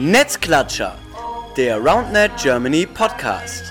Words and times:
Netzklatscher, 0.00 0.96
der 1.56 1.78
RoundNet 1.78 2.30
Germany 2.40 2.86
Podcast. 2.86 3.64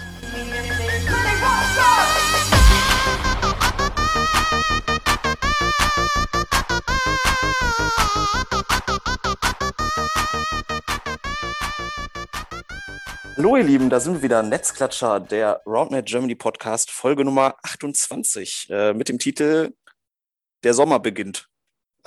Hallo 13.37 13.55
ihr 13.55 13.63
Lieben, 13.63 13.89
da 13.89 14.01
sind 14.01 14.15
wir 14.15 14.21
wieder, 14.21 14.43
Netzklatscher, 14.43 15.21
der 15.21 15.61
RoundNet 15.65 16.07
Germany 16.07 16.35
Podcast, 16.35 16.91
Folge 16.91 17.23
Nummer 17.23 17.55
28 17.63 18.67
äh, 18.69 18.93
mit 18.93 19.07
dem 19.07 19.17
Titel 19.17 19.73
Der 20.65 20.73
Sommer 20.73 20.99
beginnt 20.99 21.47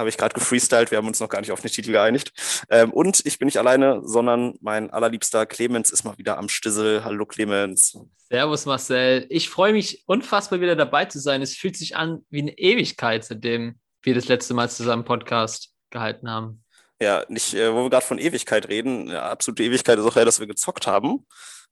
habe 0.01 0.09
ich 0.09 0.17
gerade 0.17 0.35
gefreestylt. 0.35 0.91
Wir 0.91 0.99
haben 0.99 1.07
uns 1.07 1.21
noch 1.21 1.29
gar 1.29 1.41
nicht 1.41 1.53
auf 1.53 1.61
den 1.61 1.71
Titel 1.71 1.93
geeinigt. 1.93 2.33
Ähm, 2.71 2.93
und 2.93 3.25
ich 3.25 3.39
bin 3.39 3.47
nicht 3.47 3.59
alleine, 3.59 4.01
sondern 4.03 4.55
mein 4.61 4.91
allerliebster 4.91 5.47
Clemens 5.47 5.91
ist 5.91 6.05
mal 6.05 6.19
wieder 6.19 6.39
am 6.39 6.49
Stissel. 6.49 7.05
Hallo 7.05 7.27
Clemens. 7.27 7.97
Servus 8.29 8.67
Marcel. 8.67 9.27
Ich 9.29 9.49
freue 9.49 9.73
mich 9.73 10.03
unfassbar 10.07 10.61
wieder 10.61 10.75
dabei 10.75 11.05
zu 11.05 11.21
sein. 11.21 11.43
Es 11.43 11.55
fühlt 11.55 11.77
sich 11.77 11.97
an 11.97 12.25
wie 12.31 12.41
eine 12.41 12.59
Ewigkeit, 12.59 13.25
seitdem 13.25 13.79
wir 14.03 14.15
das 14.15 14.29
letzte 14.29 14.55
Mal 14.55 14.71
zusammen 14.71 15.05
Podcast 15.05 15.75
gehalten 15.91 16.31
haben. 16.31 16.65
Ja, 17.01 17.25
nicht, 17.29 17.55
äh, 17.55 17.73
wo 17.73 17.85
wir 17.85 17.91
gerade 17.91 18.07
von 18.07 18.19
Ewigkeit 18.19 18.69
reden. 18.69 19.09
Ja, 19.09 19.31
absolute 19.31 19.63
Ewigkeit 19.63 19.99
ist 19.99 20.05
auch 20.05 20.17
ja, 20.17 20.25
dass 20.25 20.41
wir 20.41 20.47
gezockt 20.47 20.87
haben. 20.87 21.27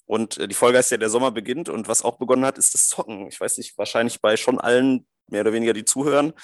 Und 0.04 0.38
äh, 0.38 0.48
die 0.48 0.54
Folge 0.54 0.78
heißt 0.78 0.90
ja, 0.90 0.96
der 0.96 1.10
Sommer 1.10 1.30
beginnt. 1.30 1.68
Und 1.68 1.88
was 1.88 2.02
auch 2.02 2.18
begonnen 2.18 2.44
hat, 2.44 2.58
ist 2.58 2.74
das 2.74 2.88
Zocken. 2.88 3.28
Ich 3.28 3.40
weiß 3.40 3.58
nicht, 3.58 3.76
wahrscheinlich 3.78 4.20
bei 4.20 4.36
schon 4.36 4.60
allen, 4.60 5.06
mehr 5.28 5.42
oder 5.42 5.52
weniger, 5.52 5.72
die 5.72 5.84
zuhören. 5.84 6.34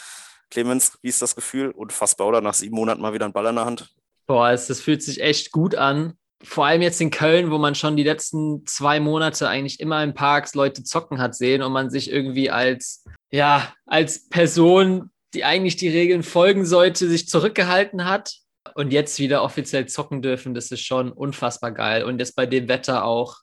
Clemens, 0.50 0.98
wie 1.02 1.08
ist 1.08 1.22
das 1.22 1.34
Gefühl? 1.34 1.70
Unfassbar, 1.70 2.28
oder? 2.28 2.40
Nach 2.40 2.54
sieben 2.54 2.76
Monaten 2.76 3.00
mal 3.00 3.12
wieder 3.12 3.26
ein 3.26 3.32
Ball 3.32 3.46
in 3.46 3.56
der 3.56 3.64
Hand. 3.64 3.94
Boah, 4.26 4.50
es, 4.50 4.66
das 4.66 4.80
fühlt 4.80 5.02
sich 5.02 5.20
echt 5.20 5.52
gut 5.52 5.74
an. 5.74 6.14
Vor 6.42 6.66
allem 6.66 6.82
jetzt 6.82 7.00
in 7.00 7.10
Köln, 7.10 7.50
wo 7.50 7.58
man 7.58 7.74
schon 7.74 7.96
die 7.96 8.02
letzten 8.02 8.66
zwei 8.66 9.00
Monate 9.00 9.48
eigentlich 9.48 9.80
immer 9.80 10.02
in 10.02 10.14
Parks 10.14 10.54
Leute 10.54 10.84
zocken 10.84 11.18
hat 11.18 11.34
sehen 11.34 11.62
und 11.62 11.72
man 11.72 11.90
sich 11.90 12.10
irgendwie 12.10 12.50
als, 12.50 13.04
ja, 13.30 13.72
als 13.86 14.28
Person, 14.28 15.10
die 15.32 15.44
eigentlich 15.44 15.76
die 15.76 15.88
Regeln 15.88 16.22
folgen 16.22 16.66
sollte, 16.66 17.08
sich 17.08 17.28
zurückgehalten 17.28 18.04
hat 18.04 18.38
und 18.74 18.92
jetzt 18.92 19.18
wieder 19.18 19.42
offiziell 19.42 19.86
zocken 19.86 20.22
dürfen, 20.22 20.54
das 20.54 20.70
ist 20.70 20.84
schon 20.84 21.12
unfassbar 21.12 21.72
geil. 21.72 22.04
Und 22.04 22.18
jetzt 22.18 22.36
bei 22.36 22.46
dem 22.46 22.68
Wetter 22.68 23.04
auch 23.04 23.38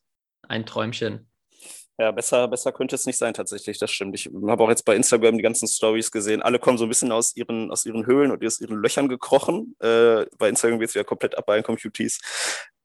ein 0.47 0.66
Träumchen. 0.66 1.30
Ja, 2.02 2.09
besser, 2.09 2.47
besser 2.47 2.71
könnte 2.71 2.95
es 2.95 3.05
nicht 3.05 3.19
sein, 3.19 3.35
tatsächlich. 3.35 3.77
Das 3.77 3.91
stimmt. 3.91 4.16
Ich 4.16 4.25
habe 4.25 4.63
auch 4.63 4.69
jetzt 4.69 4.85
bei 4.85 4.95
Instagram 4.95 5.38
die 5.38 5.44
ganzen 5.44 5.67
Stories 5.67 6.09
gesehen. 6.11 6.41
Alle 6.41 6.57
kommen 6.57 6.80
so 6.80 6.85
ein 6.85 6.89
bisschen 6.89 7.11
aus 7.11 7.35
ihren, 7.35 7.69
aus 7.69 7.85
ihren 7.85 8.07
Höhlen 8.07 8.31
und 8.31 8.44
aus 8.44 8.59
ihren 8.59 8.81
Löchern 8.81 9.07
gekrochen. 9.07 9.75
Äh, 9.80 10.25
bei 10.39 10.49
Instagram 10.49 10.79
geht 10.79 10.89
es 10.89 10.95
wieder 10.95 11.03
komplett 11.03 11.38
ab 11.38 11.45
bei 11.45 11.57
den 11.57 11.63
Communities. 11.63 12.19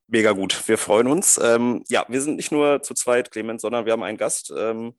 Mega 0.06 0.33
gut. 0.33 0.69
Wir 0.69 0.77
freuen 0.77 1.06
uns. 1.06 1.41
Ähm, 1.42 1.83
ja, 1.89 2.05
wir 2.09 2.20
sind 2.20 2.37
nicht 2.37 2.53
nur 2.53 2.83
zu 2.83 2.92
zweit, 2.92 3.31
Clemens, 3.31 3.62
sondern 3.62 3.87
wir 3.87 3.94
haben 3.94 4.03
einen 4.03 4.19
Gast. 4.19 4.53
Ähm, 4.55 4.92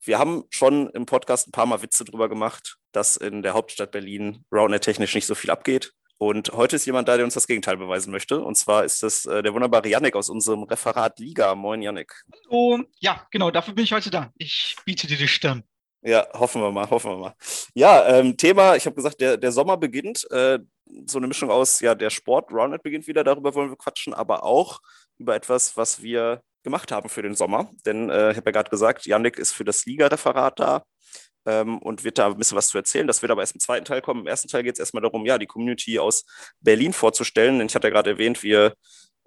wir 0.00 0.20
haben 0.20 0.44
schon 0.50 0.88
im 0.90 1.04
Podcast 1.04 1.48
ein 1.48 1.50
paar 1.50 1.66
Mal 1.66 1.82
Witze 1.82 2.04
drüber 2.04 2.28
gemacht, 2.28 2.76
dass 2.92 3.16
in 3.16 3.42
der 3.42 3.54
Hauptstadt 3.54 3.90
Berlin 3.90 4.44
Roundnet 4.52 4.84
technisch 4.84 5.16
nicht 5.16 5.26
so 5.26 5.34
viel 5.34 5.50
abgeht. 5.50 5.94
Und 6.18 6.52
heute 6.52 6.76
ist 6.76 6.86
jemand 6.86 7.08
da, 7.08 7.16
der 7.16 7.24
uns 7.24 7.34
das 7.34 7.46
Gegenteil 7.46 7.76
beweisen 7.76 8.10
möchte. 8.10 8.40
Und 8.40 8.56
zwar 8.56 8.84
ist 8.84 9.02
das 9.02 9.26
äh, 9.26 9.42
der 9.42 9.52
wunderbare 9.52 9.88
Yannick 9.88 10.14
aus 10.14 10.30
unserem 10.30 10.62
Referat 10.62 11.18
Liga. 11.18 11.54
Moin, 11.54 11.82
Yannick. 11.82 12.14
Hallo. 12.50 12.84
Ja, 13.00 13.26
genau, 13.30 13.50
dafür 13.50 13.74
bin 13.74 13.84
ich 13.84 13.92
heute 13.92 14.10
da. 14.10 14.30
Ich 14.36 14.76
biete 14.84 15.06
dir 15.06 15.16
die 15.16 15.28
Stirn. 15.28 15.64
Ja, 16.02 16.26
hoffen 16.34 16.60
wir 16.60 16.70
mal, 16.70 16.88
hoffen 16.88 17.12
wir 17.12 17.18
mal. 17.18 17.34
Ja, 17.74 18.06
ähm, 18.06 18.36
Thema, 18.36 18.76
ich 18.76 18.86
habe 18.86 18.94
gesagt, 18.94 19.20
der, 19.20 19.36
der 19.36 19.52
Sommer 19.52 19.76
beginnt. 19.76 20.30
Äh, 20.30 20.60
so 21.06 21.18
eine 21.18 21.26
Mischung 21.26 21.50
aus, 21.50 21.80
ja, 21.80 21.94
der 21.94 22.10
Sport, 22.10 22.52
Roundnet 22.52 22.82
beginnt 22.82 23.06
wieder, 23.06 23.24
darüber 23.24 23.54
wollen 23.54 23.70
wir 23.70 23.76
quatschen, 23.76 24.12
aber 24.12 24.44
auch 24.44 24.80
über 25.18 25.34
etwas, 25.34 25.76
was 25.76 26.02
wir 26.02 26.42
gemacht 26.62 26.92
haben 26.92 27.08
für 27.08 27.22
den 27.22 27.34
Sommer. 27.34 27.70
Denn 27.86 28.10
äh, 28.10 28.30
ich 28.30 28.36
habe 28.36 28.50
ja 28.50 28.52
gerade 28.52 28.70
gesagt, 28.70 29.06
Yannick 29.06 29.38
ist 29.38 29.52
für 29.52 29.64
das 29.64 29.86
Liga-Referat 29.86 30.60
da 30.60 30.84
ähm, 31.46 31.78
und 31.78 32.04
wird 32.04 32.18
da 32.18 32.26
ein 32.26 32.36
bisschen 32.36 32.56
was 32.56 32.68
zu 32.68 32.78
erzählen. 32.78 33.06
Das 33.06 33.22
wird 33.22 33.32
aber 33.32 33.42
erst 33.42 33.54
im 33.54 33.60
zweiten 33.60 33.84
Teil 33.84 34.02
kommen. 34.02 34.20
Im 34.20 34.26
ersten 34.26 34.48
Teil 34.48 34.62
geht 34.62 34.74
es 34.74 34.78
erstmal 34.78 35.02
darum, 35.02 35.24
ja, 35.26 35.38
die 35.38 35.46
Community 35.46 35.98
aus 35.98 36.24
Berlin 36.60 36.92
vorzustellen. 36.92 37.58
Denn 37.58 37.66
ich 37.66 37.74
hatte 37.74 37.88
ja 37.88 37.92
gerade 37.92 38.10
erwähnt, 38.10 38.42
wir 38.42 38.74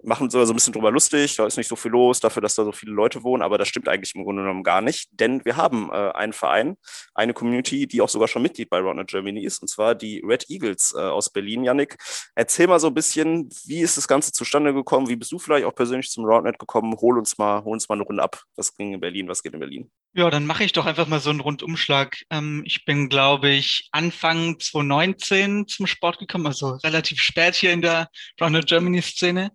machen 0.02 0.30
so 0.30 0.38
ein 0.40 0.54
bisschen 0.54 0.72
drüber 0.72 0.90
lustig, 0.90 1.36
da 1.36 1.46
ist 1.46 1.56
nicht 1.56 1.68
so 1.68 1.76
viel 1.76 1.90
los 1.90 2.20
dafür, 2.20 2.40
dass 2.40 2.54
da 2.54 2.64
so 2.64 2.72
viele 2.72 2.92
Leute 2.92 3.24
wohnen, 3.24 3.42
aber 3.42 3.58
das 3.58 3.68
stimmt 3.68 3.88
eigentlich 3.88 4.14
im 4.14 4.22
Grunde 4.22 4.42
genommen 4.42 4.62
gar 4.62 4.80
nicht, 4.80 5.08
denn 5.12 5.44
wir 5.44 5.56
haben 5.56 5.90
äh, 5.90 6.10
einen 6.12 6.32
Verein, 6.32 6.76
eine 7.14 7.34
Community, 7.34 7.86
die 7.86 8.00
auch 8.00 8.08
sogar 8.08 8.28
schon 8.28 8.42
Mitglied 8.42 8.70
bei 8.70 8.78
Roundnet 8.78 9.08
Germany 9.08 9.44
ist, 9.44 9.60
und 9.60 9.68
zwar 9.68 9.94
die 9.94 10.22
Red 10.24 10.48
Eagles 10.48 10.94
äh, 10.96 11.00
aus 11.00 11.30
Berlin. 11.30 11.64
Yannick, 11.64 11.96
erzähl 12.34 12.68
mal 12.68 12.78
so 12.78 12.88
ein 12.88 12.94
bisschen, 12.94 13.48
wie 13.64 13.80
ist 13.80 13.96
das 13.96 14.06
Ganze 14.06 14.30
zustande 14.32 14.72
gekommen, 14.72 15.08
wie 15.08 15.16
bist 15.16 15.32
du 15.32 15.38
vielleicht 15.38 15.66
auch 15.66 15.74
persönlich 15.74 16.10
zum 16.10 16.24
Roundnet 16.24 16.58
gekommen, 16.58 16.96
hol 17.00 17.18
uns 17.18 17.36
mal, 17.38 17.64
hol 17.64 17.72
uns 17.72 17.88
mal 17.88 17.96
eine 17.96 18.04
Runde 18.04 18.22
ab, 18.22 18.42
was 18.56 18.74
ging 18.74 18.94
in 18.94 19.00
Berlin, 19.00 19.28
was 19.28 19.42
geht 19.42 19.54
in 19.54 19.60
Berlin? 19.60 19.90
Ja, 20.18 20.30
dann 20.30 20.46
mache 20.46 20.64
ich 20.64 20.72
doch 20.72 20.84
einfach 20.84 21.06
mal 21.06 21.20
so 21.20 21.30
einen 21.30 21.38
Rundumschlag. 21.38 22.24
Ähm, 22.28 22.64
ich 22.66 22.84
bin, 22.84 23.08
glaube 23.08 23.50
ich, 23.50 23.88
Anfang 23.92 24.58
2019 24.58 25.68
zum 25.68 25.86
Sport 25.86 26.18
gekommen, 26.18 26.48
also 26.48 26.70
relativ 26.82 27.20
spät 27.22 27.54
hier 27.54 27.72
in 27.72 27.82
der 27.82 28.08
Roundnet 28.40 28.66
Germany 28.66 29.00
Szene 29.00 29.52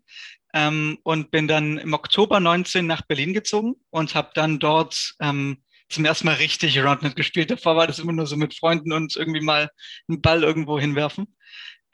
ähm, 0.53 0.99
und 1.03 1.31
bin 1.31 1.49
dann 1.49 1.79
im 1.79 1.91
Oktober 1.91 2.39
19 2.39 2.87
nach 2.87 3.01
Berlin 3.01 3.33
gezogen 3.33 3.75
und 3.89 4.15
habe 4.15 4.29
dann 4.35 4.57
dort 4.57 5.15
ähm, 5.19 5.61
zum 5.89 6.05
ersten 6.05 6.27
Mal 6.27 6.35
richtig 6.35 6.79
Roundnet 6.79 7.17
gespielt. 7.17 7.51
Davor 7.51 7.75
war 7.75 7.87
das 7.87 7.99
immer 7.99 8.13
nur 8.13 8.25
so 8.25 8.37
mit 8.37 8.55
Freunden 8.55 8.93
und 8.93 9.17
irgendwie 9.17 9.41
mal 9.41 9.69
einen 10.07 10.21
Ball 10.21 10.43
irgendwo 10.43 10.79
hinwerfen. 10.79 11.27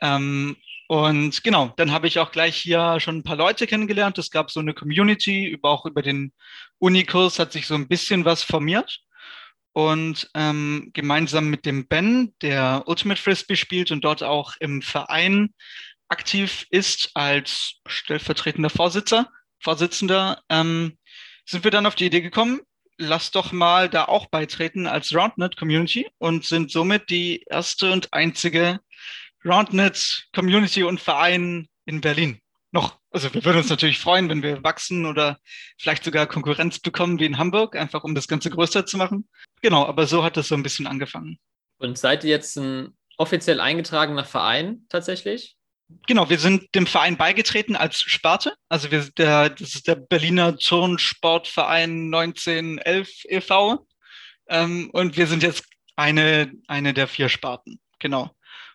Ähm, 0.01 0.55
und 0.87 1.43
genau, 1.43 1.71
dann 1.77 1.91
habe 1.91 2.07
ich 2.07 2.17
auch 2.17 2.31
gleich 2.31 2.55
hier 2.55 2.99
schon 2.99 3.17
ein 3.17 3.23
paar 3.23 3.35
Leute 3.35 3.67
kennengelernt. 3.67 4.17
Es 4.17 4.31
gab 4.31 4.49
so 4.49 4.59
eine 4.59 4.73
Community, 4.73 5.45
über, 5.45 5.69
auch 5.69 5.85
über 5.85 6.01
den 6.01 6.33
Unikurs 6.79 7.37
hat 7.37 7.51
sich 7.51 7.67
so 7.67 7.75
ein 7.75 7.87
bisschen 7.87 8.25
was 8.25 8.43
formiert. 8.43 8.99
Und 9.71 10.29
ähm, 10.33 10.89
gemeinsam 10.93 11.47
mit 11.49 11.65
dem 11.65 11.87
Ben, 11.87 12.33
der 12.41 12.83
Ultimate 12.87 13.21
Frisbee 13.21 13.55
spielt 13.55 13.91
und 13.91 14.03
dort 14.03 14.23
auch 14.23 14.55
im 14.59 14.81
Verein 14.81 15.53
aktiv 16.07 16.65
ist 16.71 17.11
als 17.13 17.75
stellvertretender 17.87 18.71
Vorsitzer, 18.71 19.29
Vorsitzender, 19.59 20.41
ähm, 20.49 20.97
sind 21.45 21.63
wir 21.63 21.71
dann 21.71 21.85
auf 21.85 21.95
die 21.95 22.07
Idee 22.07 22.21
gekommen, 22.21 22.61
lass 22.97 23.31
doch 23.31 23.51
mal 23.51 23.89
da 23.89 24.05
auch 24.05 24.27
beitreten 24.27 24.87
als 24.87 25.13
Roundnet 25.13 25.55
Community 25.55 26.07
und 26.17 26.45
sind 26.45 26.71
somit 26.71 27.09
die 27.09 27.43
erste 27.49 27.91
und 27.91 28.13
einzige 28.13 28.79
Roundnet 29.45 30.27
Community 30.33 30.83
und 30.83 30.99
Verein 30.99 31.67
in 31.85 32.01
Berlin. 32.01 32.39
Noch. 32.71 32.99
Also 33.11 33.33
wir 33.33 33.43
würden 33.43 33.57
uns 33.57 33.69
natürlich 33.69 33.99
freuen, 33.99 34.29
wenn 34.29 34.43
wir 34.43 34.63
wachsen 34.63 35.05
oder 35.05 35.39
vielleicht 35.79 36.03
sogar 36.03 36.27
Konkurrenz 36.27 36.79
bekommen 36.79 37.19
wie 37.19 37.25
in 37.25 37.39
Hamburg, 37.39 37.75
einfach 37.75 38.03
um 38.03 38.13
das 38.13 38.27
Ganze 38.27 38.51
größer 38.51 38.85
zu 38.85 38.97
machen. 38.97 39.27
Genau, 39.61 39.85
aber 39.85 40.05
so 40.05 40.23
hat 40.23 40.37
es 40.37 40.49
so 40.49 40.55
ein 40.55 40.61
bisschen 40.61 40.85
angefangen. 40.85 41.39
Und 41.79 41.97
seid 41.97 42.23
ihr 42.23 42.29
jetzt 42.29 42.57
ein 42.57 42.95
offiziell 43.17 43.59
eingetragener 43.59 44.25
Verein 44.25 44.85
tatsächlich? 44.89 45.55
Genau, 46.07 46.29
wir 46.29 46.37
sind 46.37 46.73
dem 46.75 46.85
Verein 46.85 47.17
beigetreten 47.17 47.75
als 47.75 47.99
Sparte. 47.99 48.53
Also 48.69 48.91
wir, 48.91 49.09
der, 49.17 49.49
das 49.49 49.73
ist 49.73 49.87
der 49.87 49.95
Berliner 49.95 50.55
Turnsportverein 50.55 52.13
1911 52.13 53.09
e.V. 53.25 53.87
Ähm, 54.47 54.91
und 54.93 55.17
wir 55.17 55.25
sind 55.25 55.41
jetzt 55.41 55.65
eine, 55.95 56.51
eine 56.67 56.93
der 56.93 57.07
vier 57.07 57.27
Sparten. 57.27 57.79
Genau. 57.97 58.29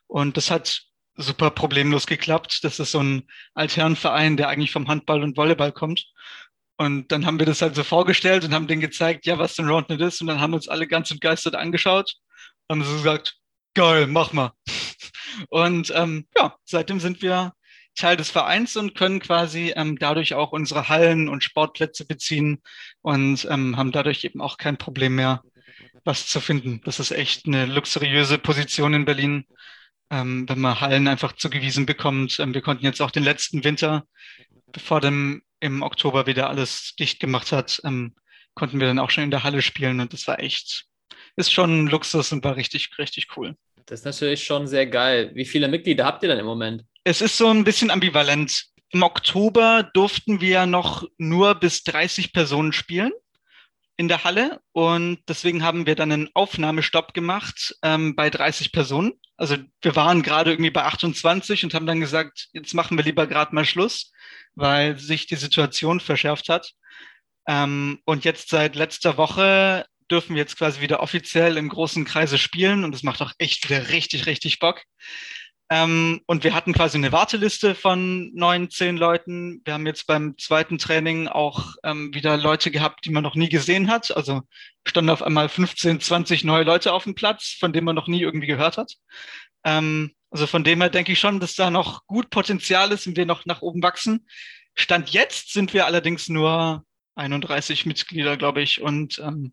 Und 0.06 0.36
das 0.36 0.50
hat 0.50 0.82
super 1.16 1.50
problemlos 1.50 2.06
geklappt. 2.06 2.60
Das 2.62 2.80
ist 2.80 2.92
so 2.92 3.00
ein 3.00 3.22
Altherrenverein, 3.54 4.36
der 4.36 4.48
eigentlich 4.48 4.72
vom 4.72 4.88
Handball 4.88 5.22
und 5.22 5.36
Volleyball 5.36 5.72
kommt. 5.72 6.06
Und 6.76 7.12
dann 7.12 7.24
haben 7.24 7.38
wir 7.38 7.46
das 7.46 7.62
halt 7.62 7.76
so 7.76 7.84
vorgestellt 7.84 8.44
und 8.44 8.52
haben 8.52 8.66
denen 8.66 8.80
gezeigt, 8.80 9.26
ja, 9.26 9.38
was 9.38 9.54
denn 9.54 9.68
Roundnet 9.68 10.00
ist. 10.00 10.20
Und 10.20 10.26
dann 10.26 10.40
haben 10.40 10.54
uns 10.54 10.68
alle 10.68 10.86
ganz 10.88 11.10
entgeistert 11.10 11.54
angeschaut. 11.54 12.14
Haben 12.68 12.82
so 12.82 12.96
gesagt, 12.96 13.36
geil, 13.74 14.06
mach 14.06 14.32
mal. 14.32 14.52
Und 15.48 15.92
ähm, 15.94 16.28
ja, 16.36 16.56
seitdem 16.64 17.00
sind 17.00 17.20
wir 17.20 17.52
Teil 17.96 18.16
des 18.16 18.30
Vereins 18.30 18.76
und 18.76 18.94
können 18.94 19.20
quasi 19.20 19.72
ähm, 19.76 19.98
dadurch 19.98 20.34
auch 20.34 20.52
unsere 20.52 20.88
Hallen 20.88 21.28
und 21.28 21.44
Sportplätze 21.44 22.06
beziehen 22.06 22.62
und 23.02 23.46
ähm, 23.50 23.76
haben 23.76 23.92
dadurch 23.92 24.24
eben 24.24 24.40
auch 24.40 24.58
kein 24.58 24.76
Problem 24.76 25.16
mehr, 25.16 25.42
was 26.04 26.26
zu 26.26 26.40
finden. 26.40 26.80
Das 26.84 27.00
ist 27.00 27.12
echt 27.12 27.46
eine 27.46 27.66
luxuriöse 27.66 28.38
Position 28.38 28.94
in 28.94 29.04
Berlin, 29.04 29.46
ähm, 30.14 30.48
wenn 30.48 30.60
man 30.60 30.80
Hallen 30.80 31.08
einfach 31.08 31.32
zugewiesen 31.32 31.86
bekommt. 31.86 32.38
Ähm, 32.38 32.54
wir 32.54 32.62
konnten 32.62 32.84
jetzt 32.84 33.02
auch 33.02 33.10
den 33.10 33.24
letzten 33.24 33.64
Winter, 33.64 34.04
bevor 34.72 35.00
dem 35.00 35.42
im 35.60 35.82
Oktober 35.82 36.26
wieder 36.26 36.48
alles 36.48 36.94
dicht 36.98 37.18
gemacht 37.20 37.50
hat, 37.50 37.80
ähm, 37.84 38.14
konnten 38.54 38.78
wir 38.78 38.86
dann 38.86 39.00
auch 39.00 39.10
schon 39.10 39.24
in 39.24 39.30
der 39.32 39.42
Halle 39.42 39.60
spielen 39.60 40.00
und 40.00 40.12
das 40.12 40.28
war 40.28 40.38
echt, 40.38 40.84
ist 41.36 41.52
schon 41.52 41.84
ein 41.84 41.86
Luxus 41.88 42.32
und 42.32 42.44
war 42.44 42.54
richtig, 42.54 42.90
richtig 42.98 43.28
cool. 43.36 43.56
Das 43.86 44.00
ist 44.00 44.06
natürlich 44.06 44.44
schon 44.44 44.66
sehr 44.66 44.86
geil. 44.86 45.32
Wie 45.34 45.44
viele 45.44 45.68
Mitglieder 45.68 46.04
habt 46.04 46.22
ihr 46.22 46.28
denn 46.28 46.38
im 46.38 46.46
Moment? 46.46 46.84
Es 47.02 47.20
ist 47.20 47.36
so 47.36 47.48
ein 47.48 47.64
bisschen 47.64 47.90
ambivalent. 47.90 48.66
Im 48.90 49.02
Oktober 49.02 49.90
durften 49.94 50.40
wir 50.40 50.66
noch 50.66 51.04
nur 51.18 51.56
bis 51.56 51.82
30 51.82 52.32
Personen 52.32 52.72
spielen 52.72 53.10
in 53.96 54.08
der 54.08 54.22
Halle 54.22 54.60
und 54.72 55.18
deswegen 55.28 55.64
haben 55.64 55.86
wir 55.86 55.96
dann 55.96 56.12
einen 56.12 56.30
Aufnahmestopp 56.34 57.14
gemacht 57.14 57.74
ähm, 57.82 58.14
bei 58.14 58.30
30 58.30 58.70
Personen 58.70 59.12
Also 59.36 59.56
wir 59.82 59.96
waren 59.96 60.22
gerade 60.22 60.52
irgendwie 60.52 60.70
bei 60.70 60.84
28 60.84 61.64
und 61.64 61.74
haben 61.74 61.86
dann 61.86 62.00
gesagt, 62.00 62.48
jetzt 62.52 62.74
machen 62.74 62.96
wir 62.96 63.04
lieber 63.04 63.26
gerade 63.26 63.54
mal 63.54 63.64
Schluss, 63.64 64.12
weil 64.54 64.98
sich 64.98 65.26
die 65.26 65.36
Situation 65.36 66.00
verschärft 66.00 66.48
hat. 66.48 66.72
Ähm, 67.46 68.00
und 68.04 68.24
jetzt 68.24 68.48
seit 68.48 68.76
letzter 68.76 69.16
Woche 69.16 69.86
dürfen 70.10 70.34
wir 70.34 70.42
jetzt 70.42 70.56
quasi 70.56 70.80
wieder 70.80 71.00
offiziell 71.00 71.56
im 71.56 71.68
großen 71.68 72.04
Kreise 72.04 72.38
spielen 72.38 72.84
und 72.84 72.94
es 72.94 73.02
macht 73.02 73.22
auch 73.22 73.32
echt 73.38 73.68
wieder 73.68 73.88
richtig, 73.88 74.26
richtig 74.26 74.58
Bock. 74.58 74.82
Ähm, 75.74 76.20
und 76.26 76.44
wir 76.44 76.54
hatten 76.54 76.72
quasi 76.72 76.98
eine 76.98 77.10
Warteliste 77.10 77.74
von 77.74 78.32
neun, 78.32 78.70
zehn 78.70 78.96
Leuten. 78.96 79.60
Wir 79.64 79.74
haben 79.74 79.86
jetzt 79.86 80.06
beim 80.06 80.38
zweiten 80.38 80.78
Training 80.78 81.26
auch 81.26 81.74
ähm, 81.82 82.14
wieder 82.14 82.36
Leute 82.36 82.70
gehabt, 82.70 83.04
die 83.04 83.10
man 83.10 83.24
noch 83.24 83.34
nie 83.34 83.48
gesehen 83.48 83.90
hat. 83.90 84.16
Also 84.16 84.42
standen 84.86 85.10
auf 85.10 85.20
einmal 85.20 85.48
15, 85.48 86.00
20 86.00 86.44
neue 86.44 86.62
Leute 86.62 86.92
auf 86.92 87.02
dem 87.02 87.16
Platz, 87.16 87.56
von 87.58 87.72
denen 87.72 87.86
man 87.86 87.96
noch 87.96 88.06
nie 88.06 88.20
irgendwie 88.20 88.46
gehört 88.46 88.78
hat. 88.78 88.92
Ähm, 89.64 90.14
also 90.30 90.46
von 90.46 90.62
dem 90.62 90.80
her 90.80 90.90
denke 90.90 91.10
ich 91.10 91.18
schon, 91.18 91.40
dass 91.40 91.56
da 91.56 91.70
noch 91.70 92.06
gut 92.06 92.30
Potenzial 92.30 92.92
ist 92.92 93.08
und 93.08 93.16
wir 93.16 93.26
noch 93.26 93.44
nach 93.44 93.60
oben 93.60 93.82
wachsen. 93.82 94.28
Stand 94.76 95.10
jetzt 95.10 95.52
sind 95.52 95.74
wir 95.74 95.86
allerdings 95.86 96.28
nur 96.28 96.84
31 97.16 97.84
Mitglieder, 97.84 98.36
glaube 98.36 98.62
ich. 98.62 98.80
Und 98.80 99.18
ähm, 99.18 99.52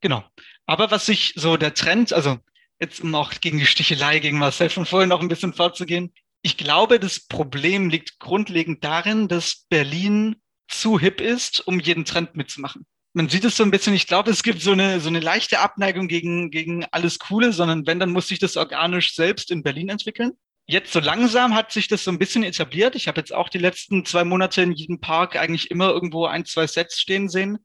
genau. 0.00 0.24
Aber 0.64 0.90
was 0.90 1.04
sich 1.04 1.34
so 1.36 1.58
der 1.58 1.74
Trend, 1.74 2.14
also 2.14 2.38
jetzt 2.80 3.00
um 3.00 3.14
auch 3.14 3.32
gegen 3.40 3.58
die 3.58 3.66
Stichelei 3.66 4.18
gegen 4.18 4.38
Marcel 4.38 4.70
von 4.70 4.86
vorhin 4.86 5.10
noch 5.10 5.20
ein 5.20 5.28
bisschen 5.28 5.52
vorzugehen. 5.52 6.12
Ich 6.42 6.56
glaube, 6.56 6.98
das 6.98 7.20
Problem 7.20 7.90
liegt 7.90 8.18
grundlegend 8.18 8.82
darin, 8.82 9.28
dass 9.28 9.66
Berlin 9.68 10.36
zu 10.68 10.98
hip 10.98 11.20
ist, 11.20 11.66
um 11.66 11.78
jeden 11.78 12.06
Trend 12.06 12.34
mitzumachen. 12.34 12.86
Man 13.12 13.28
sieht 13.28 13.44
es 13.44 13.56
so 13.56 13.64
ein 13.64 13.72
bisschen, 13.72 13.92
ich 13.92 14.06
glaube, 14.06 14.30
es 14.30 14.42
gibt 14.42 14.62
so 14.62 14.72
eine, 14.72 15.00
so 15.00 15.08
eine 15.08 15.20
leichte 15.20 15.58
Abneigung 15.58 16.08
gegen, 16.08 16.50
gegen 16.50 16.86
alles 16.92 17.18
Coole, 17.18 17.52
sondern 17.52 17.86
wenn, 17.86 17.98
dann 17.98 18.12
muss 18.12 18.28
sich 18.28 18.38
das 18.38 18.56
organisch 18.56 19.14
selbst 19.14 19.50
in 19.50 19.62
Berlin 19.62 19.88
entwickeln. 19.88 20.32
Jetzt 20.66 20.92
so 20.92 21.00
langsam 21.00 21.56
hat 21.56 21.72
sich 21.72 21.88
das 21.88 22.04
so 22.04 22.12
ein 22.12 22.20
bisschen 22.20 22.44
etabliert. 22.44 22.94
Ich 22.94 23.08
habe 23.08 23.20
jetzt 23.20 23.34
auch 23.34 23.48
die 23.48 23.58
letzten 23.58 24.04
zwei 24.04 24.22
Monate 24.24 24.62
in 24.62 24.72
jedem 24.72 25.00
Park 25.00 25.34
eigentlich 25.34 25.70
immer 25.72 25.90
irgendwo 25.90 26.26
ein, 26.26 26.44
zwei 26.44 26.68
Sets 26.68 27.00
stehen 27.00 27.28
sehen. 27.28 27.58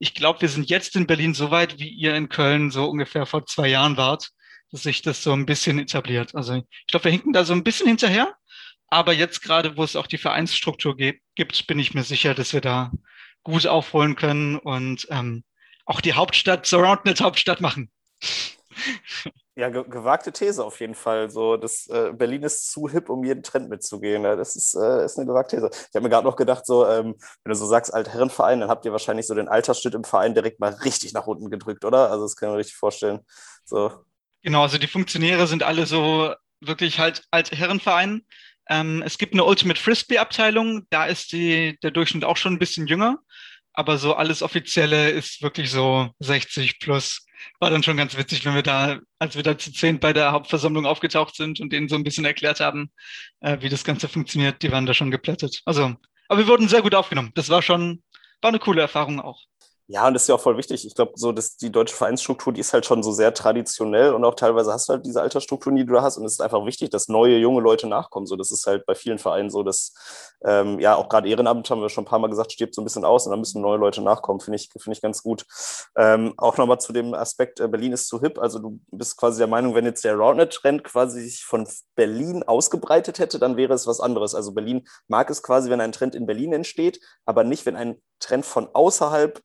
Ich 0.00 0.14
glaube, 0.14 0.40
wir 0.42 0.48
sind 0.48 0.68
jetzt 0.68 0.96
in 0.96 1.06
Berlin 1.06 1.32
so 1.34 1.52
weit, 1.52 1.78
wie 1.78 1.88
ihr 1.88 2.16
in 2.16 2.28
Köln 2.28 2.72
so 2.72 2.86
ungefähr 2.86 3.24
vor 3.24 3.46
zwei 3.46 3.68
Jahren 3.68 3.96
wart 3.96 4.32
dass 4.70 4.82
sich 4.82 5.02
das 5.02 5.22
so 5.22 5.32
ein 5.32 5.46
bisschen 5.46 5.78
etabliert. 5.78 6.34
Also 6.34 6.54
ich 6.54 6.86
glaube, 6.86 7.04
wir 7.04 7.12
hinken 7.12 7.32
da 7.32 7.44
so 7.44 7.52
ein 7.52 7.64
bisschen 7.64 7.86
hinterher. 7.86 8.34
Aber 8.90 9.12
jetzt 9.12 9.42
gerade, 9.42 9.76
wo 9.76 9.84
es 9.84 9.96
auch 9.96 10.06
die 10.06 10.18
Vereinsstruktur 10.18 10.96
gibt, 10.96 11.66
bin 11.66 11.78
ich 11.78 11.94
mir 11.94 12.04
sicher, 12.04 12.34
dass 12.34 12.52
wir 12.52 12.62
da 12.62 12.90
gut 13.42 13.66
aufholen 13.66 14.16
können 14.16 14.58
und 14.58 15.06
ähm, 15.10 15.44
auch 15.84 16.00
die 16.00 16.14
Hauptstadt 16.14 16.66
Surroundnet 16.66 17.20
Hauptstadt 17.20 17.60
machen. 17.60 17.90
Ja, 19.56 19.70
ge 19.70 19.84
gewagte 19.88 20.30
These 20.32 20.64
auf 20.64 20.78
jeden 20.78 20.94
Fall. 20.94 21.30
So, 21.30 21.56
das, 21.56 21.88
äh, 21.88 22.12
Berlin 22.12 22.44
ist 22.44 22.70
zu 22.70 22.88
hip, 22.88 23.10
um 23.10 23.24
jeden 23.24 23.42
Trend 23.42 23.68
mitzugehen. 23.68 24.22
Ja, 24.22 24.36
das 24.36 24.54
ist, 24.54 24.74
äh, 24.76 25.04
ist 25.04 25.18
eine 25.18 25.26
gewagte 25.26 25.56
These. 25.56 25.70
Ich 25.72 25.94
habe 25.94 26.02
mir 26.04 26.10
gerade 26.10 26.24
noch 26.24 26.36
gedacht, 26.36 26.64
so, 26.64 26.86
ähm, 26.86 27.16
wenn 27.42 27.50
du 27.50 27.56
so 27.56 27.66
sagst, 27.66 27.92
Altherrenverein, 27.92 28.60
dann 28.60 28.68
habt 28.70 28.84
ihr 28.84 28.92
wahrscheinlich 28.92 29.26
so 29.26 29.34
den 29.34 29.48
Altersschnitt 29.48 29.94
im 29.94 30.04
Verein 30.04 30.34
direkt 30.34 30.60
mal 30.60 30.72
richtig 30.84 31.12
nach 31.12 31.26
unten 31.26 31.50
gedrückt, 31.50 31.84
oder? 31.84 32.08
Also 32.10 32.24
das 32.24 32.36
kann 32.36 32.50
ich 32.50 32.52
mir 32.52 32.58
richtig 32.58 32.76
vorstellen. 32.76 33.20
So, 33.64 34.04
Genau, 34.42 34.62
also 34.62 34.78
die 34.78 34.86
Funktionäre 34.86 35.46
sind 35.46 35.62
alle 35.62 35.86
so 35.86 36.34
wirklich 36.60 36.98
halt 36.98 37.22
als 37.30 37.50
Herrenverein. 37.50 38.22
Ähm, 38.68 39.02
es 39.04 39.18
gibt 39.18 39.32
eine 39.32 39.44
Ultimate 39.44 39.80
Frisbee-Abteilung, 39.80 40.86
da 40.90 41.06
ist 41.06 41.32
die, 41.32 41.78
der 41.82 41.90
Durchschnitt 41.90 42.24
auch 42.24 42.36
schon 42.36 42.54
ein 42.54 42.58
bisschen 42.58 42.86
jünger, 42.86 43.18
aber 43.72 43.98
so 43.98 44.14
alles 44.14 44.42
Offizielle 44.42 45.10
ist 45.10 45.42
wirklich 45.42 45.70
so 45.70 46.10
60 46.20 46.78
plus. 46.78 47.24
War 47.60 47.70
dann 47.70 47.82
schon 47.82 47.96
ganz 47.96 48.16
witzig, 48.16 48.44
wenn 48.44 48.54
wir 48.54 48.62
da, 48.62 48.98
als 49.18 49.36
wir 49.36 49.42
da 49.42 49.56
zu 49.56 49.72
zehn 49.72 50.00
bei 50.00 50.12
der 50.12 50.32
Hauptversammlung 50.32 50.86
aufgetaucht 50.86 51.36
sind 51.36 51.60
und 51.60 51.72
denen 51.72 51.88
so 51.88 51.94
ein 51.94 52.04
bisschen 52.04 52.24
erklärt 52.24 52.60
haben, 52.60 52.90
äh, 53.40 53.58
wie 53.60 53.68
das 53.68 53.84
Ganze 53.84 54.08
funktioniert, 54.08 54.62
die 54.62 54.72
waren 54.72 54.86
da 54.86 54.94
schon 54.94 55.10
geplättet. 55.10 55.62
Also, 55.64 55.94
aber 56.28 56.40
wir 56.40 56.48
wurden 56.48 56.68
sehr 56.68 56.82
gut 56.82 56.94
aufgenommen. 56.94 57.30
Das 57.34 57.48
war 57.48 57.62
schon, 57.62 58.02
war 58.42 58.48
eine 58.48 58.58
coole 58.58 58.82
Erfahrung 58.82 59.20
auch. 59.20 59.42
Ja, 59.90 60.06
und 60.06 60.12
das 60.12 60.24
ist 60.24 60.28
ja 60.28 60.34
auch 60.34 60.40
voll 60.40 60.58
wichtig. 60.58 60.86
Ich 60.86 60.94
glaube, 60.94 61.12
so 61.16 61.32
dass 61.32 61.56
die 61.56 61.72
deutsche 61.72 61.96
Vereinsstruktur, 61.96 62.52
die 62.52 62.60
ist 62.60 62.74
halt 62.74 62.84
schon 62.84 63.02
so 63.02 63.10
sehr 63.10 63.32
traditionell 63.32 64.12
und 64.12 64.22
auch 64.22 64.34
teilweise 64.34 64.70
hast 64.70 64.86
du 64.88 64.92
halt 64.92 65.06
diese 65.06 65.22
Altersstrukturen, 65.22 65.76
die 65.76 65.86
du 65.86 65.94
da 65.94 66.02
hast. 66.02 66.18
Und 66.18 66.26
es 66.26 66.32
ist 66.32 66.42
einfach 66.42 66.66
wichtig, 66.66 66.90
dass 66.90 67.08
neue, 67.08 67.38
junge 67.38 67.62
Leute 67.62 67.86
nachkommen. 67.86 68.26
So, 68.26 68.36
das 68.36 68.50
ist 68.50 68.66
halt 68.66 68.84
bei 68.84 68.94
vielen 68.94 69.18
Vereinen 69.18 69.48
so, 69.48 69.62
dass 69.62 69.94
ähm, 70.44 70.78
ja 70.78 70.94
auch 70.94 71.08
gerade 71.08 71.26
Ehrenamt 71.30 71.70
haben 71.70 71.80
wir 71.80 71.88
schon 71.88 72.04
ein 72.04 72.06
paar 72.06 72.18
Mal 72.18 72.28
gesagt, 72.28 72.52
stirbt 72.52 72.74
so 72.74 72.82
ein 72.82 72.84
bisschen 72.84 73.06
aus 73.06 73.24
und 73.24 73.30
dann 73.30 73.40
müssen 73.40 73.62
neue 73.62 73.78
Leute 73.78 74.02
nachkommen. 74.02 74.40
Finde 74.40 74.56
ich, 74.56 74.68
finde 74.70 74.92
ich 74.92 75.00
ganz 75.00 75.22
gut. 75.22 75.46
Ähm, 75.96 76.34
auch 76.36 76.58
nochmal 76.58 76.80
zu 76.80 76.92
dem 76.92 77.14
Aspekt, 77.14 77.58
äh, 77.58 77.66
Berlin 77.66 77.92
ist 77.94 78.08
zu 78.08 78.20
hip. 78.20 78.38
Also 78.38 78.58
du 78.58 78.80
bist 78.92 79.16
quasi 79.16 79.38
der 79.38 79.46
Meinung, 79.46 79.74
wenn 79.74 79.86
jetzt 79.86 80.04
der 80.04 80.16
Roundnet-Trend 80.16 80.84
quasi 80.84 81.22
sich 81.22 81.44
von 81.46 81.66
Berlin 81.94 82.42
ausgebreitet 82.42 83.18
hätte, 83.20 83.38
dann 83.38 83.56
wäre 83.56 83.72
es 83.72 83.86
was 83.86 84.00
anderes. 84.00 84.34
Also 84.34 84.52
Berlin 84.52 84.86
mag 85.06 85.30
es 85.30 85.42
quasi, 85.42 85.70
wenn 85.70 85.80
ein 85.80 85.92
Trend 85.92 86.14
in 86.14 86.26
Berlin 86.26 86.52
entsteht, 86.52 87.00
aber 87.24 87.42
nicht, 87.42 87.64
wenn 87.64 87.76
ein 87.76 88.02
Trend 88.20 88.44
von 88.44 88.68
außerhalb 88.74 89.40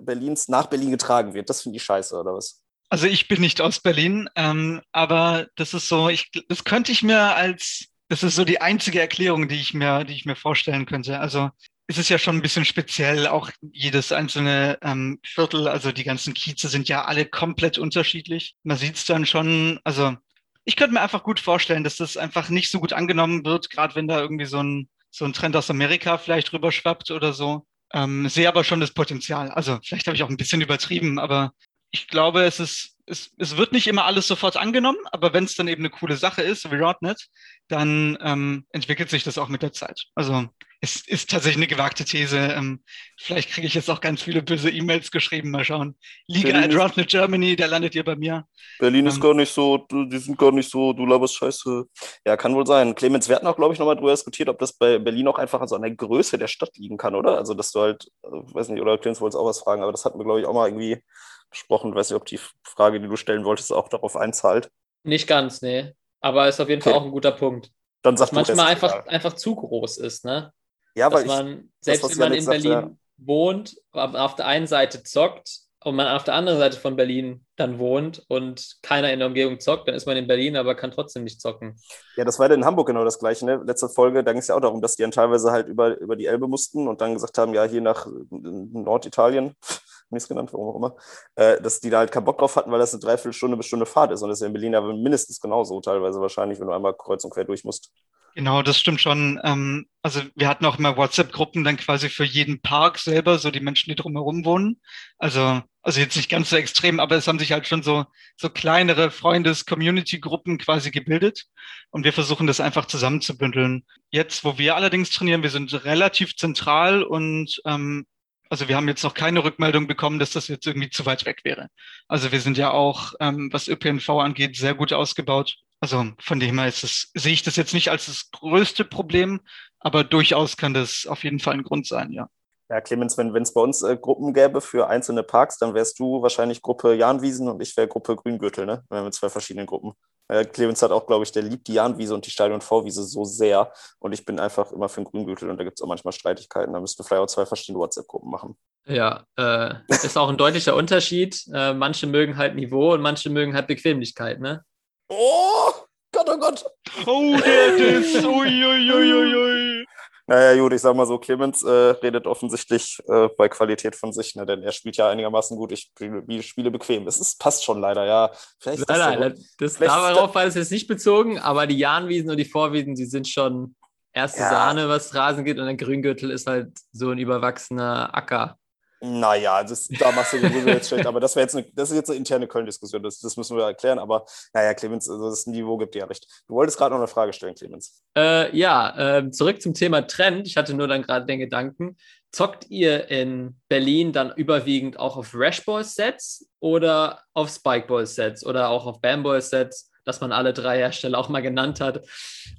Berlins 0.00 0.48
nach 0.48 0.66
Berlin 0.66 0.90
getragen 0.90 1.34
wird. 1.34 1.50
Das 1.50 1.62
finde 1.62 1.76
ich 1.76 1.82
scheiße, 1.82 2.18
oder 2.18 2.34
was? 2.34 2.62
Also 2.88 3.06
ich 3.06 3.28
bin 3.28 3.40
nicht 3.40 3.60
aus 3.60 3.80
Berlin, 3.80 4.28
ähm, 4.36 4.80
aber 4.92 5.48
das 5.56 5.74
ist 5.74 5.88
so, 5.88 6.08
ich, 6.08 6.30
das 6.48 6.64
könnte 6.64 6.92
ich 6.92 7.02
mir 7.02 7.34
als, 7.34 7.86
das 8.08 8.22
ist 8.22 8.36
so 8.36 8.44
die 8.44 8.60
einzige 8.60 9.00
Erklärung, 9.00 9.48
die 9.48 9.56
ich 9.56 9.74
mir, 9.74 10.04
die 10.04 10.14
ich 10.14 10.24
mir 10.24 10.36
vorstellen 10.36 10.86
könnte. 10.86 11.18
Also 11.18 11.50
es 11.88 11.98
ist 11.98 12.08
ja 12.08 12.18
schon 12.18 12.36
ein 12.36 12.42
bisschen 12.42 12.64
speziell, 12.64 13.26
auch 13.26 13.50
jedes 13.72 14.12
einzelne 14.12 14.78
ähm, 14.82 15.20
Viertel, 15.24 15.68
also 15.68 15.92
die 15.92 16.04
ganzen 16.04 16.34
Kieze 16.34 16.68
sind 16.68 16.88
ja 16.88 17.04
alle 17.04 17.26
komplett 17.26 17.78
unterschiedlich. 17.78 18.56
Man 18.62 18.76
sieht 18.76 18.96
es 18.96 19.04
dann 19.04 19.26
schon, 19.26 19.80
also 19.84 20.16
ich 20.64 20.76
könnte 20.76 20.94
mir 20.94 21.00
einfach 21.00 21.22
gut 21.22 21.40
vorstellen, 21.40 21.84
dass 21.84 21.96
das 21.96 22.16
einfach 22.16 22.48
nicht 22.48 22.70
so 22.70 22.80
gut 22.80 22.92
angenommen 22.92 23.44
wird, 23.44 23.70
gerade 23.70 23.94
wenn 23.94 24.08
da 24.08 24.20
irgendwie 24.20 24.46
so 24.46 24.62
ein, 24.62 24.88
so 25.10 25.24
ein 25.24 25.32
Trend 25.32 25.56
aus 25.56 25.70
Amerika 25.70 26.18
vielleicht 26.18 26.52
rüberschwappt 26.52 27.12
oder 27.12 27.32
so. 27.32 27.66
Ähm, 27.92 28.28
sehe 28.28 28.48
aber 28.48 28.64
schon 28.64 28.80
das 28.80 28.92
Potenzial. 28.92 29.50
Also 29.50 29.78
vielleicht 29.82 30.06
habe 30.06 30.16
ich 30.16 30.22
auch 30.22 30.28
ein 30.28 30.36
bisschen 30.36 30.60
übertrieben, 30.60 31.18
aber 31.18 31.52
ich 31.90 32.08
glaube, 32.08 32.42
es 32.42 32.60
ist, 32.60 32.96
es, 33.06 33.32
es 33.38 33.56
wird 33.56 33.72
nicht 33.72 33.86
immer 33.86 34.04
alles 34.04 34.26
sofort 34.26 34.56
angenommen, 34.56 34.98
aber 35.12 35.32
wenn 35.32 35.44
es 35.44 35.54
dann 35.54 35.68
eben 35.68 35.82
eine 35.82 35.90
coole 35.90 36.16
Sache 36.16 36.42
ist, 36.42 36.70
wie 36.70 36.76
Rodnet, 36.76 37.28
dann 37.68 38.18
ähm, 38.20 38.66
entwickelt 38.70 39.10
sich 39.10 39.22
das 39.22 39.38
auch 39.38 39.48
mit 39.48 39.62
der 39.62 39.72
Zeit. 39.72 40.06
Also 40.14 40.48
es 40.86 41.06
ist 41.06 41.30
tatsächlich 41.30 41.56
eine 41.56 41.66
gewagte 41.66 42.04
These. 42.04 42.38
Ähm, 42.38 42.82
vielleicht 43.18 43.50
kriege 43.50 43.66
ich 43.66 43.74
jetzt 43.74 43.90
auch 43.90 44.00
ganz 44.00 44.22
viele 44.22 44.42
böse 44.42 44.70
E-Mails 44.70 45.10
geschrieben. 45.10 45.50
Mal 45.50 45.64
schauen. 45.64 45.96
Liga 46.28 46.56
at 46.58 46.74
Rodnet 46.74 47.08
Germany, 47.08 47.56
da 47.56 47.66
landet 47.66 47.94
ihr 47.94 48.04
bei 48.04 48.14
mir. 48.14 48.46
Berlin 48.78 49.06
ist 49.06 49.16
ähm, 49.16 49.20
gar 49.20 49.34
nicht 49.34 49.52
so, 49.52 49.78
die 49.90 50.18
sind 50.18 50.38
gar 50.38 50.52
nicht 50.52 50.70
so, 50.70 50.92
du 50.92 51.04
laberst 51.04 51.34
scheiße. 51.34 51.84
Ja, 52.24 52.36
kann 52.36 52.54
wohl 52.54 52.66
sein. 52.66 52.94
Clemens, 52.94 53.28
wir 53.28 53.36
hatten 53.36 53.46
auch, 53.46 53.56
glaube 53.56 53.74
ich, 53.74 53.80
nochmal 53.80 53.96
drüber 53.96 54.12
diskutiert, 54.12 54.48
ob 54.48 54.58
das 54.58 54.72
bei 54.72 54.98
Berlin 54.98 55.26
auch 55.28 55.38
einfach 55.38 55.66
so 55.66 55.74
an 55.74 55.82
der 55.82 55.94
Größe 55.94 56.38
der 56.38 56.48
Stadt 56.48 56.76
liegen 56.76 56.96
kann, 56.96 57.14
oder? 57.14 57.36
Also, 57.36 57.54
dass 57.54 57.72
du 57.72 57.80
halt, 57.80 58.06
äh, 58.22 58.28
weiß 58.30 58.68
nicht, 58.68 58.80
oder 58.80 58.96
Clemens 58.98 59.20
wollte 59.20 59.38
auch 59.38 59.46
was 59.46 59.60
fragen, 59.60 59.82
aber 59.82 59.92
das 59.92 60.04
hatten 60.04 60.18
wir, 60.18 60.24
glaube 60.24 60.40
ich, 60.40 60.46
auch 60.46 60.54
mal 60.54 60.68
irgendwie 60.68 61.02
besprochen. 61.50 61.90
Ich 61.90 61.96
weiß 61.96 62.10
nicht, 62.10 62.16
ob 62.20 62.26
die 62.26 62.40
Frage, 62.62 63.00
die 63.00 63.08
du 63.08 63.16
stellen 63.16 63.44
wolltest, 63.44 63.72
auch 63.72 63.88
darauf 63.88 64.16
einzahlt. 64.16 64.70
Nicht 65.02 65.26
ganz, 65.26 65.62
nee. 65.62 65.92
Aber 66.20 66.48
ist 66.48 66.60
auf 66.60 66.68
jeden 66.68 66.80
okay. 66.80 66.90
Fall 66.90 66.98
auch 66.98 67.04
ein 67.04 67.10
guter 67.10 67.32
Punkt. 67.32 67.70
Dann 68.02 68.16
sagt 68.16 68.32
manchmal 68.32 68.68
einfach, 68.68 69.06
einfach 69.06 69.32
zu 69.32 69.56
groß 69.56 69.98
ist, 69.98 70.24
ne? 70.24 70.52
Ja, 70.96 71.12
weil 71.12 71.24
Dass 71.24 71.36
man, 71.36 71.58
ich, 71.58 71.64
selbst 71.80 72.04
das, 72.04 72.18
wenn 72.18 72.30
man 72.30 72.38
in 72.38 72.46
Berlin 72.46 72.72
ja. 72.72 72.90
wohnt, 73.18 73.76
auf 73.92 74.34
der 74.34 74.46
einen 74.46 74.66
Seite 74.66 75.02
zockt 75.02 75.60
und 75.84 75.94
man 75.94 76.08
auf 76.08 76.24
der 76.24 76.34
anderen 76.34 76.58
Seite 76.58 76.78
von 76.78 76.96
Berlin 76.96 77.44
dann 77.54 77.78
wohnt 77.78 78.24
und 78.28 78.78
keiner 78.82 79.12
in 79.12 79.18
der 79.18 79.28
Umgebung 79.28 79.60
zockt, 79.60 79.86
dann 79.86 79.94
ist 79.94 80.06
man 80.06 80.16
in 80.16 80.26
Berlin, 80.26 80.56
aber 80.56 80.74
kann 80.74 80.90
trotzdem 80.90 81.22
nicht 81.22 81.40
zocken. 81.40 81.78
Ja, 82.16 82.24
das 82.24 82.38
war 82.38 82.48
ja 82.48 82.54
in 82.54 82.64
Hamburg 82.64 82.86
genau 82.88 83.04
das 83.04 83.18
Gleiche. 83.18 83.44
Ne? 83.44 83.62
Letzte 83.64 83.90
Folge, 83.90 84.24
da 84.24 84.32
ging 84.32 84.40
es 84.40 84.48
ja 84.48 84.56
auch 84.56 84.60
darum, 84.60 84.80
dass 84.80 84.96
die 84.96 85.02
dann 85.02 85.10
teilweise 85.10 85.52
halt 85.52 85.68
über, 85.68 85.98
über 85.98 86.16
die 86.16 86.26
Elbe 86.26 86.48
mussten 86.48 86.88
und 86.88 87.02
dann 87.02 87.12
gesagt 87.12 87.36
haben, 87.36 87.52
ja, 87.52 87.64
hier 87.64 87.82
nach 87.82 88.06
Norditalien 88.30 89.54
nichts 90.10 90.28
genannt, 90.28 90.52
warum 90.52 90.68
auch 90.68 90.76
immer, 90.76 90.96
äh, 91.34 91.60
dass 91.60 91.80
die 91.80 91.90
da 91.90 91.98
halt 91.98 92.10
keinen 92.10 92.24
Bock 92.24 92.38
drauf 92.38 92.56
hatten, 92.56 92.70
weil 92.70 92.78
das 92.78 92.94
eine 92.94 93.00
Dreiviertelstunde 93.00 93.56
bis 93.56 93.66
Stunde 93.66 93.86
Fahrt 93.86 94.12
ist. 94.12 94.22
Und 94.22 94.30
das 94.30 94.38
ist 94.38 94.42
ja 94.42 94.46
in 94.46 94.54
Berlin 94.54 94.74
aber 94.74 94.94
mindestens 94.94 95.40
genauso 95.40 95.80
teilweise 95.80 96.20
wahrscheinlich, 96.20 96.58
wenn 96.58 96.68
du 96.68 96.72
einmal 96.72 96.94
kreuz 96.94 97.22
und 97.22 97.30
quer 97.30 97.44
durch 97.44 97.64
musst. 97.64 97.92
Genau, 98.36 98.60
das 98.62 98.78
stimmt 98.78 99.00
schon. 99.00 99.40
Ähm, 99.44 99.86
also 100.02 100.20
wir 100.34 100.46
hatten 100.48 100.66
auch 100.66 100.78
immer 100.78 100.98
WhatsApp-Gruppen 100.98 101.64
dann 101.64 101.78
quasi 101.78 102.10
für 102.10 102.24
jeden 102.24 102.60
Park 102.60 102.98
selber, 102.98 103.38
so 103.38 103.50
die 103.50 103.60
Menschen, 103.60 103.88
die 103.88 103.96
drumherum 103.96 104.44
wohnen. 104.44 104.78
Also, 105.16 105.62
also 105.80 106.00
jetzt 106.00 106.16
nicht 106.16 106.28
ganz 106.28 106.50
so 106.50 106.56
extrem, 106.56 107.00
aber 107.00 107.16
es 107.16 107.26
haben 107.26 107.38
sich 107.38 107.52
halt 107.52 107.66
schon 107.66 107.82
so, 107.82 108.04
so 108.36 108.50
kleinere 108.50 109.10
Freundes-Community-Gruppen 109.10 110.58
quasi 110.58 110.90
gebildet. 110.90 111.46
Und 111.88 112.04
wir 112.04 112.12
versuchen 112.12 112.46
das 112.46 112.60
einfach 112.60 112.84
zusammenzubündeln. 112.84 113.86
Jetzt, 114.10 114.44
wo 114.44 114.58
wir 114.58 114.76
allerdings 114.76 115.08
trainieren, 115.08 115.42
wir 115.42 115.50
sind 115.50 115.72
relativ 115.86 116.36
zentral 116.36 117.02
und 117.02 117.62
ähm, 117.64 118.04
also 118.50 118.68
wir 118.68 118.76
haben 118.76 118.86
jetzt 118.88 119.02
noch 119.02 119.14
keine 119.14 119.42
Rückmeldung 119.44 119.86
bekommen, 119.86 120.18
dass 120.18 120.30
das 120.32 120.48
jetzt 120.48 120.66
irgendwie 120.66 120.90
zu 120.90 121.06
weit 121.06 121.24
weg 121.24 121.40
wäre. 121.44 121.68
Also 122.06 122.32
wir 122.32 122.40
sind 122.42 122.58
ja 122.58 122.70
auch, 122.70 123.14
ähm, 123.18 123.48
was 123.50 123.66
ÖPNV 123.66 124.10
angeht, 124.10 124.56
sehr 124.56 124.74
gut 124.74 124.92
ausgebaut. 124.92 125.56
Also 125.80 126.06
von 126.18 126.40
dem 126.40 126.58
her 126.58 126.68
ist 126.68 126.84
es, 126.84 127.10
sehe 127.14 127.32
ich 127.32 127.42
das 127.42 127.56
jetzt 127.56 127.74
nicht 127.74 127.90
als 127.90 128.06
das 128.06 128.30
größte 128.30 128.84
Problem, 128.84 129.40
aber 129.78 130.04
durchaus 130.04 130.56
kann 130.56 130.74
das 130.74 131.06
auf 131.06 131.22
jeden 131.22 131.38
Fall 131.38 131.54
ein 131.54 131.62
Grund 131.62 131.86
sein, 131.86 132.12
ja. 132.12 132.28
Ja, 132.68 132.80
Clemens, 132.80 133.16
wenn 133.16 133.34
es 133.36 133.54
bei 133.54 133.60
uns 133.60 133.82
äh, 133.82 133.96
Gruppen 133.96 134.34
gäbe 134.34 134.60
für 134.60 134.88
einzelne 134.88 135.22
Parks, 135.22 135.58
dann 135.58 135.74
wärst 135.74 136.00
du 136.00 136.20
wahrscheinlich 136.20 136.62
Gruppe 136.62 136.94
Jahnwiesen 136.94 137.48
und 137.48 137.62
ich 137.62 137.76
wäre 137.76 137.86
Gruppe 137.86 138.16
Grüngürtel, 138.16 138.66
ne? 138.66 138.82
Wir 138.88 138.98
haben 138.98 139.12
zwei 139.12 139.28
verschiedene 139.28 139.66
Gruppen. 139.66 139.92
Äh, 140.28 140.44
Clemens 140.44 140.82
hat 140.82 140.90
auch, 140.90 141.06
glaube 141.06 141.22
ich, 141.22 141.30
der 141.30 141.44
liebt 141.44 141.68
die 141.68 141.74
Jahnwiese 141.74 142.12
und 142.12 142.26
die 142.26 142.30
Stadion 142.30 142.60
Vorwiese 142.60 143.04
so 143.04 143.24
sehr. 143.24 143.72
Und 144.00 144.12
ich 144.12 144.24
bin 144.24 144.40
einfach 144.40 144.72
immer 144.72 144.88
für 144.88 145.00
den 145.00 145.04
Grüngürtel 145.04 145.48
und 145.48 145.58
da 145.58 145.64
gibt 145.64 145.78
es 145.78 145.82
auch 145.82 145.86
manchmal 145.86 146.12
Streitigkeiten. 146.12 146.72
Da 146.72 146.80
müssten 146.80 147.04
vielleicht 147.04 147.22
auch 147.22 147.26
zwei 147.26 147.46
verschiedene 147.46 147.78
WhatsApp-Gruppen 147.78 148.30
machen. 148.30 148.56
Ja, 148.86 149.24
äh, 149.36 149.74
ist 149.88 150.18
auch 150.18 150.28
ein 150.28 150.36
deutlicher 150.36 150.74
Unterschied. 150.74 151.44
Äh, 151.52 151.72
manche 151.72 152.08
mögen 152.08 152.36
halt 152.36 152.56
Niveau 152.56 152.94
und 152.94 153.00
manche 153.00 153.30
mögen 153.30 153.54
halt 153.54 153.68
Bequemlichkeit, 153.68 154.40
ne? 154.40 154.64
Oh, 155.08 155.72
Gott, 156.12 156.28
oh 156.28 156.38
Gott. 156.38 156.64
Oh, 157.06 157.36
der 157.44 157.76
Diss. 157.76 158.24
Uiuiuiui. 158.24 159.86
Naja, 160.28 160.60
gut, 160.60 160.72
ich 160.72 160.80
sag 160.80 160.96
mal 160.96 161.06
so, 161.06 161.18
Clemens 161.18 161.62
äh, 161.62 161.70
redet 161.70 162.26
offensichtlich 162.26 162.98
äh, 163.06 163.28
bei 163.38 163.48
Qualität 163.48 163.94
von 163.94 164.12
sich, 164.12 164.34
ne, 164.34 164.44
denn 164.44 164.60
er 164.64 164.72
spielt 164.72 164.96
ja 164.96 165.08
einigermaßen 165.08 165.56
gut. 165.56 165.70
Ich 165.70 165.92
spiele, 165.94 166.42
spiele 166.42 166.70
bequem. 166.72 167.06
Es 167.06 167.20
ist, 167.20 167.38
passt 167.38 167.64
schon 167.64 167.80
leider, 167.80 168.04
ja. 168.04 168.32
Vielleicht 168.58 168.80
ist 168.80 168.88
nein, 168.88 169.34
das, 169.58 169.74
das 169.74 169.78
darauf 169.78 170.34
war 170.34 170.44
es 170.44 170.56
jetzt 170.56 170.72
nicht 170.72 170.88
bezogen, 170.88 171.38
aber 171.38 171.68
die 171.68 171.78
Jahnwiesen 171.78 172.30
und 172.30 172.38
die 172.38 172.44
Vorwiesen, 172.44 172.96
die 172.96 173.04
sind 173.04 173.28
schon 173.28 173.76
erste 174.12 174.40
ja. 174.40 174.50
Sahne, 174.50 174.88
was 174.88 175.14
Rasen 175.14 175.44
geht, 175.44 175.60
und 175.60 175.66
der 175.66 175.76
Grüngürtel 175.76 176.32
ist 176.32 176.48
halt 176.48 176.72
so 176.90 177.10
ein 177.10 177.18
überwachsener 177.18 178.12
Acker. 178.12 178.58
Naja, 179.00 179.62
das, 179.62 179.88
da 179.88 180.10
machst 180.12 180.32
du 180.32 180.38
den 180.38 180.66
jetzt 180.66 180.88
schlecht, 180.88 181.06
aber 181.06 181.20
das, 181.20 181.34
jetzt 181.34 181.54
eine, 181.54 181.66
das 181.74 181.90
ist 181.90 181.96
jetzt 181.96 182.10
eine 182.10 182.18
interne 182.18 182.46
Köln-Diskussion, 182.46 183.02
das, 183.02 183.20
das, 183.20 183.36
müssen 183.36 183.56
wir 183.56 183.64
erklären, 183.64 183.98
aber 183.98 184.24
naja, 184.54 184.72
Clemens, 184.72 185.08
also 185.08 185.28
das 185.28 185.46
Niveau 185.46 185.76
gibt 185.76 185.94
dir 185.94 186.00
ja 186.00 186.04
recht. 186.06 186.26
Du 186.48 186.54
wolltest 186.54 186.78
gerade 186.78 186.94
noch 186.94 187.00
eine 187.00 187.08
Frage 187.08 187.32
stellen, 187.32 187.54
Clemens. 187.54 188.02
Äh, 188.16 188.56
ja, 188.56 189.18
äh, 189.18 189.30
zurück 189.30 189.60
zum 189.60 189.74
Thema 189.74 190.06
Trend. 190.06 190.46
Ich 190.46 190.56
hatte 190.56 190.72
nur 190.74 190.88
dann 190.88 191.02
gerade 191.02 191.26
den 191.26 191.38
Gedanken, 191.38 191.96
zockt 192.32 192.70
ihr 192.70 193.10
in 193.10 193.60
Berlin 193.68 194.12
dann 194.12 194.32
überwiegend 194.34 194.98
auch 194.98 195.16
auf 195.16 195.32
Rashball-Sets 195.34 196.48
oder 196.60 197.22
auf 197.34 197.50
Spikeball-Sets 197.50 198.46
oder 198.46 198.70
auch 198.70 198.86
auf 198.86 199.00
Bamball-Sets? 199.00 199.90
dass 200.06 200.20
man 200.20 200.30
alle 200.30 200.52
drei 200.52 200.78
Hersteller 200.78 201.18
auch 201.18 201.28
mal 201.28 201.42
genannt 201.42 201.80
hat. 201.80 202.06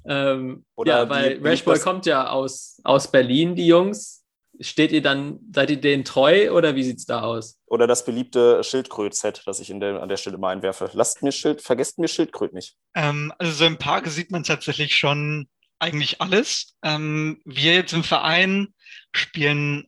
Ähm, 0.04 0.66
ja, 0.84 1.08
weil 1.08 1.40
Rashball 1.42 1.78
kommt 1.80 2.04
ja 2.04 2.28
aus, 2.28 2.78
aus 2.84 3.10
Berlin, 3.10 3.56
die 3.56 3.66
Jungs. 3.66 4.22
Steht 4.60 4.92
ihr 4.92 5.02
dann, 5.02 5.38
seid 5.52 5.70
ihr 5.70 5.80
denen 5.80 6.04
treu 6.04 6.50
oder 6.52 6.74
wie 6.74 6.82
sieht 6.82 6.98
es 6.98 7.06
da 7.06 7.22
aus? 7.22 7.58
Oder 7.66 7.86
das 7.86 8.04
beliebte 8.04 8.64
Schildkröt-Set, 8.64 9.42
das 9.46 9.60
ich 9.60 9.70
in 9.70 9.80
der, 9.80 10.02
an 10.02 10.08
der 10.08 10.16
Stelle 10.16 10.38
mal 10.38 10.50
einwerfe. 10.50 10.90
Lasst 10.94 11.22
mir 11.22 11.32
Schild, 11.32 11.62
vergesst 11.62 11.98
mir 11.98 12.08
Schildkröt 12.08 12.52
nicht. 12.52 12.76
Ähm, 12.94 13.32
also 13.38 13.52
so 13.52 13.66
im 13.66 13.78
Park 13.78 14.08
sieht 14.08 14.30
man 14.30 14.42
tatsächlich 14.42 14.96
schon 14.96 15.48
eigentlich 15.78 16.20
alles. 16.20 16.74
Ähm, 16.82 17.40
wir 17.44 17.74
jetzt 17.74 17.92
im 17.92 18.04
Verein 18.04 18.74
spielen 19.12 19.86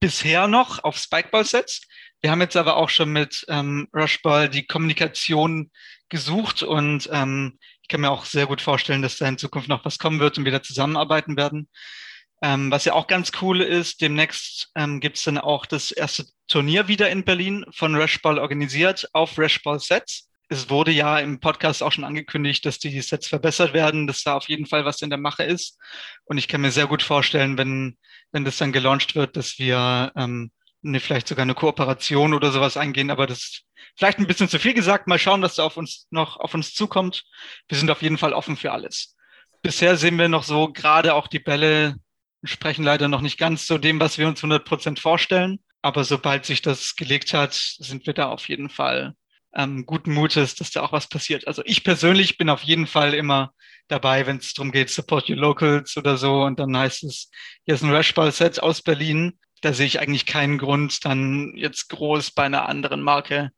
bisher 0.00 0.48
noch 0.48 0.82
auf 0.82 0.96
Spikeball-Sets. 0.96 1.82
Wir 2.20 2.30
haben 2.30 2.40
jetzt 2.40 2.56
aber 2.56 2.76
auch 2.76 2.88
schon 2.88 3.10
mit 3.12 3.44
ähm, 3.48 3.88
Rushball 3.94 4.48
die 4.48 4.66
Kommunikation 4.66 5.70
gesucht 6.08 6.62
und 6.62 7.08
ähm, 7.12 7.58
ich 7.82 7.88
kann 7.88 8.00
mir 8.00 8.10
auch 8.10 8.24
sehr 8.24 8.46
gut 8.46 8.60
vorstellen, 8.60 9.02
dass 9.02 9.18
da 9.18 9.28
in 9.28 9.38
Zukunft 9.38 9.68
noch 9.68 9.84
was 9.84 9.98
kommen 9.98 10.20
wird 10.20 10.36
und 10.36 10.44
wir 10.44 10.52
da 10.52 10.62
zusammenarbeiten 10.62 11.36
werden. 11.36 11.68
Ähm, 12.42 12.70
was 12.70 12.86
ja 12.86 12.94
auch 12.94 13.06
ganz 13.06 13.32
cool 13.42 13.60
ist, 13.60 14.00
demnächst 14.00 14.70
ähm, 14.74 15.00
gibt 15.00 15.18
es 15.18 15.24
dann 15.24 15.38
auch 15.38 15.66
das 15.66 15.90
erste 15.90 16.24
Turnier 16.48 16.88
wieder 16.88 17.10
in 17.10 17.24
Berlin 17.24 17.66
von 17.70 17.94
Rashball 17.94 18.38
organisiert 18.38 19.08
auf 19.12 19.38
Rashball 19.38 19.78
Sets. 19.78 20.28
Es 20.48 20.68
wurde 20.70 20.90
ja 20.90 21.18
im 21.18 21.38
Podcast 21.38 21.82
auch 21.82 21.92
schon 21.92 22.04
angekündigt, 22.04 22.64
dass 22.66 22.78
die 22.78 23.00
Sets 23.02 23.28
verbessert 23.28 23.72
werden, 23.72 24.06
dass 24.06 24.24
da 24.24 24.34
auf 24.34 24.48
jeden 24.48 24.66
Fall 24.66 24.84
was 24.84 25.02
in 25.02 25.10
der 25.10 25.18
Mache 25.18 25.44
ist. 25.44 25.78
Und 26.24 26.38
ich 26.38 26.48
kann 26.48 26.62
mir 26.62 26.72
sehr 26.72 26.86
gut 26.86 27.02
vorstellen, 27.02 27.56
wenn, 27.58 27.98
wenn 28.32 28.44
das 28.44 28.58
dann 28.58 28.72
gelauncht 28.72 29.14
wird, 29.14 29.36
dass 29.36 29.58
wir 29.58 30.10
ähm, 30.16 30.50
ne, 30.82 30.98
vielleicht 30.98 31.28
sogar 31.28 31.42
eine 31.42 31.54
Kooperation 31.54 32.34
oder 32.34 32.50
sowas 32.52 32.76
eingehen, 32.76 33.10
aber 33.10 33.26
das 33.26 33.38
ist 33.38 33.64
vielleicht 33.96 34.18
ein 34.18 34.26
bisschen 34.26 34.48
zu 34.48 34.58
viel 34.58 34.74
gesagt. 34.74 35.06
Mal 35.06 35.18
schauen, 35.18 35.42
was 35.42 35.56
da 35.56 35.64
auf 35.64 35.76
uns 35.76 36.06
noch 36.10 36.38
auf 36.38 36.54
uns 36.54 36.74
zukommt. 36.74 37.24
Wir 37.68 37.78
sind 37.78 37.90
auf 37.90 38.02
jeden 38.02 38.18
Fall 38.18 38.32
offen 38.32 38.56
für 38.56 38.72
alles. 38.72 39.14
Bisher 39.62 39.96
sehen 39.96 40.18
wir 40.18 40.28
noch 40.28 40.42
so 40.42 40.72
gerade 40.72 41.14
auch 41.14 41.28
die 41.28 41.38
Bälle 41.38 41.96
sprechen 42.44 42.84
leider 42.84 43.08
noch 43.08 43.20
nicht 43.20 43.38
ganz 43.38 43.66
so 43.66 43.78
dem, 43.78 44.00
was 44.00 44.18
wir 44.18 44.28
uns 44.28 44.40
100 44.40 44.64
Prozent 44.64 44.98
vorstellen. 44.98 45.60
Aber 45.82 46.04
sobald 46.04 46.44
sich 46.44 46.62
das 46.62 46.96
gelegt 46.96 47.32
hat, 47.32 47.54
sind 47.54 48.06
wir 48.06 48.12
da 48.12 48.28
auf 48.28 48.48
jeden 48.48 48.68
Fall 48.68 49.14
ähm, 49.54 49.86
guten 49.86 50.12
Mutes, 50.12 50.54
dass 50.54 50.70
da 50.70 50.82
auch 50.82 50.92
was 50.92 51.08
passiert. 51.08 51.46
Also 51.46 51.62
ich 51.64 51.84
persönlich 51.84 52.38
bin 52.38 52.50
auf 52.50 52.62
jeden 52.62 52.86
Fall 52.86 53.14
immer 53.14 53.52
dabei, 53.88 54.26
wenn 54.26 54.36
es 54.36 54.54
darum 54.54 54.72
geht, 54.72 54.90
Support 54.90 55.28
Your 55.28 55.36
Locals 55.36 55.96
oder 55.96 56.16
so. 56.16 56.42
Und 56.42 56.58
dann 56.60 56.76
heißt 56.76 57.04
es, 57.04 57.30
hier 57.64 57.74
ist 57.74 57.82
ein 57.82 57.92
Rashball-Set 57.92 58.62
aus 58.62 58.82
Berlin. 58.82 59.38
Da 59.62 59.72
sehe 59.72 59.86
ich 59.86 60.00
eigentlich 60.00 60.26
keinen 60.26 60.58
Grund, 60.58 61.04
dann 61.04 61.54
jetzt 61.56 61.88
groß 61.88 62.30
bei 62.30 62.44
einer 62.44 62.68
anderen 62.68 63.02
Marke 63.02 63.50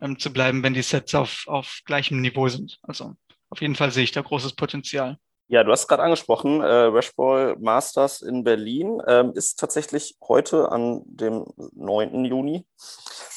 ähm, 0.00 0.18
zu 0.18 0.32
bleiben, 0.32 0.62
wenn 0.62 0.74
die 0.74 0.82
Sets 0.82 1.14
auf, 1.14 1.44
auf 1.46 1.80
gleichem 1.84 2.20
Niveau 2.20 2.48
sind. 2.48 2.78
Also 2.82 3.14
auf 3.50 3.60
jeden 3.60 3.76
Fall 3.76 3.90
sehe 3.90 4.04
ich 4.04 4.12
da 4.12 4.22
großes 4.22 4.54
Potenzial. 4.54 5.18
Ja, 5.46 5.62
du 5.62 5.72
hast 5.72 5.88
gerade 5.88 6.02
angesprochen, 6.02 6.62
äh, 6.62 6.64
Rashball 6.64 7.56
Masters 7.60 8.22
in 8.22 8.44
Berlin 8.44 9.02
ähm, 9.06 9.32
ist 9.34 9.58
tatsächlich 9.58 10.16
heute 10.26 10.72
an 10.72 11.02
dem 11.04 11.44
9. 11.74 12.24
Juni, 12.24 12.66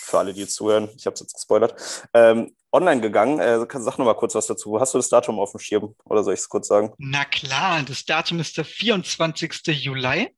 für 0.07 0.19
alle, 0.19 0.33
die 0.33 0.47
zuhören, 0.47 0.89
ich 0.95 1.05
habe 1.05 1.15
es 1.15 1.19
jetzt 1.19 1.33
gespoilert, 1.33 1.75
ähm, 2.13 2.55
online 2.71 3.01
gegangen. 3.01 3.39
Äh, 3.39 3.59
sag 3.59 3.97
noch 3.97 4.05
mal 4.05 4.13
kurz 4.13 4.35
was 4.35 4.47
dazu. 4.47 4.79
Hast 4.79 4.93
du 4.93 4.99
das 4.99 5.09
Datum 5.09 5.37
auf 5.39 5.51
dem 5.51 5.59
Schirm 5.59 5.95
oder 6.05 6.23
soll 6.23 6.33
ich 6.33 6.39
es 6.39 6.49
kurz 6.49 6.67
sagen? 6.67 6.93
Na 6.97 7.25
klar, 7.25 7.83
das 7.83 8.05
Datum 8.05 8.39
ist 8.39 8.57
der 8.57 8.65
24. 8.65 9.67
Juli. 9.67 10.29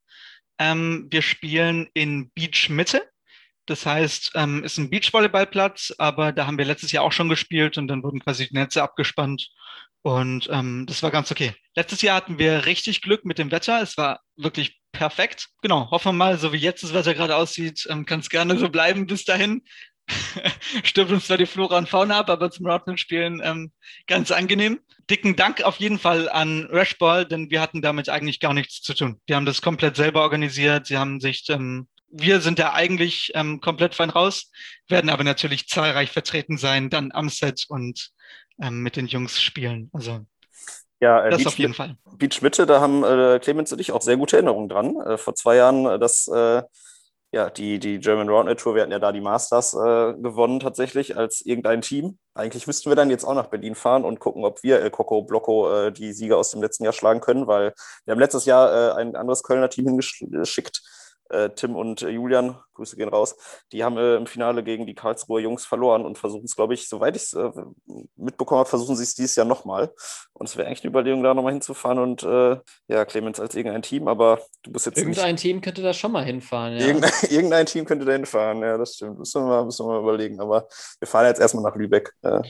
Ähm, 0.58 1.08
wir 1.10 1.22
spielen 1.22 1.88
in 1.94 2.32
Beach 2.32 2.70
Mitte. 2.70 3.04
Das 3.68 3.86
heißt, 3.86 4.32
ähm, 4.34 4.64
ist 4.64 4.80
ein 4.80 4.90
Beachvolleyballplatz, 4.90 5.94
aber 6.00 6.32
da 6.32 6.48
haben 6.48 6.58
wir 6.58 6.66
letztes 6.66 6.92
Jahr 6.92 7.04
auch 7.04 7.12
schon 7.12 7.30
gespielt 7.30 7.78
und 7.78 7.88
dann 7.88 8.02
wurden 8.02 8.20
quasi 8.20 8.48
die 8.48 8.56
Netze 8.56 8.82
abgespannt 8.82 9.52
und 10.02 10.48
ähm, 10.52 10.86
das 10.86 11.04
war 11.04 11.12
ganz 11.12 11.32
okay. 11.32 11.54
Letztes 11.76 12.02
Jahr 12.02 12.16
hatten 12.16 12.40
wir 12.40 12.66
richtig 12.66 13.02
Glück 13.02 13.26
mit 13.26 13.38
dem 13.38 13.52
Wetter. 13.52 13.82
Es 13.82 13.98
war 13.98 14.22
wirklich 14.38 14.80
perfekt. 14.92 15.50
Genau, 15.62 15.90
hoffen 15.92 16.10
wir 16.10 16.14
mal, 16.14 16.38
so 16.38 16.54
wie 16.54 16.58
jetzt 16.58 16.84
das 16.84 16.94
Wetter 16.94 17.14
gerade 17.14 17.36
aussieht, 17.36 17.86
ähm, 17.90 18.06
kann 18.06 18.22
es 18.22 18.30
gerne 18.30 18.58
so 18.58 18.70
bleiben 18.70 19.08
bis 19.08 19.26
dahin. 19.26 19.62
Stirbt 20.84 21.12
uns 21.12 21.28
zwar 21.28 21.38
die 21.38 21.46
Flora 21.46 21.78
und 21.78 21.90
Fauna 21.90 22.20
ab, 22.20 22.30
aber 22.30 22.50
zum 22.50 22.66
Rodman-Spielen 22.66 23.42
ähm, 23.44 23.72
ganz 24.08 24.32
angenehm. 24.32 24.80
Dicken 25.10 25.36
Dank 25.36 25.64
auf 25.64 25.78
jeden 25.78 26.00
Fall 26.00 26.30
an 26.30 26.68
Rashball, 26.72 27.26
denn 27.26 27.50
wir 27.52 27.62
hatten 27.62 27.82
damit 27.82 28.10
eigentlich 28.10 28.40
gar 28.40 28.54
nichts 28.54 28.82
zu 28.82 28.94
tun. 28.94 29.20
Die 29.28 29.36
haben 29.36 29.46
das 29.46 29.62
komplett 29.62 29.96
selber 29.96 30.22
organisiert. 30.22 30.88
Sie 30.88 30.98
haben 30.98 31.20
sich, 31.20 31.48
ähm, 31.50 31.88
wir 32.12 32.42
sind 32.42 32.58
da 32.58 32.74
eigentlich 32.74 33.32
ähm, 33.36 33.60
komplett 33.60 33.96
fein 33.96 34.10
raus, 34.10 34.52
werden 34.88 35.10
aber 35.10 35.24
natürlich 35.24 35.68
zahlreich 35.68 36.10
vertreten 36.10 36.58
sein, 36.58 36.90
dann 36.90 37.12
am 37.12 37.30
Set 37.30 37.66
und 37.68 38.12
ähm, 38.62 38.82
mit 38.82 38.96
den 38.96 39.08
Jungs 39.08 39.42
spielen. 39.42 39.90
Also 39.94 40.26
ja, 41.00 41.26
äh, 41.26 41.30
das 41.30 41.40
Beach, 41.40 41.48
auf 41.48 41.58
jeden 41.58 41.74
Fall. 41.74 41.98
Beach 42.18 42.42
Mitte, 42.42 42.66
da 42.66 42.82
haben 42.82 43.04
äh, 43.04 43.40
Clemens 43.42 43.72
und 43.72 43.80
ich 43.80 43.92
auch 43.92 44.02
sehr 44.02 44.18
gute 44.18 44.36
Erinnerungen 44.36 44.70
dran. 44.70 44.96
Äh, 45.02 45.18
vor 45.18 45.36
zwei 45.36 45.56
Jahren, 45.56 45.86
äh, 45.86 46.00
das, 46.00 46.28
äh, 46.28 46.62
ja, 47.32 47.50
die, 47.50 47.80
die 47.80 48.00
German 48.00 48.28
Roundnet 48.28 48.60
Tour, 48.60 48.76
wir 48.76 48.82
hatten 48.82 48.92
ja 48.92 49.00
da 49.00 49.12
die 49.12 49.22
Masters 49.22 49.74
äh, 49.76 50.14
gewonnen 50.16 50.60
tatsächlich 50.60 51.16
als 51.16 51.42
irgendein 51.42 51.82
Team. 51.82 52.18
Eigentlich 52.34 52.66
müssten 52.68 52.90
wir 52.90 52.96
dann 52.96 53.12
jetzt 53.12 53.24
auch 53.24 53.36
nach 53.36 53.48
Berlin 53.48 53.76
fahren 53.76 54.04
und 54.04 54.20
gucken, 54.20 54.44
ob 54.44 54.64
wir 54.64 54.82
El 54.82 54.90
Coco 54.90 55.22
Blocco 55.22 55.92
die 55.92 56.14
Sieger 56.14 56.38
aus 56.38 56.52
dem 56.52 56.62
letzten 56.62 56.86
Jahr 56.86 56.94
schlagen 56.94 57.20
können, 57.20 57.46
weil 57.46 57.74
wir 58.06 58.12
haben 58.14 58.20
letztes 58.20 58.46
Jahr 58.46 58.96
ein 58.96 59.16
anderes 59.16 59.44
Kölner 59.44 59.70
Team 59.70 59.86
hingeschickt, 59.86 60.82
Tim 61.56 61.76
und 61.76 62.02
äh, 62.02 62.10
Julian, 62.10 62.58
Grüße 62.74 62.96
gehen 62.96 63.10
raus, 63.10 63.36
die 63.72 63.84
haben 63.84 63.98
äh, 63.98 64.16
im 64.16 64.26
Finale 64.26 64.64
gegen 64.64 64.88
die 64.88 64.96
Karlsruher 64.96 65.42
Jungs 65.42 65.66
verloren 65.66 66.06
und 66.06 66.18
versuchen 66.18 66.46
es, 66.46 66.56
glaube 66.56 66.74
ich, 66.74 66.88
soweit 66.88 67.16
ich 67.16 67.24
es 67.24 67.34
äh, 67.34 67.52
mitbekommen 68.16 68.60
habe, 68.60 68.70
versuchen 68.70 68.96
sie 68.96 69.04
es 69.04 69.16
dieses 69.16 69.36
Jahr 69.36 69.46
nochmal. 69.46 69.92
Und 70.34 70.48
es 70.48 70.56
wäre 70.56 70.68
eigentlich 70.68 70.84
eine 70.84 70.92
Überlegung, 70.92 71.22
da 71.22 71.34
nochmal 71.34 71.52
hinzufahren 71.52 72.00
und 72.00 72.24
äh, 72.24 72.58
ja, 72.88 73.06
Clemens 73.06 73.40
als 73.40 73.56
irgendein 73.56 73.82
Team, 73.82 74.08
aber 74.08 74.40
du 74.64 74.72
bist 74.72 74.86
jetzt. 74.86 74.98
Irgendein 74.98 75.34
nicht, 75.34 75.42
Team 75.42 75.62
könnte 75.62 75.82
da 75.82 75.94
schon 75.94 76.12
mal 76.12 76.24
hinfahren, 76.24 76.78
ja. 76.78 76.88
Irgendein, 76.88 77.12
irgendein, 77.30 77.66
Team 77.66 77.86
könnte 77.86 78.06
da 78.06 78.14
hinfahren, 78.14 78.62
ja, 78.62 78.78
das 78.78 78.96
stimmt. 78.96 79.20
Müssen 79.20 79.44
wir 79.44 79.48
mal, 79.48 79.66
müssen 79.66 79.86
wir 79.86 79.94
mal 79.94 80.02
überlegen. 80.02 80.40
Aber 80.40 80.68
wir 81.00 81.08
fahren 81.08 81.26
jetzt 81.26 81.42
erstmal 81.42 81.64
nach 81.64 81.76
Lübeck. 81.76 82.14
Äh, 82.22 82.42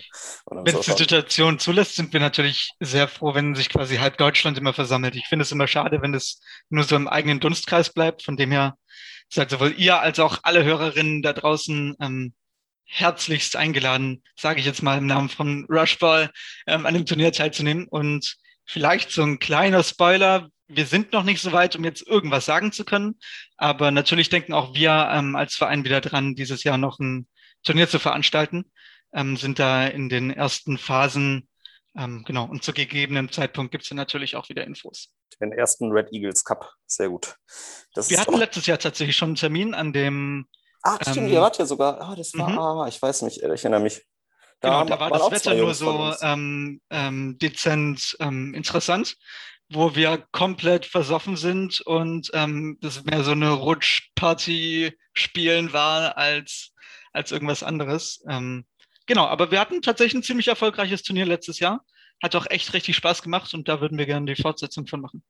wenn 0.51 0.75
es 0.75 0.86
die 0.86 0.91
Situation 0.91 1.57
zulässt, 1.57 1.95
sind 1.95 2.13
wir 2.13 2.19
natürlich 2.19 2.71
sehr 2.79 3.07
froh, 3.07 3.33
wenn 3.33 3.55
sich 3.55 3.69
quasi 3.69 3.98
halb 3.98 4.17
Deutschland 4.17 4.57
immer 4.57 4.74
versammelt. 4.74 5.15
Ich 5.15 5.25
finde 5.25 5.43
es 5.43 5.51
immer 5.51 5.67
schade, 5.67 6.01
wenn 6.01 6.13
es 6.13 6.39
nur 6.69 6.83
so 6.83 6.95
im 6.95 7.07
eigenen 7.07 7.39
Dunstkreis 7.39 7.89
bleibt. 7.89 8.24
Von 8.24 8.38
dem 8.38 8.51
her 8.51 8.68
seid 9.29 9.49
sowohl 9.49 9.73
ihr 9.77 9.99
als 9.99 10.19
auch 10.19 10.39
alle 10.43 10.63
Hörerinnen 10.63 11.21
da 11.21 11.33
draußen 11.33 11.95
ähm, 12.01 12.33
herzlichst 12.85 13.55
eingeladen, 13.55 14.23
sage 14.35 14.59
ich 14.59 14.65
jetzt 14.65 14.81
mal 14.81 14.97
im 14.97 15.05
Namen 15.05 15.29
von 15.29 15.65
Rushball, 15.69 16.31
ähm, 16.65 16.85
an 16.85 16.95
dem 16.95 17.05
Turnier 17.05 17.31
teilzunehmen. 17.31 17.88
Und 17.88 18.38
vielleicht 18.65 19.11
so 19.11 19.23
ein 19.23 19.39
kleiner 19.39 19.83
Spoiler. 19.83 20.49
Wir 20.67 20.85
sind 20.85 21.13
noch 21.13 21.23
nicht 21.23 21.41
so 21.41 21.51
weit, 21.51 21.75
um 21.75 21.83
jetzt 21.83 22.05
irgendwas 22.05 22.45
sagen 22.45 22.71
zu 22.71 22.85
können. 22.85 23.19
Aber 23.57 23.91
natürlich 23.91 24.29
denken 24.29 24.53
auch 24.53 24.73
wir 24.73 25.09
ähm, 25.11 25.35
als 25.35 25.55
Verein 25.55 25.83
wieder 25.83 26.01
dran, 26.01 26.35
dieses 26.35 26.63
Jahr 26.63 26.77
noch 26.77 26.99
ein 26.99 27.27
Turnier 27.63 27.89
zu 27.89 27.99
veranstalten. 27.99 28.71
Ähm, 29.13 29.38
sind 29.38 29.59
da 29.59 29.85
in 29.88 30.09
den 30.09 30.31
ersten 30.31 30.77
Phasen. 30.77 31.48
Ähm, 31.98 32.24
genau. 32.25 32.46
Und 32.46 32.63
zu 32.63 32.74
gegebenem 32.74 33.31
Zeitpunkt 33.31 33.72
gibt 33.72 33.84
es 33.84 33.91
natürlich 33.91 34.36
auch 34.36 34.50
wieder 34.50 34.65
Infos 34.65 35.12
den 35.39 35.51
ersten 35.51 35.91
Red 35.91 36.12
Eagles 36.12 36.43
Cup. 36.43 36.74
Sehr 36.86 37.10
gut. 37.10 37.36
Das 37.93 38.10
Wir 38.10 38.19
hatten 38.19 38.38
letztes 38.38 38.65
Jahr 38.65 38.77
tatsächlich 38.77 39.15
schon 39.15 39.29
einen 39.29 39.36
Termin 39.36 39.74
an 39.74 39.93
dem. 39.93 40.48
Ah, 40.84 40.98
stimmt, 41.01 41.17
ähm, 41.17 41.34
ihr 41.34 41.41
wart 41.41 41.58
ja 41.58 41.65
sogar. 41.65 42.01
Ah, 42.01 42.15
das 42.15 42.34
war, 42.38 42.50
mhm. 42.50 42.60
ah, 42.60 42.88
ich 42.88 43.01
weiß 43.01 43.24
nicht, 43.24 43.38
ich 43.38 43.43
erinnere 43.43 43.81
mich. 43.81 44.05
Da, 44.62 44.84
genau, 44.84 44.96
da 44.96 45.00
war 45.00 45.10
das 45.10 45.31
Wetter 45.31 45.55
nur 45.55 45.74
so 45.74 46.13
ähm, 46.22 46.81
ähm, 46.89 47.38
dezent 47.38 48.17
ähm, 48.19 48.53
interessant, 48.53 49.15
wo 49.69 49.96
wir 49.96 50.25
komplett 50.31 50.86
versoffen 50.86 51.38
sind 51.38 51.79
und 51.81 52.29
ähm, 52.34 52.77
das 52.81 53.03
mehr 53.05 53.24
so 53.24 53.31
eine 53.31 53.51
Rutschparty 53.51 54.98
spielen 55.13 55.72
war 55.72 56.17
als, 56.17 56.74
als 57.13 57.31
irgendwas 57.31 57.63
anderes. 57.63 58.24
Ähm, 58.27 58.65
genau, 59.09 59.25
aber 59.25 59.51
wir 59.51 59.59
hatten 59.59 59.81
tatsächlich 59.81 60.21
ein 60.21 60.23
ziemlich 60.23 60.47
erfolgreiches 60.47 61.03
Turnier 61.03 61.25
letztes 61.25 61.59
Jahr. 61.59 61.83
Hat 62.23 62.35
auch 62.35 62.45
echt 62.49 62.73
richtig 62.73 62.95
Spaß 62.95 63.21
gemacht 63.21 63.53
und 63.53 63.67
da 63.67 63.81
würden 63.81 63.97
wir 63.97 64.05
gerne 64.05 64.33
die 64.33 64.41
Fortsetzung 64.41 64.87
von 64.87 65.01
machen. 65.01 65.23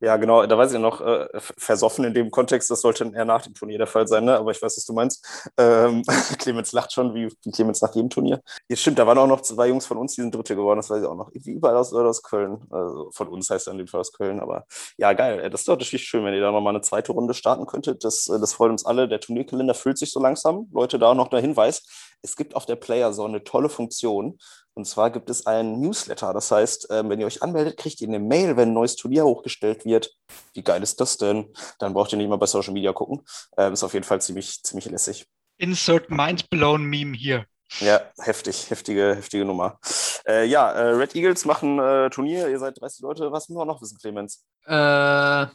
Ja, 0.00 0.16
genau, 0.16 0.46
da 0.46 0.56
weiß 0.56 0.72
ich 0.72 0.78
noch, 0.78 1.00
äh, 1.00 1.26
versoffen 1.38 2.04
in 2.04 2.14
dem 2.14 2.30
Kontext, 2.30 2.70
das 2.70 2.80
sollte 2.80 3.10
eher 3.14 3.24
nach 3.24 3.42
dem 3.42 3.54
Turnier 3.54 3.78
der 3.78 3.86
Fall 3.86 4.06
sein, 4.06 4.24
ne? 4.24 4.36
aber 4.36 4.50
ich 4.50 4.62
weiß, 4.62 4.76
was 4.76 4.84
du 4.84 4.92
meinst. 4.92 5.24
Ähm, 5.56 6.02
Clemens 6.38 6.72
lacht 6.72 6.92
schon, 6.92 7.14
wie, 7.14 7.28
wie 7.42 7.50
Clemens 7.50 7.80
nach 7.82 7.94
jedem 7.94 8.10
Turnier. 8.10 8.40
Jetzt 8.68 8.82
stimmt, 8.82 8.98
da 8.98 9.06
waren 9.06 9.18
auch 9.18 9.26
noch 9.26 9.40
zwei 9.40 9.68
Jungs 9.68 9.86
von 9.86 9.96
uns, 9.98 10.14
die 10.14 10.20
sind 10.20 10.34
Dritte 10.34 10.54
geworden, 10.56 10.78
das 10.78 10.90
weiß 10.90 11.02
ich 11.02 11.08
auch 11.08 11.16
noch. 11.16 11.30
Irgendwie 11.32 11.52
überall 11.52 11.76
aus, 11.76 11.92
aus 11.92 12.22
Köln. 12.22 12.66
Also 12.70 13.10
von 13.12 13.28
uns 13.28 13.50
heißt 13.50 13.66
er 13.66 13.72
in 13.72 13.78
dem 13.78 13.86
Fall 13.86 14.00
aus 14.00 14.12
Köln, 14.12 14.40
aber 14.40 14.66
ja, 14.96 15.12
geil. 15.12 15.48
Das 15.50 15.62
ist 15.62 15.68
doch 15.68 15.76
natürlich 15.76 16.04
schön, 16.04 16.24
wenn 16.24 16.34
ihr 16.34 16.40
da 16.40 16.52
nochmal 16.52 16.74
eine 16.74 16.82
zweite 16.82 17.12
Runde 17.12 17.34
starten 17.34 17.66
könntet. 17.66 18.04
Das, 18.04 18.28
äh, 18.28 18.38
das 18.38 18.52
freut 18.54 18.70
uns 18.70 18.84
alle. 18.86 19.08
Der 19.08 19.20
Turnierkalender 19.20 19.74
füllt 19.74 19.98
sich 19.98 20.10
so 20.10 20.20
langsam. 20.20 20.68
Leute, 20.72 20.98
da 20.98 21.14
noch 21.14 21.28
der 21.28 21.40
Hinweis. 21.40 21.84
Es 22.22 22.36
gibt 22.36 22.56
auf 22.56 22.64
der 22.64 22.76
Player 22.76 23.12
so 23.12 23.24
eine 23.24 23.44
tolle 23.44 23.68
Funktion, 23.68 24.38
und 24.74 24.86
zwar 24.86 25.10
gibt 25.10 25.30
es 25.30 25.46
einen 25.46 25.80
Newsletter. 25.80 26.34
Das 26.34 26.50
heißt, 26.50 26.88
ähm, 26.90 27.08
wenn 27.08 27.20
ihr 27.20 27.26
euch 27.26 27.42
anmeldet, 27.42 27.76
kriegt 27.76 28.00
ihr 28.00 28.08
eine 28.08 28.18
Mail, 28.18 28.56
wenn 28.56 28.70
ein 28.70 28.74
neues 28.74 28.96
Turnier 28.96 29.24
hochgestellt 29.24 29.84
wird. 29.84 30.14
Wie 30.52 30.62
geil 30.62 30.82
ist 30.82 31.00
das 31.00 31.16
denn? 31.16 31.52
Dann 31.78 31.94
braucht 31.94 32.12
ihr 32.12 32.18
nicht 32.18 32.28
mal 32.28 32.36
bei 32.36 32.46
Social 32.46 32.72
Media 32.72 32.92
gucken. 32.92 33.24
Ähm, 33.56 33.72
ist 33.72 33.84
auf 33.84 33.94
jeden 33.94 34.04
Fall 34.04 34.20
ziemlich, 34.20 34.62
ziemlich 34.62 34.86
lässig. 34.86 35.26
Insert 35.58 36.10
Mindblown 36.10 36.84
Meme 36.84 37.16
hier. 37.16 37.46
Ja, 37.80 38.00
heftig, 38.18 38.70
heftige, 38.70 39.14
heftige 39.16 39.44
Nummer. 39.44 39.78
Äh, 40.26 40.46
ja, 40.46 40.70
äh, 40.72 40.90
Red 40.90 41.14
Eagles 41.14 41.44
machen 41.44 41.78
äh, 41.78 42.10
Turnier. 42.10 42.48
Ihr 42.48 42.58
seid 42.58 42.80
30 42.80 43.00
Leute. 43.00 43.32
Was 43.32 43.48
müssen 43.48 43.58
wir 43.58 43.64
noch 43.64 43.80
wissen, 43.80 43.98
Clemens? 43.98 44.44
Äh, 44.66 45.46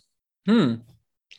hm. 0.45 0.85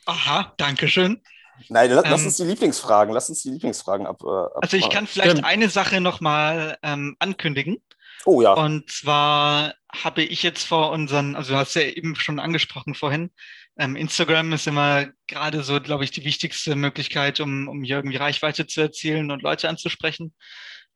Aha, 0.06 0.54
danke 0.56 0.88
schön. 0.88 1.22
Nein, 1.68 1.90
lass, 1.90 2.04
ähm, 2.04 2.10
lass 2.10 2.24
uns 2.24 2.36
die 2.36 2.44
Lieblingsfragen, 2.44 3.14
lass 3.14 3.28
uns 3.28 3.42
die 3.42 3.50
Lieblingsfragen 3.50 4.06
ab. 4.06 4.22
Äh, 4.22 4.28
ab 4.28 4.58
also 4.62 4.76
ich 4.76 4.88
kann 4.90 5.06
vielleicht 5.06 5.32
Stimmt. 5.32 5.46
eine 5.46 5.68
Sache 5.68 6.00
nochmal 6.00 6.78
ähm, 6.82 7.16
ankündigen. 7.18 7.82
Oh 8.26 8.42
ja. 8.42 8.52
Und 8.52 8.90
zwar 8.90 9.74
habe 9.92 10.22
ich 10.22 10.42
jetzt 10.42 10.66
vor 10.66 10.90
unseren, 10.90 11.36
also 11.36 11.54
du 11.54 11.58
hast 11.58 11.74
ja 11.74 11.82
eben 11.82 12.14
schon 12.14 12.38
angesprochen 12.38 12.94
vorhin, 12.94 13.30
ähm, 13.78 13.96
Instagram 13.96 14.52
ist 14.52 14.66
immer 14.66 15.06
gerade 15.26 15.62
so, 15.62 15.80
glaube 15.80 16.04
ich, 16.04 16.10
die 16.10 16.24
wichtigste 16.24 16.76
Möglichkeit, 16.76 17.40
um, 17.40 17.66
um 17.68 17.82
hier 17.82 17.96
irgendwie 17.96 18.18
Reichweite 18.18 18.66
zu 18.66 18.82
erzielen 18.82 19.30
und 19.30 19.42
Leute 19.42 19.68
anzusprechen. 19.68 20.34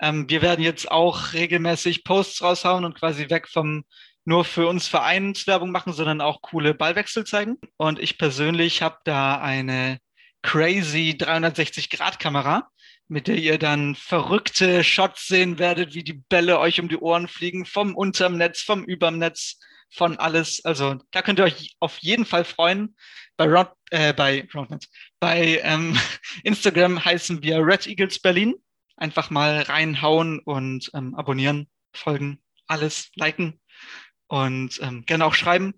Ähm, 0.00 0.28
wir 0.28 0.42
werden 0.42 0.62
jetzt 0.62 0.90
auch 0.90 1.32
regelmäßig 1.32 2.04
Posts 2.04 2.42
raushauen 2.42 2.84
und 2.84 2.94
quasi 2.94 3.30
weg 3.30 3.48
vom 3.48 3.84
nur 4.26 4.44
für 4.44 4.66
uns 4.66 4.88
Vereinswerbung 4.88 5.70
machen, 5.70 5.92
sondern 5.92 6.20
auch 6.20 6.40
coole 6.42 6.74
Ballwechsel 6.74 7.24
zeigen. 7.24 7.58
Und 7.76 7.98
ich 7.98 8.18
persönlich 8.18 8.82
habe 8.82 8.98
da 9.04 9.38
eine 9.38 9.98
crazy 10.44 11.16
360-Grad-Kamera, 11.18 12.70
mit 13.08 13.26
der 13.26 13.36
ihr 13.36 13.58
dann 13.58 13.94
verrückte 13.94 14.84
Shots 14.84 15.26
sehen 15.26 15.58
werdet, 15.58 15.94
wie 15.94 16.04
die 16.04 16.12
Bälle 16.12 16.60
euch 16.60 16.80
um 16.80 16.88
die 16.88 16.98
Ohren 16.98 17.26
fliegen, 17.26 17.64
vom 17.64 17.96
unterm 17.96 18.36
Netz, 18.36 18.60
vom 18.60 18.84
überm 18.84 19.18
Netz, 19.18 19.58
von 19.90 20.18
alles. 20.18 20.64
Also 20.64 20.96
da 21.10 21.22
könnt 21.22 21.40
ihr 21.40 21.44
euch 21.44 21.74
auf 21.80 21.98
jeden 21.98 22.26
Fall 22.26 22.44
freuen. 22.44 22.94
Bei, 23.36 23.46
Rod, 23.46 23.72
äh, 23.90 24.12
bei, 24.12 24.46
Rodnet, 24.54 24.86
bei 25.18 25.60
ähm, 25.62 25.98
Instagram 26.44 27.04
heißen 27.04 27.42
wir 27.42 27.58
Red 27.58 27.86
Eagles 27.86 28.20
Berlin. 28.20 28.54
Einfach 28.96 29.30
mal 29.30 29.62
reinhauen 29.62 30.38
und 30.40 30.90
ähm, 30.94 31.14
abonnieren, 31.16 31.68
folgen, 31.92 32.40
alles 32.68 33.10
liken 33.16 33.60
und 34.28 34.78
ähm, 34.82 35.04
gerne 35.06 35.24
auch 35.24 35.34
schreiben. 35.34 35.74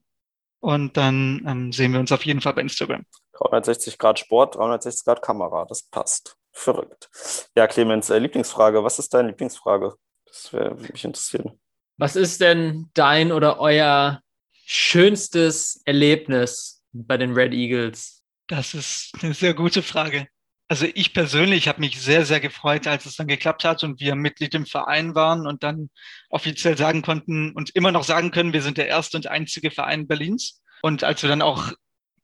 Und 0.60 0.96
dann 0.96 1.44
ähm, 1.46 1.72
sehen 1.72 1.92
wir 1.92 2.00
uns 2.00 2.12
auf 2.12 2.24
jeden 2.24 2.40
Fall 2.40 2.54
bei 2.54 2.62
Instagram. 2.62 3.04
360 3.34 3.98
Grad 3.98 4.18
Sport, 4.18 4.56
360 4.56 5.04
Grad 5.04 5.22
Kamera, 5.22 5.64
das 5.66 5.82
passt. 5.82 6.36
Verrückt. 6.52 7.10
Ja, 7.54 7.66
Clemens, 7.66 8.08
äh, 8.08 8.18
Lieblingsfrage. 8.18 8.82
Was 8.82 8.98
ist 8.98 9.12
deine 9.12 9.28
Lieblingsfrage? 9.28 9.94
Das 10.24 10.52
würde 10.52 10.74
mich 10.90 11.04
interessieren. 11.04 11.60
Was 11.98 12.16
ist 12.16 12.40
denn 12.40 12.90
dein 12.94 13.30
oder 13.30 13.60
euer 13.60 14.20
schönstes 14.64 15.82
Erlebnis 15.84 16.82
bei 16.92 17.18
den 17.18 17.34
Red 17.34 17.52
Eagles? 17.52 18.22
Das 18.46 18.74
ist 18.74 19.12
eine 19.22 19.34
sehr 19.34 19.54
gute 19.54 19.82
Frage. 19.82 20.28
Also 20.68 20.86
ich 20.94 21.14
persönlich 21.14 21.68
habe 21.68 21.80
mich 21.80 22.00
sehr, 22.00 22.24
sehr 22.24 22.40
gefreut, 22.40 22.88
als 22.88 23.06
es 23.06 23.14
dann 23.16 23.28
geklappt 23.28 23.64
hat 23.64 23.84
und 23.84 24.00
wir 24.00 24.16
Mitglied 24.16 24.54
im 24.54 24.66
Verein 24.66 25.14
waren 25.14 25.46
und 25.46 25.62
dann 25.62 25.90
offiziell 26.28 26.76
sagen 26.76 27.02
konnten 27.02 27.52
und 27.52 27.70
immer 27.70 27.92
noch 27.92 28.02
sagen 28.02 28.32
können, 28.32 28.52
wir 28.52 28.62
sind 28.62 28.76
der 28.76 28.88
erste 28.88 29.16
und 29.16 29.28
einzige 29.28 29.70
Verein 29.70 30.08
Berlins. 30.08 30.60
Und 30.82 31.04
als 31.04 31.22
wir 31.22 31.30
dann 31.30 31.42
auch 31.42 31.72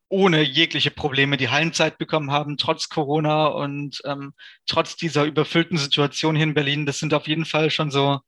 ohne 0.09 0.43
jegliche 0.43 0.91
Probleme 0.91 1.39
die 1.39 1.49
Hallenzeit 1.49 1.97
bekommen 1.99 2.31
haben, 2.31 2.59
trotz 2.59 2.89
Corona 2.91 3.47
und 3.47 4.03
ähm, 4.05 4.35
trotz 4.67 4.97
dieser 4.97 5.25
überfüllten 5.25 5.79
Situation 5.79 6.37
hier 6.37 6.45
in 6.45 6.55
Berlin. 6.55 6.85
Das 6.85 6.99
sind 6.99 7.15
auf 7.15 7.27
jeden 7.27 7.47
Fall 7.47 7.71
schon 7.71 7.91
so 7.91 8.21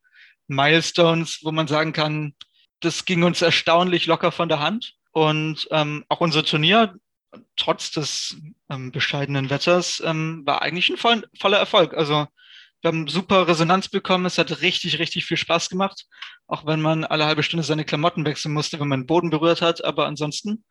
Milestones, 0.47 1.41
wo 1.43 1.53
man 1.53 1.69
sagen 1.69 1.93
kann, 1.93 2.35
das 2.81 3.05
ging 3.05 3.23
uns 3.23 3.43
erstaunlich 3.43 4.07
locker 4.07 4.33
von 4.33 4.49
der 4.49 4.61
Hand. 4.61 4.95
Und 5.11 5.69
ähm, 5.71 6.05
auch 6.09 6.21
unser 6.21 6.45
Turnier, 6.45 6.95
trotz 7.57 7.91
des 7.91 8.37
ähm, 8.71 8.93
bescheidenen 8.93 9.51
Wetters, 9.51 10.03
ähm, 10.05 10.43
war 10.45 10.63
eigentlich 10.63 10.89
ein 10.89 10.97
voll, 10.97 11.27
voller 11.39 11.59
Erfolg. 11.59 11.95
Also 11.95 12.27
wir 12.85 12.89
haben 12.89 13.09
super 13.09 13.49
Resonanz 13.49 13.89
bekommen. 13.89 14.27
Es 14.27 14.37
hat 14.37 14.61
richtig, 14.61 14.99
richtig 14.99 15.25
viel 15.25 15.39
Spaß 15.39 15.71
gemacht. 15.71 16.05
Auch 16.47 16.67
wenn 16.67 16.83
man 16.83 17.05
alle 17.05 17.25
halbe 17.25 17.43
Stunde 17.43 17.65
seine 17.65 17.85
Klamotten 17.85 18.27
wechseln 18.27 18.53
musste, 18.53 18.79
wenn 18.79 18.89
man 18.89 19.01
den 19.01 19.07
Boden 19.07 19.31
berührt 19.31 19.63
hat. 19.63 19.83
Aber 19.85 20.07
ansonsten 20.07 20.65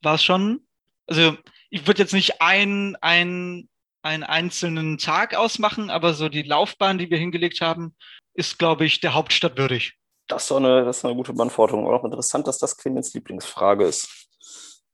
war 0.00 0.16
es 0.16 0.24
schon, 0.24 0.66
also 1.06 1.36
ich 1.70 1.86
würde 1.86 2.02
jetzt 2.02 2.14
nicht 2.14 2.42
ein, 2.42 2.96
ein, 3.00 3.68
einen 4.02 4.24
einzelnen 4.24 4.98
Tag 4.98 5.36
ausmachen, 5.36 5.88
aber 5.88 6.14
so 6.14 6.28
die 6.28 6.42
Laufbahn, 6.42 6.98
die 6.98 7.10
wir 7.10 7.18
hingelegt 7.18 7.60
haben, 7.60 7.94
ist, 8.34 8.58
glaube 8.58 8.84
ich, 8.84 8.98
der 9.00 9.14
Hauptstadt 9.14 9.56
würdig. 9.56 9.94
Das 10.26 10.44
ist, 10.44 10.52
eine, 10.52 10.84
das 10.84 10.98
ist 10.98 11.04
eine 11.04 11.14
gute 11.14 11.32
Beantwortung. 11.32 11.86
Auch 11.86 12.04
interessant, 12.04 12.46
dass 12.48 12.58
das 12.58 12.76
Clemens 12.76 13.14
Lieblingsfrage 13.14 13.84
ist. 13.84 14.08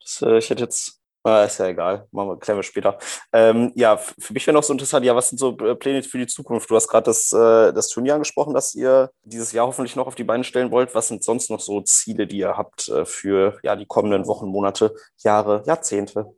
Das, 0.00 0.22
äh, 0.22 0.38
ich 0.38 0.50
hätte 0.50 0.64
jetzt 0.64 0.97
Ah, 1.28 1.44
ist 1.44 1.58
ja 1.58 1.66
egal, 1.66 2.06
machen 2.10 2.30
wir, 2.30 2.38
klären 2.38 2.58
wir 2.58 2.62
später. 2.62 2.96
Ähm, 3.34 3.70
ja, 3.74 3.98
für 3.98 4.32
mich 4.32 4.46
wäre 4.46 4.54
noch 4.54 4.62
so 4.62 4.72
interessant, 4.72 5.04
ja, 5.04 5.14
was 5.14 5.28
sind 5.28 5.36
so 5.36 5.58
äh, 5.58 5.74
Pläne 5.74 6.02
für 6.02 6.16
die 6.16 6.26
Zukunft? 6.26 6.70
Du 6.70 6.74
hast 6.74 6.88
gerade 6.88 7.04
das, 7.04 7.30
äh, 7.32 7.70
das 7.74 7.88
Turnier 7.88 8.14
angesprochen, 8.14 8.54
das 8.54 8.74
ihr 8.74 9.10
dieses 9.24 9.52
Jahr 9.52 9.66
hoffentlich 9.66 9.94
noch 9.94 10.06
auf 10.06 10.14
die 10.14 10.24
Beine 10.24 10.42
stellen 10.42 10.70
wollt. 10.70 10.94
Was 10.94 11.08
sind 11.08 11.22
sonst 11.22 11.50
noch 11.50 11.60
so 11.60 11.82
Ziele, 11.82 12.26
die 12.26 12.38
ihr 12.38 12.56
habt 12.56 12.88
äh, 12.88 13.04
für 13.04 13.58
ja, 13.62 13.76
die 13.76 13.84
kommenden 13.84 14.26
Wochen, 14.26 14.48
Monate, 14.48 14.94
Jahre, 15.18 15.62
Jahrzehnte? 15.66 16.34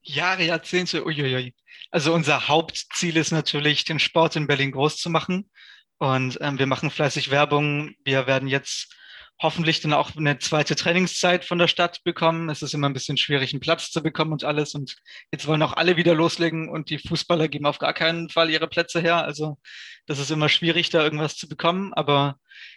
Jahre, 0.00 0.44
Jahrzehnte, 0.44 1.04
uiuiui. 1.04 1.54
Also 1.90 2.14
unser 2.14 2.48
Hauptziel 2.48 3.18
ist 3.18 3.32
natürlich, 3.32 3.84
den 3.84 3.98
Sport 3.98 4.36
in 4.36 4.46
Berlin 4.46 4.72
groß 4.72 4.96
zu 4.96 5.10
machen. 5.10 5.50
Und 5.98 6.38
ähm, 6.40 6.58
wir 6.58 6.66
machen 6.66 6.90
fleißig 6.90 7.30
Werbung. 7.30 7.94
Wir 8.02 8.26
werden 8.26 8.48
jetzt 8.48 8.94
hoffentlich 9.40 9.80
dann 9.80 9.92
auch 9.92 10.14
eine 10.16 10.38
zweite 10.38 10.76
Trainingszeit 10.76 11.44
von 11.44 11.58
der 11.58 11.68
Stadt 11.68 12.02
bekommen. 12.04 12.48
Es 12.48 12.62
ist 12.62 12.74
immer 12.74 12.88
ein 12.88 12.92
bisschen 12.92 13.16
schwierig, 13.16 13.52
einen 13.52 13.60
Platz 13.60 13.90
zu 13.90 14.02
bekommen 14.02 14.32
und 14.32 14.44
alles. 14.44 14.74
Und 14.74 14.96
jetzt 15.32 15.46
wollen 15.46 15.62
auch 15.62 15.72
alle 15.72 15.96
wieder 15.96 16.14
loslegen 16.14 16.68
und 16.68 16.90
die 16.90 16.98
Fußballer 16.98 17.48
geben 17.48 17.66
auf 17.66 17.78
gar 17.78 17.92
keinen 17.92 18.28
Fall 18.28 18.50
ihre 18.50 18.68
Plätze 18.68 19.00
her. 19.00 19.24
Also 19.24 19.58
das 20.06 20.18
ist 20.18 20.30
immer 20.30 20.48
schwierig, 20.48 20.90
da 20.90 21.02
irgendwas 21.02 21.36
zu 21.36 21.48
bekommen. 21.48 21.92
Aber 21.94 22.36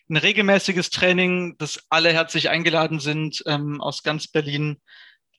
ein 0.09 0.17
regelmäßiges 0.17 0.89
Training, 0.89 1.55
das 1.57 1.83
alle 1.89 2.11
herzlich 2.11 2.49
eingeladen 2.49 2.99
sind 2.99 3.43
ähm, 3.45 3.81
aus 3.81 4.03
ganz 4.03 4.27
Berlin, 4.27 4.81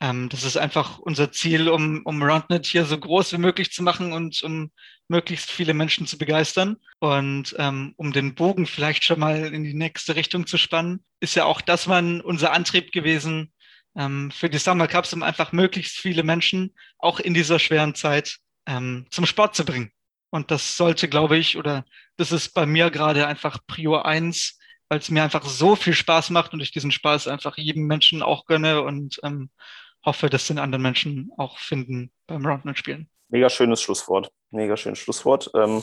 ähm, 0.00 0.28
das 0.28 0.44
ist 0.44 0.56
einfach 0.56 0.98
unser 0.98 1.32
Ziel, 1.32 1.68
um, 1.68 2.02
um 2.04 2.22
RoundNet 2.22 2.66
hier 2.66 2.85
so 2.85 2.98
groß 2.98 3.32
wie 3.32 3.38
möglich 3.38 3.72
zu 3.72 3.82
machen 3.82 4.12
und 4.12 4.42
um 4.42 4.70
möglichst 5.09 5.50
viele 5.50 5.74
Menschen 5.74 6.06
zu 6.06 6.18
begeistern. 6.18 6.76
Und 6.98 7.54
ähm, 7.59 7.94
um 7.96 8.12
den 8.12 8.35
Bogen 8.35 8.66
vielleicht 8.66 9.04
schon 9.04 9.20
mal 9.20 9.54
in 9.54 9.64
die 9.64 9.74
nächste 9.74 10.16
Richtung 10.16 10.46
zu 10.46 10.59
spannen, 10.59 11.04
ist 11.20 11.35
ja 11.35 11.44
auch 11.44 11.61
das 11.61 11.87
man 11.87 12.20
unser 12.20 12.52
Antrieb 12.52 12.92
gewesen 12.92 13.52
ähm, 13.96 14.30
für 14.30 14.50
die 14.50 14.59
Summer 14.59 14.87
Cups, 14.88 15.12
um 15.14 15.22
einfach 15.22 15.52
möglichst 15.52 15.96
viele 15.96 16.22
Menschen 16.22 16.74
auch 16.98 17.18
in 17.18 17.32
dieser 17.32 17.59
schweren 17.59 17.94
Zeit 17.94 18.38
ähm, 18.66 19.06
zum 19.11 19.24
Sport 19.24 19.54
zu 19.54 19.64
bringen. 19.64 19.92
Und 20.30 20.50
das 20.50 20.76
sollte, 20.76 21.09
glaube 21.09 21.38
ich, 21.38 21.56
oder 21.56 21.85
das 22.16 22.32
ist 22.32 22.50
bei 22.50 22.66
mir 22.66 22.90
gerade 22.90 23.26
einfach 23.26 23.59
Prior 23.66 24.04
eins, 24.04 24.59
weil 24.88 24.98
es 24.98 25.11
mir 25.11 25.22
einfach 25.22 25.44
so 25.46 25.76
viel 25.76 25.94
Spaß 25.94 26.30
macht 26.30 26.52
und 26.52 26.61
ich 26.61 26.72
diesen 26.72 26.92
Spaß 26.92 27.28
einfach 27.28 27.56
jedem 27.56 27.87
Menschen 27.87 28.22
auch 28.22 28.44
gönne 28.44 28.82
und 28.82 29.18
ähm, 29.22 29.50
hoffe, 30.07 30.31
dass 30.31 30.47
den 30.47 30.59
anderen 30.59 30.83
Menschen 30.83 31.31
auch 31.37 31.59
finden 31.59 32.12
beim 32.27 32.47
Roundnet 32.47 32.79
spielen. 32.79 33.11
Mega 33.29 33.51
schönes 33.51 33.83
Schlusswort. 33.83 34.31
Mega 34.51 34.77
schönes 34.77 35.01
Schlusswort. 35.01 35.51
Ähm, 35.55 35.83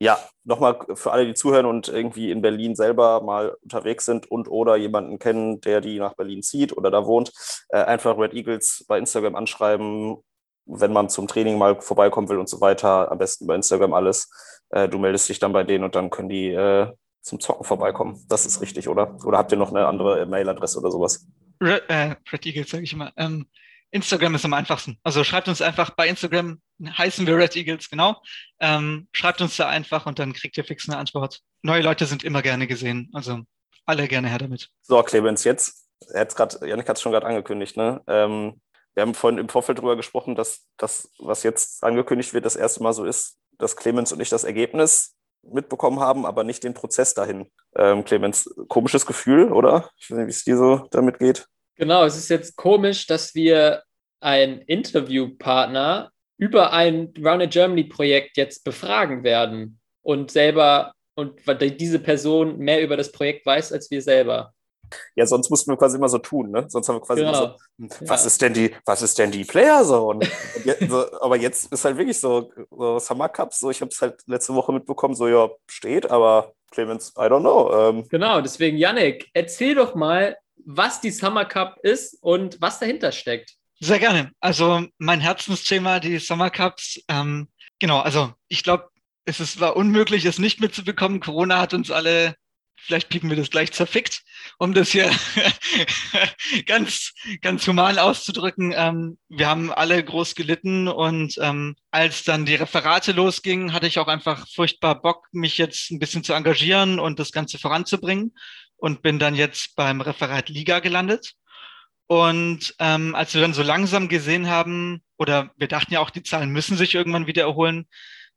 ja, 0.00 0.18
nochmal 0.44 0.78
für 0.94 1.12
alle, 1.12 1.26
die 1.26 1.34
zuhören 1.34 1.66
und 1.66 1.88
irgendwie 1.88 2.30
in 2.30 2.40
Berlin 2.40 2.74
selber 2.74 3.20
mal 3.20 3.56
unterwegs 3.62 4.04
sind 4.04 4.30
und 4.30 4.48
oder 4.48 4.76
jemanden 4.76 5.18
kennen, 5.18 5.60
der 5.60 5.80
die 5.80 5.98
nach 5.98 6.14
Berlin 6.14 6.42
zieht 6.42 6.76
oder 6.76 6.90
da 6.90 7.04
wohnt, 7.04 7.32
äh, 7.70 7.82
einfach 7.82 8.16
Red 8.16 8.32
Eagles 8.32 8.84
bei 8.88 8.98
Instagram 8.98 9.34
anschreiben, 9.34 10.18
wenn 10.66 10.92
man 10.92 11.08
zum 11.08 11.26
Training 11.26 11.58
mal 11.58 11.80
vorbeikommen 11.80 12.28
will 12.28 12.38
und 12.38 12.48
so 12.48 12.60
weiter, 12.60 13.10
am 13.10 13.18
besten 13.18 13.46
bei 13.46 13.56
Instagram 13.56 13.92
alles. 13.92 14.30
Äh, 14.70 14.88
du 14.88 14.98
meldest 14.98 15.28
dich 15.28 15.40
dann 15.40 15.52
bei 15.52 15.64
denen 15.64 15.84
und 15.84 15.94
dann 15.94 16.10
können 16.10 16.28
die 16.28 16.50
äh, 16.50 16.92
zum 17.20 17.40
Zocken 17.40 17.64
vorbeikommen. 17.64 18.24
Das 18.28 18.46
ist 18.46 18.60
richtig, 18.60 18.88
oder? 18.88 19.16
Oder 19.24 19.38
habt 19.38 19.50
ihr 19.52 19.58
noch 19.58 19.70
eine 19.70 19.86
andere 19.86 20.24
Mailadresse 20.26 20.78
oder 20.78 20.90
sowas? 20.90 21.26
Red, 21.60 21.88
äh, 21.88 22.16
Red 22.32 22.46
Eagles, 22.46 22.70
sage 22.70 22.84
ich 22.84 22.92
immer. 22.92 23.12
Ähm, 23.16 23.46
Instagram 23.90 24.34
ist 24.34 24.44
am 24.44 24.52
einfachsten. 24.52 24.98
Also 25.02 25.24
schreibt 25.24 25.48
uns 25.48 25.62
einfach 25.62 25.90
bei 25.90 26.08
Instagram, 26.08 26.60
heißen 26.82 27.26
wir 27.26 27.36
Red 27.36 27.56
Eagles, 27.56 27.88
genau. 27.88 28.20
Ähm, 28.60 29.08
schreibt 29.12 29.40
uns 29.40 29.56
da 29.56 29.68
einfach 29.68 30.06
und 30.06 30.18
dann 30.18 30.34
kriegt 30.34 30.56
ihr 30.56 30.64
fix 30.64 30.88
eine 30.88 30.98
Antwort. 30.98 31.40
Neue 31.62 31.82
Leute 31.82 32.06
sind 32.06 32.22
immer 32.22 32.42
gerne 32.42 32.66
gesehen. 32.66 33.10
Also 33.14 33.40
alle 33.86 34.06
gerne 34.06 34.28
her 34.28 34.38
damit. 34.38 34.68
So, 34.82 35.02
Clemens, 35.02 35.44
jetzt, 35.44 35.88
jetzt 36.14 36.36
grad, 36.36 36.60
Janik 36.62 36.88
hat 36.88 36.96
es 36.96 37.02
schon 37.02 37.12
gerade 37.12 37.26
angekündigt, 37.26 37.76
ne? 37.76 38.02
Ähm, 38.06 38.60
wir 38.94 39.02
haben 39.02 39.14
vorhin 39.14 39.38
im 39.38 39.48
Vorfeld 39.48 39.78
darüber 39.78 39.96
gesprochen, 39.96 40.34
dass 40.34 40.66
das, 40.76 41.10
was 41.18 41.44
jetzt 41.44 41.82
angekündigt 41.84 42.34
wird, 42.34 42.44
das 42.44 42.56
erste 42.56 42.82
Mal 42.82 42.92
so 42.92 43.04
ist, 43.04 43.38
dass 43.56 43.76
Clemens 43.76 44.12
und 44.12 44.20
ich 44.20 44.28
das 44.28 44.44
Ergebnis 44.44 45.16
mitbekommen 45.52 46.00
haben, 46.00 46.26
aber 46.26 46.44
nicht 46.44 46.64
den 46.64 46.74
Prozess 46.74 47.14
dahin. 47.14 47.50
Ähm, 47.76 48.04
Clemens, 48.04 48.48
komisches 48.68 49.06
Gefühl, 49.06 49.52
oder? 49.52 49.90
Ich 49.98 50.10
weiß 50.10 50.18
nicht, 50.18 50.26
wie 50.26 50.30
es 50.30 50.44
dir 50.44 50.56
so 50.56 50.88
damit 50.90 51.18
geht. 51.18 51.46
Genau, 51.76 52.04
es 52.04 52.16
ist 52.16 52.28
jetzt 52.28 52.56
komisch, 52.56 53.06
dass 53.06 53.34
wir 53.34 53.82
einen 54.20 54.62
Interviewpartner 54.62 56.10
über 56.38 56.72
ein 56.72 57.12
Rounded 57.18 57.50
Germany 57.50 57.84
Projekt 57.84 58.36
jetzt 58.36 58.64
befragen 58.64 59.22
werden 59.24 59.78
und 60.02 60.30
selber 60.30 60.92
und 61.14 61.40
diese 61.80 61.98
Person 61.98 62.58
mehr 62.58 62.80
über 62.82 62.96
das 62.96 63.10
Projekt 63.10 63.44
weiß 63.44 63.72
als 63.72 63.90
wir 63.90 64.02
selber. 64.02 64.54
Ja, 65.14 65.26
sonst 65.26 65.50
mussten 65.50 65.70
wir 65.70 65.76
quasi 65.76 65.96
immer 65.96 66.08
so 66.08 66.18
tun, 66.18 66.50
ne? 66.50 66.66
Sonst 66.68 66.88
haben 66.88 66.96
wir 66.96 67.00
quasi 67.00 67.20
genau. 67.20 67.30
immer 67.30 67.56
so, 67.78 67.84
hm, 67.96 68.08
was 68.08 68.22
ja. 68.22 68.26
ist 68.26 68.42
denn 68.42 68.54
die, 68.54 68.74
was 68.84 69.02
ist 69.02 69.18
denn 69.18 69.30
die 69.30 69.44
Player 69.44 69.84
Zone? 69.84 70.26
so, 70.88 71.20
aber 71.20 71.36
jetzt 71.36 71.72
ist 71.72 71.84
halt 71.84 71.96
wirklich 71.96 72.18
so, 72.18 72.50
so 72.70 72.98
Summer 72.98 73.28
Cups, 73.28 73.60
so 73.60 73.70
ich 73.70 73.80
habe 73.80 73.90
es 73.90 74.00
halt 74.00 74.22
letzte 74.26 74.54
Woche 74.54 74.72
mitbekommen, 74.72 75.14
so 75.14 75.28
ja, 75.28 75.48
steht, 75.66 76.10
aber 76.10 76.52
Clemens, 76.70 77.12
I 77.16 77.22
don't 77.22 77.40
know. 77.40 77.90
Ähm. 77.90 78.08
Genau, 78.08 78.40
deswegen, 78.40 78.76
Yannick, 78.76 79.28
erzähl 79.32 79.74
doch 79.74 79.94
mal, 79.94 80.36
was 80.64 81.00
die 81.00 81.10
Summer 81.10 81.44
Cup 81.44 81.78
ist 81.82 82.22
und 82.22 82.60
was 82.60 82.78
dahinter 82.78 83.12
steckt. 83.12 83.56
Sehr 83.80 83.98
gerne. 83.98 84.32
Also 84.40 84.84
mein 84.98 85.20
Herzensthema, 85.20 86.00
die 86.00 86.18
Summer 86.18 86.50
Cups. 86.50 87.00
Ähm, 87.08 87.48
genau, 87.78 88.00
also 88.00 88.32
ich 88.48 88.62
glaube, 88.62 88.88
es 89.24 89.40
ist, 89.40 89.60
war 89.60 89.76
unmöglich, 89.76 90.24
es 90.24 90.38
nicht 90.38 90.60
mitzubekommen. 90.60 91.20
Corona 91.20 91.60
hat 91.60 91.74
uns 91.74 91.90
alle 91.90 92.34
vielleicht 92.80 93.08
piepen 93.08 93.30
wir 93.30 93.36
das 93.36 93.50
gleich 93.50 93.72
zerfickt, 93.72 94.22
um 94.58 94.74
das 94.74 94.90
hier 94.90 95.10
ganz, 96.66 97.12
ganz 97.42 97.66
human 97.66 97.98
auszudrücken. 97.98 98.72
Ähm, 98.76 99.18
wir 99.28 99.48
haben 99.48 99.72
alle 99.72 100.02
groß 100.02 100.34
gelitten 100.34 100.88
und 100.88 101.36
ähm, 101.40 101.76
als 101.90 102.24
dann 102.24 102.46
die 102.46 102.54
Referate 102.54 103.12
losgingen, 103.12 103.72
hatte 103.72 103.86
ich 103.86 103.98
auch 103.98 104.08
einfach 104.08 104.46
furchtbar 104.48 105.00
Bock, 105.00 105.26
mich 105.32 105.58
jetzt 105.58 105.90
ein 105.90 105.98
bisschen 105.98 106.24
zu 106.24 106.32
engagieren 106.32 106.98
und 106.98 107.18
das 107.18 107.32
Ganze 107.32 107.58
voranzubringen 107.58 108.34
und 108.76 109.02
bin 109.02 109.18
dann 109.18 109.34
jetzt 109.34 109.76
beim 109.76 110.00
Referat 110.00 110.48
Liga 110.48 110.80
gelandet. 110.80 111.34
Und 112.06 112.74
ähm, 112.78 113.14
als 113.14 113.34
wir 113.34 113.42
dann 113.42 113.52
so 113.52 113.62
langsam 113.62 114.08
gesehen 114.08 114.48
haben, 114.48 115.02
oder 115.18 115.50
wir 115.56 115.68
dachten 115.68 115.92
ja 115.92 116.00
auch, 116.00 116.10
die 116.10 116.22
Zahlen 116.22 116.50
müssen 116.50 116.76
sich 116.76 116.94
irgendwann 116.94 117.26
wieder 117.26 117.42
erholen, 117.42 117.86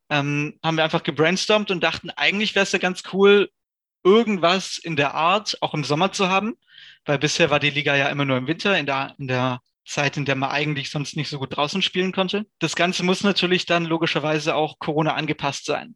ähm, 0.10 0.60
haben 0.62 0.75
wir 0.75 0.84
einfach 0.84 1.04
gebrainstormt 1.04 1.71
und 1.71 1.82
dachten, 1.82 2.10
eigentlich 2.10 2.54
wäre 2.54 2.63
es 2.63 2.73
ja 2.73 2.80
ganz 2.80 3.01
cool, 3.13 3.49
irgendwas 4.04 4.78
in 4.78 4.96
der 4.96 5.14
Art 5.14 5.58
auch 5.62 5.74
im 5.74 5.84
Sommer 5.84 6.12
zu 6.12 6.30
haben, 6.30 6.56
weil 7.06 7.20
bisher 7.20 7.50
war 7.50 7.60
die 7.60 7.70
Liga 7.70 7.96
ja 7.96 8.10
immer 8.10 8.26
nur 8.26 8.38
im 8.38 8.48
Winter, 8.48 8.78
in 8.78 8.86
der, 8.86 9.16
in 9.18 9.28
der 9.28 9.62
Zeit, 9.86 10.18
in 10.18 10.26
der 10.26 10.36
man 10.36 10.52
eigentlich 10.52 10.90
sonst 10.90 11.16
nicht 11.16 11.30
so 11.30 11.40
gut 11.40 11.56
draußen 11.56 11.82
spielen 11.82 12.12
konnte. 12.12 12.46
Das 12.60 12.76
Ganze 12.76 13.04
muss 13.04 13.24
natürlich 13.24 13.66
dann 13.66 13.86
logischerweise 13.86 14.56
auch 14.56 14.80
Corona 14.80 15.16
angepasst 15.16 15.66
sein. 15.66 15.96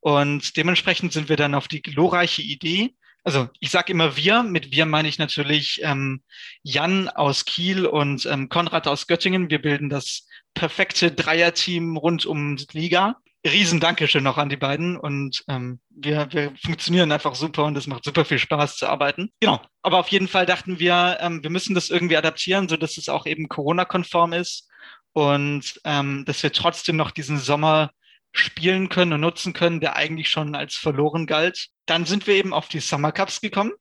Und 0.00 0.56
dementsprechend 0.56 1.12
sind 1.12 1.28
wir 1.28 1.36
dann 1.36 1.54
auf 1.54 1.68
die 1.68 1.82
glorreiche 1.82 2.42
Idee, 2.42 2.94
also 3.22 3.48
ich 3.60 3.70
sage 3.70 3.92
immer 3.92 4.16
wir, 4.16 4.42
mit 4.42 4.72
wir 4.72 4.86
meine 4.86 5.08
ich 5.08 5.18
natürlich 5.18 5.80
ähm, 5.82 6.22
Jan 6.62 7.08
aus 7.08 7.44
Kiel 7.44 7.86
und 7.86 8.24
ähm, 8.26 8.48
Konrad 8.48 8.86
aus 8.86 9.06
Göttingen. 9.06 9.50
Wir 9.50 9.60
bilden 9.60 9.90
das 9.90 10.26
perfekte 10.54 11.12
Dreierteam 11.12 11.96
rund 11.96 12.24
um 12.24 12.56
die 12.56 12.66
Liga 12.72 13.16
riesen 13.46 13.80
Dankeschön 13.80 14.22
noch 14.22 14.36
an 14.36 14.50
die 14.50 14.56
beiden 14.56 14.96
und 14.96 15.44
ähm, 15.48 15.80
wir, 15.88 16.28
wir 16.32 16.52
funktionieren 16.62 17.10
einfach 17.10 17.34
super 17.34 17.64
und 17.64 17.76
es 17.76 17.86
macht 17.86 18.04
super 18.04 18.24
viel 18.24 18.38
Spaß 18.38 18.76
zu 18.76 18.86
arbeiten. 18.86 19.30
Genau, 19.40 19.60
aber 19.82 19.98
auf 19.98 20.08
jeden 20.08 20.28
Fall 20.28 20.44
dachten 20.44 20.78
wir, 20.78 21.18
ähm, 21.20 21.42
wir 21.42 21.50
müssen 21.50 21.74
das 21.74 21.88
irgendwie 21.88 22.16
adaptieren, 22.16 22.68
so 22.68 22.76
dass 22.76 22.98
es 22.98 23.08
auch 23.08 23.26
eben 23.26 23.48
Corona-konform 23.48 24.34
ist 24.34 24.68
und 25.12 25.80
ähm, 25.84 26.24
dass 26.26 26.42
wir 26.42 26.52
trotzdem 26.52 26.96
noch 26.96 27.10
diesen 27.10 27.38
Sommer 27.38 27.90
spielen 28.32 28.88
können 28.88 29.14
und 29.14 29.20
nutzen 29.20 29.52
können, 29.52 29.80
der 29.80 29.96
eigentlich 29.96 30.28
schon 30.28 30.54
als 30.54 30.76
verloren 30.76 31.26
galt. 31.26 31.68
Dann 31.86 32.04
sind 32.04 32.26
wir 32.26 32.34
eben 32.34 32.52
auf 32.52 32.68
die 32.68 32.80
Summer 32.80 33.10
Cups 33.10 33.40
gekommen 33.40 33.72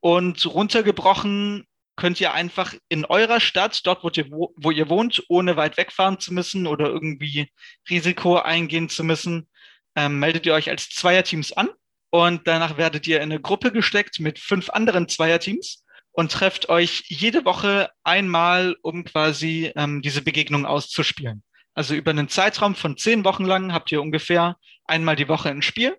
und 0.00 0.46
runtergebrochen 0.46 1.66
könnt 1.96 2.20
ihr 2.20 2.32
einfach 2.32 2.74
in 2.88 3.04
eurer 3.04 3.40
Stadt, 3.40 3.80
dort 3.84 4.02
wo 4.02 4.10
ihr, 4.14 4.30
wo 4.30 4.70
ihr 4.70 4.88
wohnt, 4.88 5.22
ohne 5.28 5.56
weit 5.56 5.76
wegfahren 5.76 6.18
zu 6.18 6.32
müssen 6.32 6.66
oder 6.66 6.86
irgendwie 6.86 7.48
Risiko 7.88 8.38
eingehen 8.38 8.88
zu 8.88 9.04
müssen, 9.04 9.48
ähm, 9.94 10.18
meldet 10.18 10.46
ihr 10.46 10.54
euch 10.54 10.70
als 10.70 10.88
Zweierteams 10.88 11.52
an 11.52 11.68
und 12.10 12.46
danach 12.46 12.76
werdet 12.76 13.06
ihr 13.06 13.18
in 13.18 13.24
eine 13.24 13.40
Gruppe 13.40 13.72
gesteckt 13.72 14.20
mit 14.20 14.38
fünf 14.38 14.70
anderen 14.70 15.08
Zweierteams 15.08 15.84
und 16.12 16.32
trefft 16.32 16.68
euch 16.68 17.04
jede 17.08 17.44
Woche 17.44 17.90
einmal, 18.04 18.76
um 18.82 19.04
quasi 19.04 19.72
ähm, 19.76 20.02
diese 20.02 20.22
Begegnung 20.22 20.66
auszuspielen. 20.66 21.42
Also 21.74 21.94
über 21.94 22.10
einen 22.10 22.28
Zeitraum 22.28 22.74
von 22.74 22.96
zehn 22.96 23.24
Wochen 23.24 23.44
lang 23.44 23.72
habt 23.72 23.90
ihr 23.92 24.02
ungefähr 24.02 24.56
einmal 24.84 25.16
die 25.16 25.28
Woche 25.28 25.48
ein 25.48 25.62
Spiel 25.62 25.96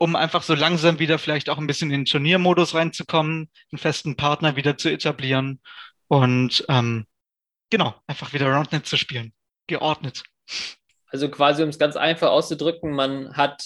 um 0.00 0.16
einfach 0.16 0.42
so 0.42 0.54
langsam 0.54 0.98
wieder 0.98 1.18
vielleicht 1.18 1.50
auch 1.50 1.58
ein 1.58 1.66
bisschen 1.66 1.90
in 1.90 2.00
den 2.00 2.04
Turniermodus 2.06 2.74
reinzukommen, 2.74 3.50
einen 3.70 3.78
festen 3.78 4.16
Partner 4.16 4.56
wieder 4.56 4.78
zu 4.78 4.90
etablieren 4.90 5.60
und 6.08 6.64
ähm, 6.70 7.06
genau, 7.68 7.94
einfach 8.06 8.32
wieder 8.32 8.50
Roundnet 8.50 8.86
zu 8.86 8.96
spielen. 8.96 9.34
Geordnet. 9.66 10.22
Also 11.08 11.28
quasi, 11.28 11.62
um 11.62 11.68
es 11.68 11.78
ganz 11.78 11.96
einfach 11.96 12.30
auszudrücken, 12.30 12.92
man 12.92 13.36
hat 13.36 13.62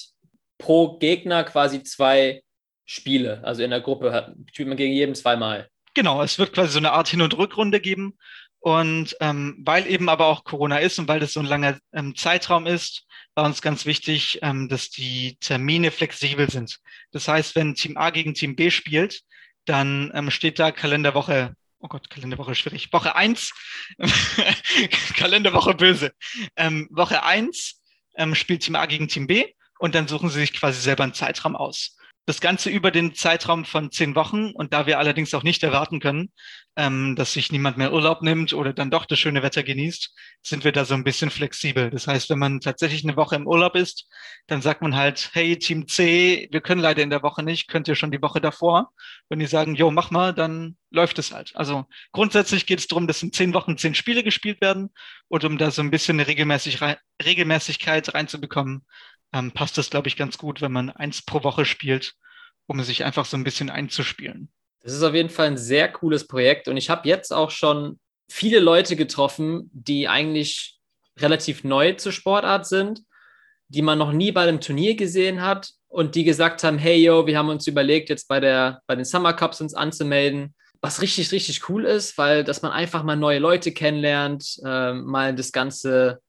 pro 0.59 0.99
Gegner 0.99 1.45
quasi 1.45 1.85
zwei 1.85 2.43
Spiele. 2.85 3.41
Also 3.45 3.63
in 3.63 3.71
der 3.71 3.81
Gruppe 3.81 4.13
hat, 4.13 4.35
spielt 4.51 4.69
man 4.69 4.77
gegen 4.77 4.93
jeden 4.93 5.15
zweimal. 5.15 5.69
Genau, 5.95 6.21
es 6.21 6.41
wird 6.41 6.53
quasi 6.53 6.73
so 6.73 6.79
eine 6.79 6.91
Art 6.91 7.07
Hin- 7.07 7.23
und 7.23 7.39
Rückrunde 7.39 7.81
geben. 7.81 8.19
Und 8.65 9.15
ähm, 9.21 9.57
weil 9.59 9.87
eben 9.87 10.09
aber 10.09 10.25
auch 10.25 10.43
Corona 10.43 10.79
ist 10.79 10.99
und 10.99 11.07
weil 11.07 11.21
das 11.21 11.35
so 11.35 11.41
ein 11.41 11.45
langer 11.45 11.79
ähm, 11.93 12.17
Zeitraum 12.17 12.67
ist, 12.67 13.05
war 13.35 13.45
uns 13.45 13.61
ganz 13.61 13.85
wichtig, 13.85 14.39
ähm, 14.41 14.71
dass 14.71 14.89
die 14.89 15.37
Termine 15.39 15.91
flexibel 15.91 16.49
sind. 16.49 16.79
Das 17.13 17.29
heißt, 17.29 17.57
wenn 17.57 17.75
Team 17.75 17.99
A 17.99 18.09
gegen 18.09 18.33
Team 18.33 18.57
B 18.57 18.71
spielt, 18.71 19.21
dann 19.67 20.11
ähm, 20.15 20.31
steht 20.31 20.59
da 20.59 20.73
Kalenderwoche, 20.73 21.55
oh 21.79 21.89
Gott, 21.89 22.09
Kalenderwoche 22.09 22.55
schwierig, 22.55 22.91
Woche 22.91 23.15
eins 23.17 23.53
Kalenderwoche 25.19 25.75
böse. 25.75 26.13
Ähm, 26.57 26.89
Woche 26.91 27.23
eins 27.23 27.83
ähm, 28.17 28.35
spielt 28.35 28.63
Team 28.63 28.77
A 28.77 28.87
gegen 28.87 29.09
Team 29.09 29.27
B 29.27 29.45
und 29.79 29.95
dann 29.95 30.09
suchen 30.09 30.31
sie 30.31 30.41
sich 30.41 30.55
quasi 30.55 30.81
selber 30.81 31.05
einen 31.05 31.13
Zeitraum 31.13 31.55
aus. 31.55 31.99
Das 32.27 32.41
Ganze 32.41 32.71
über 32.71 32.91
den 32.91 33.15
Zeitraum 33.15 33.65
von 33.65 33.91
zehn 33.91 34.15
Wochen. 34.15 34.51
Und 34.53 34.73
da 34.73 34.87
wir 34.87 34.99
allerdings 34.99 35.35
auch 35.35 35.43
nicht 35.43 35.63
erwarten 35.63 36.01
können, 36.01 36.31
ähm, 36.77 37.15
dass 37.17 37.33
sich 37.33 37.53
niemand 37.53 37.77
mehr 37.77 37.93
Urlaub 37.93 38.23
nimmt 38.23 38.53
oder 38.53 38.73
dann 38.73 38.91
doch 38.91 39.05
das 39.05 39.19
schöne 39.19 39.43
Wetter 39.43 39.63
genießt, 39.63 40.13
sind 40.43 40.65
wir 40.65 40.73
da 40.73 40.85
so 40.85 40.95
ein 40.95 41.05
bisschen 41.05 41.31
flexibel. 41.31 41.91
Das 41.91 42.07
heißt, 42.07 42.31
wenn 42.31 42.39
man 42.39 42.61
tatsächlich 42.61 43.05
eine 43.05 43.17
Woche 43.17 43.37
im 43.37 43.47
Urlaub 43.47 43.77
ist, 43.77 44.09
dann 44.47 44.61
sagt 44.61 44.83
man 44.83 44.97
halt, 44.97 45.31
hey, 45.35 45.59
Team 45.59 45.87
C, 45.87 46.49
wir 46.51 46.61
können 46.61 46.81
leider 46.81 47.03
in 47.03 47.11
der 47.11 47.23
Woche 47.23 47.43
nicht, 47.43 47.69
könnt 47.69 47.89
ihr 47.89 47.95
schon 47.95 48.11
die 48.11 48.23
Woche 48.23 48.41
davor. 48.41 48.91
Wenn 49.29 49.39
die 49.39 49.47
sagen, 49.47 49.75
jo, 49.75 49.91
mach 49.91 50.11
mal, 50.11 50.35
dann 50.35 50.77
läuft 50.91 51.19
es 51.19 51.33
halt. 51.33 51.53
Also 51.55 51.87
grundsätzlich 52.13 52.67
geht 52.67 52.81
es 52.81 52.89
darum, 52.89 53.07
dass 53.07 53.23
in 53.23 53.33
zehn 53.33 53.55
Wochen 53.55 53.79
zehn 53.79 53.95
Spiele 53.95 54.25
gespielt 54.25 54.61
werden 54.61 54.91
und 55.29 55.45
um 55.45 55.59
da 55.59 55.71
so 55.71 55.83
ein 55.83 55.91
bisschen 55.91 56.19
eine 56.19 56.27
Regelmäßig 56.27 56.81
Regelmäßigkeit 57.25 58.15
reinzubekommen, 58.15 58.85
ähm, 59.35 59.51
passt 59.53 59.77
das, 59.77 59.91
glaube 59.91 60.09
ich, 60.09 60.17
ganz 60.17 60.39
gut, 60.39 60.63
wenn 60.63 60.73
man 60.73 60.91
eins 60.91 61.23
pro 61.23 61.43
Woche 61.43 61.65
spielt, 61.65 62.15
um 62.67 62.83
sich 62.83 63.05
einfach 63.05 63.27
so 63.27 63.37
ein 63.37 63.45
bisschen 63.45 63.69
einzuspielen. 63.69 64.49
Das 64.81 64.93
ist 64.93 65.03
auf 65.03 65.15
jeden 65.15 65.31
Fall 65.31 65.49
ein 65.49 65.57
sehr 65.57 65.91
cooles 65.91 66.27
Projekt 66.27 66.69
und 66.69 66.77
ich 66.77 66.89
habe 66.89 67.09
jetzt 67.09 67.33
auch 67.33 67.51
schon 67.51 67.99
viele 68.31 68.61
Leute 68.61 68.97
getroffen, 68.97 69.71
die 69.73 70.09
eigentlich 70.09 70.79
relativ 71.19 71.65
neu 71.65 71.93
zur 71.95 72.13
Sportart 72.13 72.67
sind, 72.67 73.01
die 73.69 73.83
man 73.83 73.99
noch 73.99 74.13
nie 74.13 74.33
bei 74.33 74.43
einem 74.43 74.61
Turnier 74.61 74.95
gesehen 74.95 75.43
hat 75.43 75.71
und 75.89 76.15
die 76.15 76.25
gesagt 76.25 76.65
haben, 76.65 76.79
hey 76.79 76.97
yo, 76.97 77.27
wir 77.27 77.39
haben 77.39 77.49
uns 77.49 77.67
überlegt, 77.67 78.09
jetzt 78.09 78.29
bei, 78.29 78.41
der, 78.41 78.81
bei 78.87 78.95
den 78.95 79.05
Summer 79.05 79.33
Cups 79.33 79.61
uns 79.61 79.75
anzumelden, 79.75 80.55
was 80.81 81.01
richtig, 81.01 81.33
richtig 81.33 81.69
cool 81.69 81.85
ist, 81.85 82.19
weil 82.19 82.45
dass 82.45 82.63
man 82.63 82.73
einfach 82.73 83.03
mal 83.05 83.17
neue 83.17 83.39
Leute 83.39 83.73
kennenlernt, 83.73 84.61
äh, 84.65 84.93
mal 84.93 85.35
das 85.35 85.51
Ganze 85.51 86.21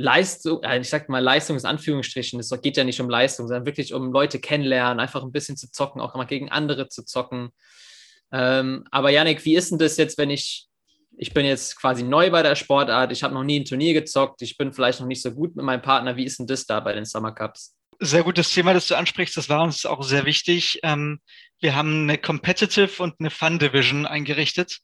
Leistung, 0.00 0.62
äh, 0.62 0.80
ich 0.80 0.88
sag 0.88 1.08
mal 1.08 1.22
Leistung 1.22 1.56
ist 1.56 1.64
Anführungsstrichen, 1.64 2.40
es 2.40 2.50
geht 2.62 2.76
ja 2.76 2.84
nicht 2.84 3.00
um 3.00 3.10
Leistung, 3.10 3.46
sondern 3.46 3.66
wirklich 3.66 3.92
um 3.92 4.12
Leute 4.12 4.40
kennenlernen, 4.40 4.98
einfach 4.98 5.22
ein 5.22 5.32
bisschen 5.32 5.56
zu 5.56 5.70
zocken, 5.70 6.00
auch 6.00 6.14
mal 6.14 6.24
gegen 6.24 6.50
andere 6.50 6.88
zu 6.88 7.04
zocken. 7.04 7.50
Ähm, 8.32 8.84
aber 8.90 9.10
Janik, 9.10 9.44
wie 9.44 9.56
ist 9.56 9.70
denn 9.70 9.78
das 9.78 9.96
jetzt, 9.96 10.16
wenn 10.16 10.30
ich 10.30 10.66
ich 11.16 11.34
bin 11.34 11.44
jetzt 11.44 11.76
quasi 11.76 12.02
neu 12.02 12.30
bei 12.30 12.42
der 12.42 12.54
Sportart, 12.54 13.12
ich 13.12 13.22
habe 13.22 13.34
noch 13.34 13.44
nie 13.44 13.60
ein 13.60 13.66
Turnier 13.66 13.92
gezockt, 13.92 14.40
ich 14.40 14.56
bin 14.56 14.72
vielleicht 14.72 15.00
noch 15.00 15.06
nicht 15.06 15.20
so 15.20 15.32
gut 15.32 15.54
mit 15.54 15.66
meinem 15.66 15.82
Partner. 15.82 16.16
Wie 16.16 16.24
ist 16.24 16.38
denn 16.38 16.46
das 16.46 16.64
da 16.64 16.80
bei 16.80 16.94
den 16.94 17.04
Summer 17.04 17.32
Cups? 17.32 17.76
Sehr 18.02 18.22
gutes 18.22 18.50
Thema, 18.50 18.72
das 18.72 18.86
du 18.86 18.94
ansprichst. 18.94 19.36
Das 19.36 19.50
war 19.50 19.62
uns 19.62 19.84
auch 19.84 20.02
sehr 20.02 20.24
wichtig. 20.24 20.80
Ähm, 20.82 21.20
wir 21.60 21.74
haben 21.74 22.04
eine 22.04 22.16
Competitive 22.16 23.02
und 23.02 23.16
eine 23.20 23.28
Fun 23.28 23.58
Division 23.58 24.06
eingerichtet, 24.06 24.78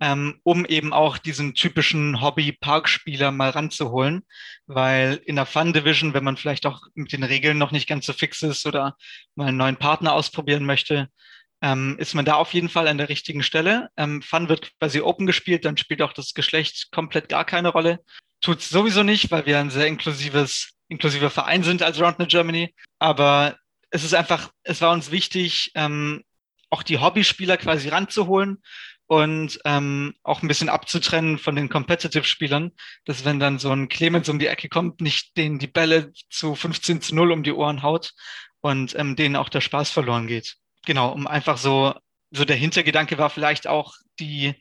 ähm, 0.00 0.40
um 0.42 0.66
eben 0.66 0.92
auch 0.92 1.16
diesen 1.16 1.54
typischen 1.54 2.20
Hobby-Parkspieler 2.20 3.30
mal 3.30 3.50
ranzuholen. 3.50 4.24
Weil 4.66 5.20
in 5.24 5.36
der 5.36 5.46
Fun 5.46 5.72
Division, 5.72 6.12
wenn 6.12 6.24
man 6.24 6.36
vielleicht 6.36 6.66
auch 6.66 6.82
mit 6.94 7.12
den 7.12 7.22
Regeln 7.22 7.56
noch 7.56 7.70
nicht 7.70 7.88
ganz 7.88 8.06
so 8.06 8.12
fix 8.12 8.42
ist 8.42 8.66
oder 8.66 8.96
mal 9.36 9.46
einen 9.46 9.58
neuen 9.58 9.76
Partner 9.76 10.12
ausprobieren 10.12 10.66
möchte, 10.66 11.08
ähm, 11.62 11.96
ist 12.00 12.14
man 12.14 12.24
da 12.24 12.34
auf 12.34 12.52
jeden 12.52 12.68
Fall 12.68 12.88
an 12.88 12.98
der 12.98 13.08
richtigen 13.08 13.44
Stelle. 13.44 13.90
Ähm, 13.96 14.22
Fun 14.22 14.48
wird 14.48 14.76
quasi 14.80 15.00
open 15.00 15.26
gespielt, 15.26 15.64
dann 15.64 15.76
spielt 15.76 16.02
auch 16.02 16.12
das 16.12 16.34
Geschlecht 16.34 16.88
komplett 16.90 17.28
gar 17.28 17.44
keine 17.44 17.68
Rolle. 17.68 18.00
Tut 18.40 18.58
es 18.58 18.68
sowieso 18.68 19.04
nicht, 19.04 19.30
weil 19.30 19.46
wir 19.46 19.60
ein 19.60 19.70
sehr 19.70 19.86
inklusives, 19.86 20.75
inklusiver 20.88 21.30
Verein 21.30 21.62
sind 21.62 21.82
als 21.82 22.00
Roundnet 22.00 22.30
Germany. 22.30 22.74
Aber 22.98 23.56
es 23.90 24.04
ist 24.04 24.14
einfach, 24.14 24.50
es 24.62 24.80
war 24.80 24.92
uns 24.92 25.10
wichtig, 25.10 25.72
ähm, 25.74 26.24
auch 26.70 26.82
die 26.82 26.98
Hobbyspieler 26.98 27.56
quasi 27.56 27.88
ranzuholen 27.88 28.62
und 29.06 29.60
ähm, 29.64 30.14
auch 30.24 30.42
ein 30.42 30.48
bisschen 30.48 30.68
abzutrennen 30.68 31.38
von 31.38 31.54
den 31.54 31.68
Competitive-Spielern, 31.68 32.72
dass 33.04 33.24
wenn 33.24 33.38
dann 33.38 33.58
so 33.58 33.70
ein 33.70 33.88
Clemens 33.88 34.28
um 34.28 34.40
die 34.40 34.48
Ecke 34.48 34.68
kommt, 34.68 35.00
nicht 35.00 35.36
denen 35.36 35.60
die 35.60 35.68
Bälle 35.68 36.12
zu 36.28 36.56
15 36.56 37.02
zu 37.02 37.14
0 37.14 37.30
um 37.30 37.42
die 37.44 37.52
Ohren 37.52 37.82
haut 37.82 38.14
und 38.60 38.96
ähm, 38.98 39.14
denen 39.14 39.36
auch 39.36 39.48
der 39.48 39.60
Spaß 39.60 39.90
verloren 39.90 40.26
geht 40.26 40.56
genau, 40.86 41.12
um 41.12 41.26
einfach 41.26 41.58
so, 41.58 41.94
so 42.30 42.46
der 42.46 42.56
Hintergedanke 42.56 43.18
war 43.18 43.28
vielleicht 43.28 43.66
auch 43.66 43.94
die 44.18 44.54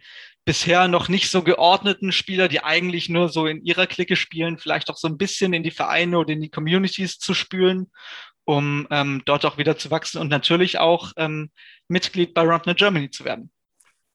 bisher 0.46 0.88
noch 0.88 1.10
nicht 1.10 1.30
so 1.30 1.42
geordneten 1.42 2.12
Spieler, 2.12 2.48
die 2.48 2.64
eigentlich 2.64 3.10
nur 3.10 3.30
so 3.30 3.48
in 3.48 3.66
ihrer 3.66 3.88
Clique 3.88 4.16
spielen, 4.16 4.60
vielleicht 4.60 4.90
auch 4.90 4.98
so 4.98 5.08
ein 5.08 5.18
bisschen 5.18 5.54
in 5.54 5.64
die 5.64 5.72
Vereine 5.72 6.20
oder 6.20 6.34
in 6.34 6.42
die 6.42 6.52
Communities 6.52 7.18
zu 7.18 7.34
spülen, 7.34 7.92
um 8.46 8.88
ähm, 8.92 9.24
dort 9.26 9.44
auch 9.44 9.58
wieder 9.58 9.78
zu 9.78 9.90
wachsen 9.90 10.22
und 10.22 10.30
natürlich 10.30 10.78
auch 10.78 11.12
ähm, 11.18 11.50
Mitglied 11.88 12.36
bei 12.36 12.44
Roundnet 12.44 12.78
Germany 12.78 13.10
zu 13.10 13.26
werden. 13.26 13.52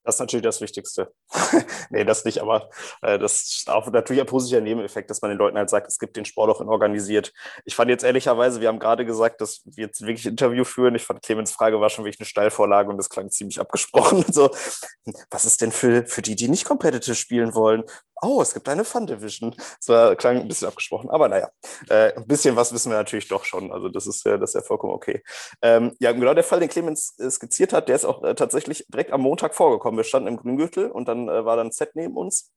Das 0.04 0.16
ist 0.16 0.20
natürlich 0.20 0.44
das 0.44 0.60
Wichtigste. 0.60 1.12
nee, 1.90 2.04
das 2.04 2.24
nicht, 2.24 2.40
aber 2.40 2.70
äh, 3.02 3.18
das 3.18 3.42
ist 3.42 3.70
auch 3.70 3.86
natürlich 3.90 4.20
ein 4.20 4.26
positiver 4.26 4.60
Nebeneffekt, 4.60 5.10
dass 5.10 5.20
man 5.22 5.30
den 5.30 5.38
Leuten 5.38 5.58
halt 5.58 5.70
sagt, 5.70 5.88
es 5.88 5.98
gibt 5.98 6.16
den 6.16 6.24
Sport 6.24 6.50
auch 6.50 6.60
in 6.60 6.68
organisiert. 6.68 7.32
Ich 7.64 7.74
fand 7.74 7.90
jetzt 7.90 8.04
ehrlicherweise, 8.04 8.60
wir 8.60 8.68
haben 8.68 8.78
gerade 8.78 9.04
gesagt, 9.04 9.40
dass 9.40 9.62
wir 9.64 9.86
jetzt 9.86 10.00
wirklich 10.00 10.26
ein 10.26 10.30
Interview 10.30 10.64
führen. 10.64 10.94
Ich 10.94 11.04
fand 11.04 11.22
Clemens 11.22 11.52
Frage 11.52 11.80
war 11.80 11.90
schon 11.90 12.04
wirklich 12.04 12.20
eine 12.20 12.26
Steilvorlage 12.26 12.90
und 12.90 12.96
das 12.96 13.10
klang 13.10 13.30
ziemlich 13.30 13.60
abgesprochen. 13.60 14.24
so, 14.32 14.50
was 15.30 15.44
ist 15.44 15.60
denn 15.60 15.72
für, 15.72 16.06
für 16.06 16.22
die, 16.22 16.36
die 16.36 16.48
nicht 16.48 16.64
competitive 16.64 17.14
spielen 17.14 17.54
wollen? 17.54 17.84
oh, 18.22 18.42
es 18.42 18.54
gibt 18.54 18.68
eine 18.68 18.84
Fun 18.84 19.06
Division. 19.06 19.54
Das 19.86 20.18
klang 20.18 20.40
ein 20.40 20.48
bisschen 20.48 20.68
abgesprochen, 20.68 21.10
aber 21.10 21.28
naja, 21.28 21.48
äh, 21.88 22.14
ein 22.14 22.26
bisschen 22.26 22.56
was 22.56 22.72
wissen 22.72 22.90
wir 22.90 22.98
natürlich 22.98 23.28
doch 23.28 23.44
schon. 23.44 23.72
Also 23.72 23.88
das 23.88 24.06
ist 24.06 24.24
ja, 24.24 24.36
das 24.36 24.50
ist 24.50 24.54
ja 24.54 24.62
vollkommen 24.62 24.92
okay. 24.92 25.22
Ähm, 25.62 25.96
ja, 26.00 26.12
genau 26.12 26.34
der 26.34 26.44
Fall, 26.44 26.60
den 26.60 26.68
Clemens 26.68 27.18
äh, 27.18 27.30
skizziert 27.30 27.72
hat, 27.72 27.88
der 27.88 27.96
ist 27.96 28.04
auch 28.04 28.22
äh, 28.22 28.34
tatsächlich 28.34 28.86
direkt 28.88 29.12
am 29.12 29.22
Montag 29.22 29.54
vorgekommen. 29.54 29.89
Wir 29.96 30.05
standen 30.05 30.29
im 30.29 30.37
Grüngürtel 30.37 30.90
und 30.90 31.09
dann 31.09 31.29
äh, 31.29 31.44
war 31.44 31.57
dann 31.57 31.70
Set 31.70 31.90
neben 31.94 32.16
uns 32.16 32.53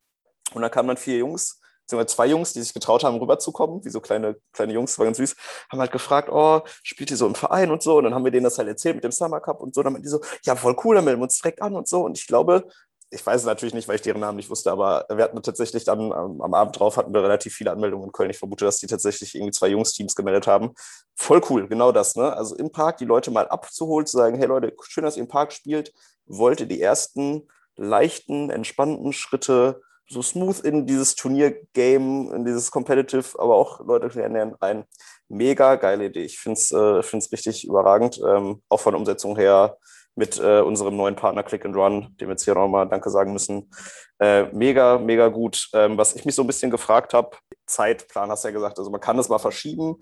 und 0.54 0.62
da 0.62 0.70
kamen 0.70 0.88
dann 0.88 0.98
vier 0.98 1.18
Jungs 1.18 1.60
beziehungsweise 1.84 2.16
zwei 2.16 2.28
Jungs, 2.28 2.54
die 2.54 2.62
sich 2.62 2.74
getraut 2.74 3.04
haben, 3.04 3.18
rüberzukommen, 3.18 3.84
wie 3.84 3.90
so 3.90 4.00
kleine, 4.00 4.38
kleine 4.54 4.74
Jungs, 4.74 4.98
war 4.98 5.06
ganz 5.06 5.18
süß, 5.18 5.36
haben 5.70 5.80
halt 5.80 5.92
gefragt, 5.92 6.30
oh, 6.32 6.62
spielt 6.82 7.12
ihr 7.12 7.18
so 7.18 7.28
im 7.28 7.36
Verein 7.36 7.72
und 7.72 7.84
so? 7.84 7.98
Und 7.98 8.06
dann 8.06 8.14
haben 8.14 8.24
wir 8.24 8.32
denen 8.32 8.46
das 8.46 8.58
halt 8.58 8.68
erzählt 8.68 8.96
mit 8.96 9.04
dem 9.04 9.12
Summer 9.12 9.42
Cup 9.42 9.60
und 9.62 9.76
so. 9.76 9.84
Dann 9.84 9.94
meinten 9.94 10.04
die 10.04 10.10
so, 10.10 10.22
ja, 10.46 10.56
voll 10.56 10.76
cool, 10.84 10.96
dann 10.96 11.06
melden 11.06 11.20
wir 11.20 11.24
uns 11.24 11.40
direkt 11.40 11.62
an 11.62 11.76
und 11.76 11.88
so. 11.88 12.04
Und 12.04 12.18
ich 12.18 12.28
glaube, 12.28 12.68
ich 13.14 13.26
weiß 13.26 13.42
es 13.42 13.46
natürlich 13.46 13.74
nicht, 13.74 13.88
weil 13.88 13.96
ich 13.96 14.02
deren 14.02 14.22
Namen 14.22 14.38
nicht 14.38 14.50
wusste, 14.50 14.72
aber 14.72 15.06
wir 15.10 15.24
hatten 15.24 15.42
tatsächlich 15.42 15.84
dann 15.84 16.12
am, 16.12 16.42
am, 16.42 16.54
Abend 16.54 16.80
drauf 16.80 16.98
hatten 16.98 17.14
wir 17.14 17.24
relativ 17.24 17.54
viele 17.54 17.72
Anmeldungen 17.72 18.08
in 18.08 18.12
Köln. 18.12 18.30
Ich 18.30 18.40
vermute, 18.40 18.66
dass 18.66 18.78
die 18.78 18.88
tatsächlich 18.88 19.36
irgendwie 19.36 19.52
zwei 19.52 19.68
Jungsteams 19.68 20.16
gemeldet 20.16 20.48
haben. 20.48 20.74
Voll 21.16 21.42
cool, 21.50 21.68
genau 21.68 21.92
das, 21.92 22.16
ne? 22.16 22.36
Also 22.36 22.56
im 22.56 22.72
Park 22.72 22.98
die 22.98 23.06
Leute 23.06 23.32
mal 23.32 23.48
abzuholen, 23.48 24.08
zu 24.08 24.18
sagen, 24.18 24.38
hey 24.38 24.48
Leute, 24.48 24.74
schön, 24.82 25.04
dass 25.04 25.18
ihr 25.18 25.24
im 25.24 25.30
Park 25.30 25.54
spielt. 25.54 25.94
Wollt 26.26 26.60
ihr 26.60 26.66
die 26.66 26.82
ersten 26.82 27.48
leichten, 27.76 28.50
entspannten 28.50 29.14
Schritte 29.14 29.82
so 30.10 30.22
smooth 30.22 30.60
in 30.62 30.86
dieses 30.86 31.16
Turnier-Game, 31.16 32.34
in 32.34 32.46
dieses 32.46 32.72
Competitive, 32.72 33.40
aber 33.40 33.56
auch 33.56 33.80
Leute 33.86 34.10
kennenlernen 34.10 34.56
rein. 34.56 34.86
Mega 35.30 35.76
geile 35.76 36.06
Idee. 36.06 36.24
Ich 36.24 36.40
finde 36.40 36.60
es 36.60 36.72
äh, 36.72 36.78
richtig 36.78 37.66
überragend. 37.66 38.20
Ähm, 38.28 38.62
auch 38.70 38.80
von 38.80 38.94
der 38.94 39.00
Umsetzung 39.00 39.36
her 39.38 39.78
mit 40.16 40.40
äh, 40.40 40.62
unserem 40.62 40.96
neuen 40.96 41.16
Partner 41.16 41.44
Click 41.44 41.66
and 41.66 41.76
Run, 41.76 42.16
dem 42.20 42.28
wir 42.28 42.34
jetzt 42.34 42.46
hier 42.46 42.54
nochmal 42.54 42.88
Danke 42.88 43.10
sagen 43.10 43.34
müssen. 43.34 43.72
Äh, 44.20 44.44
mega, 44.54 45.00
mega 45.00 45.28
gut. 45.30 45.70
Ähm, 45.74 45.98
was 45.98 46.16
ich 46.16 46.26
mich 46.26 46.36
so 46.36 46.44
ein 46.44 46.48
bisschen 46.48 46.72
gefragt 46.72 47.14
habe, 47.14 47.36
Zeitplan 47.66 48.30
hast 48.30 48.44
du 48.44 48.50
ja 48.50 48.54
gesagt, 48.54 48.78
also 48.78 48.92
man 48.92 49.02
kann 49.02 49.18
das 49.18 49.30
mal 49.30 49.40
verschieben. 49.40 49.96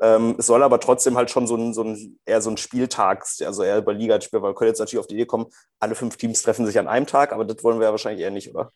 Ähm, 0.00 0.36
es 0.38 0.46
soll 0.46 0.62
aber 0.62 0.80
trotzdem 0.80 1.16
halt 1.16 1.30
schon 1.30 1.46
so 1.46 1.56
ein, 1.56 1.74
so 1.74 1.82
ein 1.82 2.18
eher 2.24 2.40
so 2.40 2.50
ein 2.50 2.56
Spieltag, 2.56 3.26
also 3.44 3.62
eher 3.62 3.78
über 3.78 3.92
Liga 3.92 4.20
spielen, 4.20 4.42
weil 4.42 4.52
wir 4.52 4.54
können 4.54 4.68
jetzt 4.68 4.78
natürlich 4.78 5.00
auf 5.00 5.08
die 5.08 5.14
Idee 5.14 5.26
kommen, 5.26 5.46
alle 5.80 5.94
fünf 5.96 6.16
Teams 6.16 6.42
treffen 6.42 6.66
sich 6.66 6.78
an 6.78 6.88
einem 6.88 7.06
Tag, 7.06 7.32
aber 7.32 7.44
das 7.44 7.62
wollen 7.64 7.80
wir 7.80 7.86
ja 7.86 7.90
wahrscheinlich 7.90 8.22
eher 8.22 8.30
nicht, 8.30 8.54
oder? 8.54 8.70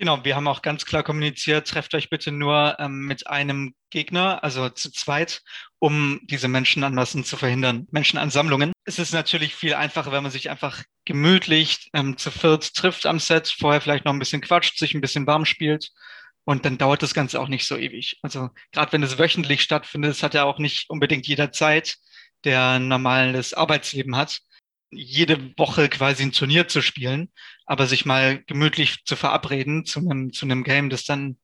Genau, 0.00 0.24
wir 0.24 0.36
haben 0.36 0.46
auch 0.46 0.62
ganz 0.62 0.84
klar 0.84 1.02
kommuniziert, 1.02 1.66
trefft 1.66 1.92
euch 1.92 2.08
bitte 2.08 2.30
nur 2.30 2.76
ähm, 2.78 3.06
mit 3.06 3.26
einem 3.26 3.74
Gegner, 3.90 4.44
also 4.44 4.68
zu 4.68 4.92
zweit, 4.92 5.42
um 5.80 6.20
diese 6.22 6.46
Menschenanmassen 6.46 7.24
zu 7.24 7.36
verhindern, 7.36 7.88
Menschenansammlungen. 7.90 8.72
Es 8.84 9.00
ist 9.00 9.12
natürlich 9.12 9.56
viel 9.56 9.74
einfacher, 9.74 10.12
wenn 10.12 10.22
man 10.22 10.30
sich 10.30 10.50
einfach 10.50 10.84
gemütlich 11.04 11.90
ähm, 11.94 12.16
zu 12.16 12.30
viert 12.30 12.74
trifft 12.74 13.06
am 13.06 13.18
Set, 13.18 13.48
vorher 13.48 13.80
vielleicht 13.80 14.04
noch 14.04 14.12
ein 14.12 14.20
bisschen 14.20 14.40
quatscht, 14.40 14.78
sich 14.78 14.94
ein 14.94 15.00
bisschen 15.00 15.26
warm 15.26 15.44
spielt 15.44 15.90
und 16.44 16.64
dann 16.64 16.78
dauert 16.78 17.02
das 17.02 17.12
Ganze 17.12 17.40
auch 17.40 17.48
nicht 17.48 17.66
so 17.66 17.76
ewig. 17.76 18.18
Also 18.22 18.50
gerade 18.70 18.92
wenn 18.92 19.02
es 19.02 19.18
wöchentlich 19.18 19.62
stattfindet, 19.62 20.12
das 20.12 20.22
hat 20.22 20.34
ja 20.34 20.44
auch 20.44 20.60
nicht 20.60 20.88
unbedingt 20.90 21.26
jeder 21.26 21.50
Zeit, 21.50 21.96
der 22.44 22.64
ein 22.74 22.86
normales 22.86 23.52
Arbeitsleben 23.52 24.16
hat 24.16 24.42
jede 24.90 25.56
Woche 25.58 25.88
quasi 25.88 26.22
ein 26.22 26.32
Turnier 26.32 26.68
zu 26.68 26.80
spielen, 26.80 27.30
aber 27.66 27.86
sich 27.86 28.06
mal 28.06 28.42
gemütlich 28.44 29.04
zu 29.04 29.16
verabreden 29.16 29.84
zu 29.84 30.00
einem, 30.00 30.32
zu 30.32 30.46
einem 30.46 30.64
Game, 30.64 30.90
das 30.90 31.04
dann 31.04 31.38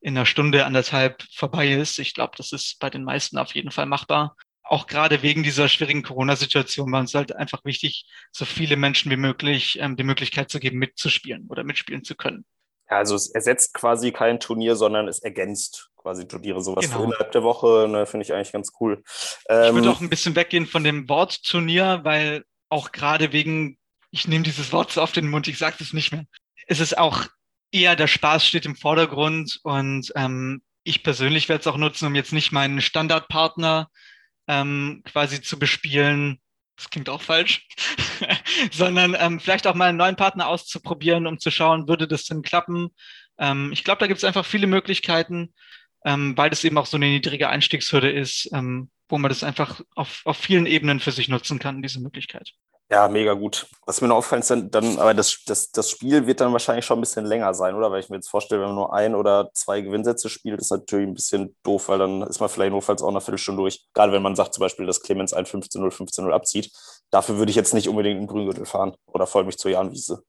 in 0.00 0.16
einer 0.16 0.26
Stunde, 0.26 0.66
anderthalb 0.66 1.22
vorbei 1.34 1.72
ist. 1.72 1.98
Ich 1.98 2.12
glaube, 2.14 2.34
das 2.36 2.52
ist 2.52 2.78
bei 2.80 2.90
den 2.90 3.04
meisten 3.04 3.38
auf 3.38 3.54
jeden 3.54 3.70
Fall 3.70 3.86
machbar. 3.86 4.36
Auch 4.64 4.86
gerade 4.86 5.22
wegen 5.22 5.42
dieser 5.42 5.68
schwierigen 5.68 6.02
Corona-Situation 6.02 6.90
war 6.92 7.00
uns 7.00 7.14
halt 7.14 7.34
einfach 7.34 7.64
wichtig, 7.64 8.06
so 8.30 8.44
viele 8.44 8.76
Menschen 8.76 9.10
wie 9.10 9.16
möglich 9.16 9.78
ähm, 9.80 9.96
die 9.96 10.02
Möglichkeit 10.02 10.50
zu 10.50 10.60
geben, 10.60 10.78
mitzuspielen 10.78 11.46
oder 11.48 11.64
mitspielen 11.64 12.04
zu 12.04 12.14
können. 12.14 12.44
Ja, 12.90 12.98
also 12.98 13.14
es 13.14 13.30
ersetzt 13.30 13.74
quasi 13.74 14.12
kein 14.12 14.40
Turnier, 14.40 14.76
sondern 14.76 15.08
es 15.08 15.20
ergänzt 15.20 15.90
quasi 15.96 16.26
Turniere, 16.26 16.62
sowas 16.62 16.84
genau. 16.84 17.04
innerhalb 17.04 17.32
der 17.32 17.42
Woche, 17.42 17.86
ne, 17.88 18.06
finde 18.06 18.24
ich 18.24 18.32
eigentlich 18.32 18.52
ganz 18.52 18.72
cool. 18.80 19.02
Ähm, 19.48 19.68
ich 19.68 19.74
würde 19.74 19.90
auch 19.90 20.00
ein 20.00 20.10
bisschen 20.10 20.34
weggehen 20.34 20.66
von 20.66 20.84
dem 20.84 21.08
Wort 21.08 21.42
Turnier, 21.44 22.00
weil 22.02 22.44
auch 22.72 22.90
gerade 22.90 23.32
wegen, 23.32 23.78
ich 24.10 24.26
nehme 24.26 24.44
dieses 24.44 24.72
Wort 24.72 24.90
so 24.90 25.02
auf 25.02 25.12
den 25.12 25.28
Mund, 25.28 25.46
ich 25.46 25.58
sage 25.58 25.76
es 25.80 25.92
nicht 25.92 26.10
mehr. 26.10 26.24
Es 26.66 26.80
ist 26.80 26.96
auch 26.98 27.26
eher 27.70 27.96
der 27.96 28.06
Spaß 28.06 28.46
steht 28.46 28.66
im 28.66 28.76
Vordergrund 28.76 29.60
und 29.62 30.12
ähm, 30.16 30.62
ich 30.84 31.02
persönlich 31.02 31.48
werde 31.48 31.60
es 31.60 31.66
auch 31.66 31.76
nutzen, 31.76 32.06
um 32.06 32.14
jetzt 32.14 32.32
nicht 32.32 32.52
meinen 32.52 32.80
Standardpartner 32.80 33.88
ähm, 34.48 35.02
quasi 35.04 35.40
zu 35.40 35.58
bespielen. 35.58 36.40
Das 36.76 36.90
klingt 36.90 37.08
auch 37.08 37.22
falsch, 37.22 37.66
sondern 38.72 39.16
ähm, 39.18 39.38
vielleicht 39.38 39.66
auch 39.66 39.74
mal 39.74 39.90
einen 39.90 39.98
neuen 39.98 40.16
Partner 40.16 40.48
auszuprobieren, 40.48 41.26
um 41.26 41.38
zu 41.38 41.50
schauen, 41.50 41.88
würde 41.88 42.08
das 42.08 42.24
denn 42.24 42.42
klappen. 42.42 42.88
Ähm, 43.38 43.70
ich 43.72 43.84
glaube, 43.84 44.00
da 44.00 44.06
gibt 44.06 44.18
es 44.18 44.24
einfach 44.24 44.46
viele 44.46 44.66
Möglichkeiten, 44.66 45.52
ähm, 46.04 46.36
weil 46.36 46.50
das 46.50 46.64
eben 46.64 46.78
auch 46.78 46.86
so 46.86 46.96
eine 46.96 47.06
niedrige 47.06 47.48
Einstiegshürde 47.48 48.10
ist, 48.10 48.48
ähm, 48.52 48.90
wo 49.08 49.18
man 49.18 49.28
das 49.28 49.44
einfach 49.44 49.80
auf, 49.94 50.22
auf 50.24 50.36
vielen 50.36 50.66
Ebenen 50.66 51.00
für 51.00 51.12
sich 51.12 51.28
nutzen 51.28 51.58
kann, 51.58 51.82
diese 51.82 52.00
Möglichkeit. 52.00 52.52
Ja, 52.92 53.08
mega 53.08 53.32
gut. 53.32 53.68
Was 53.86 54.02
mir 54.02 54.08
noch 54.08 54.16
auffällt, 54.16 54.42
ist 54.42 54.50
dann, 54.50 54.70
dann 54.70 54.98
aber 54.98 55.14
das, 55.14 55.42
das, 55.46 55.70
das 55.70 55.90
Spiel 55.90 56.26
wird 56.26 56.42
dann 56.42 56.52
wahrscheinlich 56.52 56.84
schon 56.84 56.98
ein 56.98 57.00
bisschen 57.00 57.24
länger 57.24 57.54
sein, 57.54 57.74
oder? 57.74 57.90
Weil 57.90 58.00
ich 58.00 58.10
mir 58.10 58.16
jetzt 58.16 58.28
vorstelle, 58.28 58.60
wenn 58.60 58.68
man 58.68 58.76
nur 58.76 58.92
ein 58.92 59.14
oder 59.14 59.50
zwei 59.54 59.80
Gewinnsätze 59.80 60.28
spielt, 60.28 60.60
ist 60.60 60.70
natürlich 60.70 61.08
ein 61.08 61.14
bisschen 61.14 61.56
doof, 61.62 61.88
weil 61.88 61.98
dann 61.98 62.20
ist 62.20 62.40
man 62.40 62.50
vielleicht 62.50 62.72
notfalls 62.72 63.02
auch 63.02 63.08
eine 63.08 63.22
Viertelstunde 63.22 63.62
durch. 63.62 63.80
Gerade 63.94 64.12
wenn 64.12 64.20
man 64.20 64.36
sagt 64.36 64.52
zum 64.52 64.60
Beispiel, 64.60 64.84
dass 64.84 65.00
Clemens 65.00 65.32
ein 65.32 65.46
15-0, 65.46 65.90
15-0 65.90 66.30
abzieht. 66.32 66.70
Dafür 67.10 67.38
würde 67.38 67.48
ich 67.48 67.56
jetzt 67.56 67.72
nicht 67.72 67.88
unbedingt 67.88 68.20
in 68.20 68.26
Grüngürtel 68.26 68.66
fahren 68.66 68.94
oder 69.06 69.26
folge 69.26 69.46
mich 69.46 69.56
zur 69.56 69.70
Jahnwiese. 69.70 70.22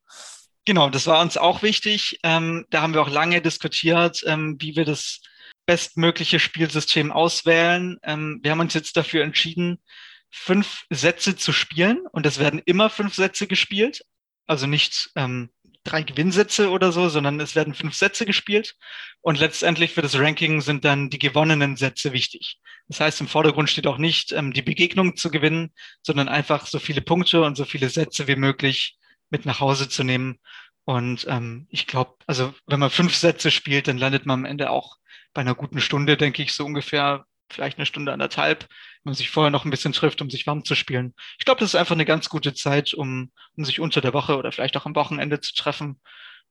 Genau, 0.63 0.89
das 0.89 1.05
war 1.05 1.21
uns 1.21 1.35
auch 1.35 1.63
wichtig. 1.63 2.19
Ähm, 2.23 2.65
da 2.69 2.81
haben 2.81 2.93
wir 2.93 3.01
auch 3.01 3.09
lange 3.09 3.41
diskutiert, 3.41 4.23
ähm, 4.25 4.55
wie 4.59 4.77
wir 4.77 4.85
das 4.85 5.19
bestmögliche 5.65 6.39
Spielsystem 6.39 7.11
auswählen. 7.11 7.97
Ähm, 8.03 8.39
wir 8.43 8.51
haben 8.51 8.59
uns 8.59 8.73
jetzt 8.73 8.97
dafür 8.97 9.23
entschieden, 9.23 9.81
fünf 10.29 10.85
Sätze 10.89 11.35
zu 11.35 11.53
spielen 11.53 12.05
und 12.11 12.25
es 12.25 12.39
werden 12.39 12.61
immer 12.65 12.89
fünf 12.89 13.15
Sätze 13.15 13.47
gespielt. 13.47 14.03
Also 14.47 14.67
nicht 14.67 15.11
ähm, 15.15 15.51
drei 15.83 16.03
Gewinnsätze 16.03 16.69
oder 16.69 16.91
so, 16.91 17.09
sondern 17.09 17.39
es 17.39 17.55
werden 17.55 17.73
fünf 17.73 17.95
Sätze 17.95 18.25
gespielt 18.25 18.75
und 19.21 19.39
letztendlich 19.39 19.93
für 19.93 20.01
das 20.01 20.17
Ranking 20.17 20.61
sind 20.61 20.85
dann 20.85 21.09
die 21.09 21.19
gewonnenen 21.19 21.75
Sätze 21.75 22.13
wichtig. 22.13 22.59
Das 22.87 22.99
heißt, 22.99 23.21
im 23.21 23.27
Vordergrund 23.27 23.69
steht 23.69 23.87
auch 23.87 23.97
nicht 23.97 24.31
ähm, 24.31 24.53
die 24.53 24.61
Begegnung 24.61 25.15
zu 25.15 25.29
gewinnen, 25.31 25.71
sondern 26.01 26.29
einfach 26.29 26.67
so 26.67 26.79
viele 26.79 27.01
Punkte 27.01 27.43
und 27.43 27.55
so 27.55 27.65
viele 27.65 27.89
Sätze 27.89 28.27
wie 28.27 28.35
möglich 28.35 28.97
mit 29.29 29.45
nach 29.45 29.59
Hause 29.59 29.89
zu 29.89 30.03
nehmen 30.03 30.39
Und 30.85 31.25
ähm, 31.29 31.67
ich 31.69 31.87
glaube, 31.87 32.15
also 32.27 32.53
wenn 32.67 32.79
man 32.79 32.89
fünf 32.89 33.15
Sätze 33.15 33.51
spielt, 33.51 33.87
dann 33.87 33.97
landet 33.97 34.25
man 34.25 34.41
am 34.41 34.45
Ende 34.45 34.69
auch 34.69 34.97
bei 35.33 35.41
einer 35.41 35.55
guten 35.55 35.81
Stunde, 35.81 36.17
denke 36.17 36.43
ich, 36.43 36.53
so 36.53 36.65
ungefähr, 36.65 37.25
vielleicht 37.49 37.77
eine 37.77 37.85
Stunde 37.85 38.11
anderthalb, 38.11 38.61
wenn 38.61 39.11
man 39.11 39.13
sich 39.13 39.29
vorher 39.29 39.51
noch 39.51 39.65
ein 39.65 39.69
bisschen 39.69 39.93
trifft, 39.93 40.21
um 40.21 40.29
sich 40.29 40.47
warm 40.47 40.65
zu 40.65 40.75
spielen. 40.75 41.13
Ich 41.37 41.45
glaube, 41.45 41.59
das 41.59 41.69
ist 41.69 41.75
einfach 41.75 41.95
eine 41.95 42.05
ganz 42.05 42.29
gute 42.29 42.53
Zeit, 42.53 42.93
um, 42.93 43.31
um 43.55 43.65
sich 43.65 43.79
unter 43.79 44.01
der 44.01 44.13
Woche 44.13 44.37
oder 44.37 44.51
vielleicht 44.51 44.77
auch 44.77 44.85
am 44.85 44.95
Wochenende 44.95 45.39
zu 45.39 45.53
treffen, 45.53 46.01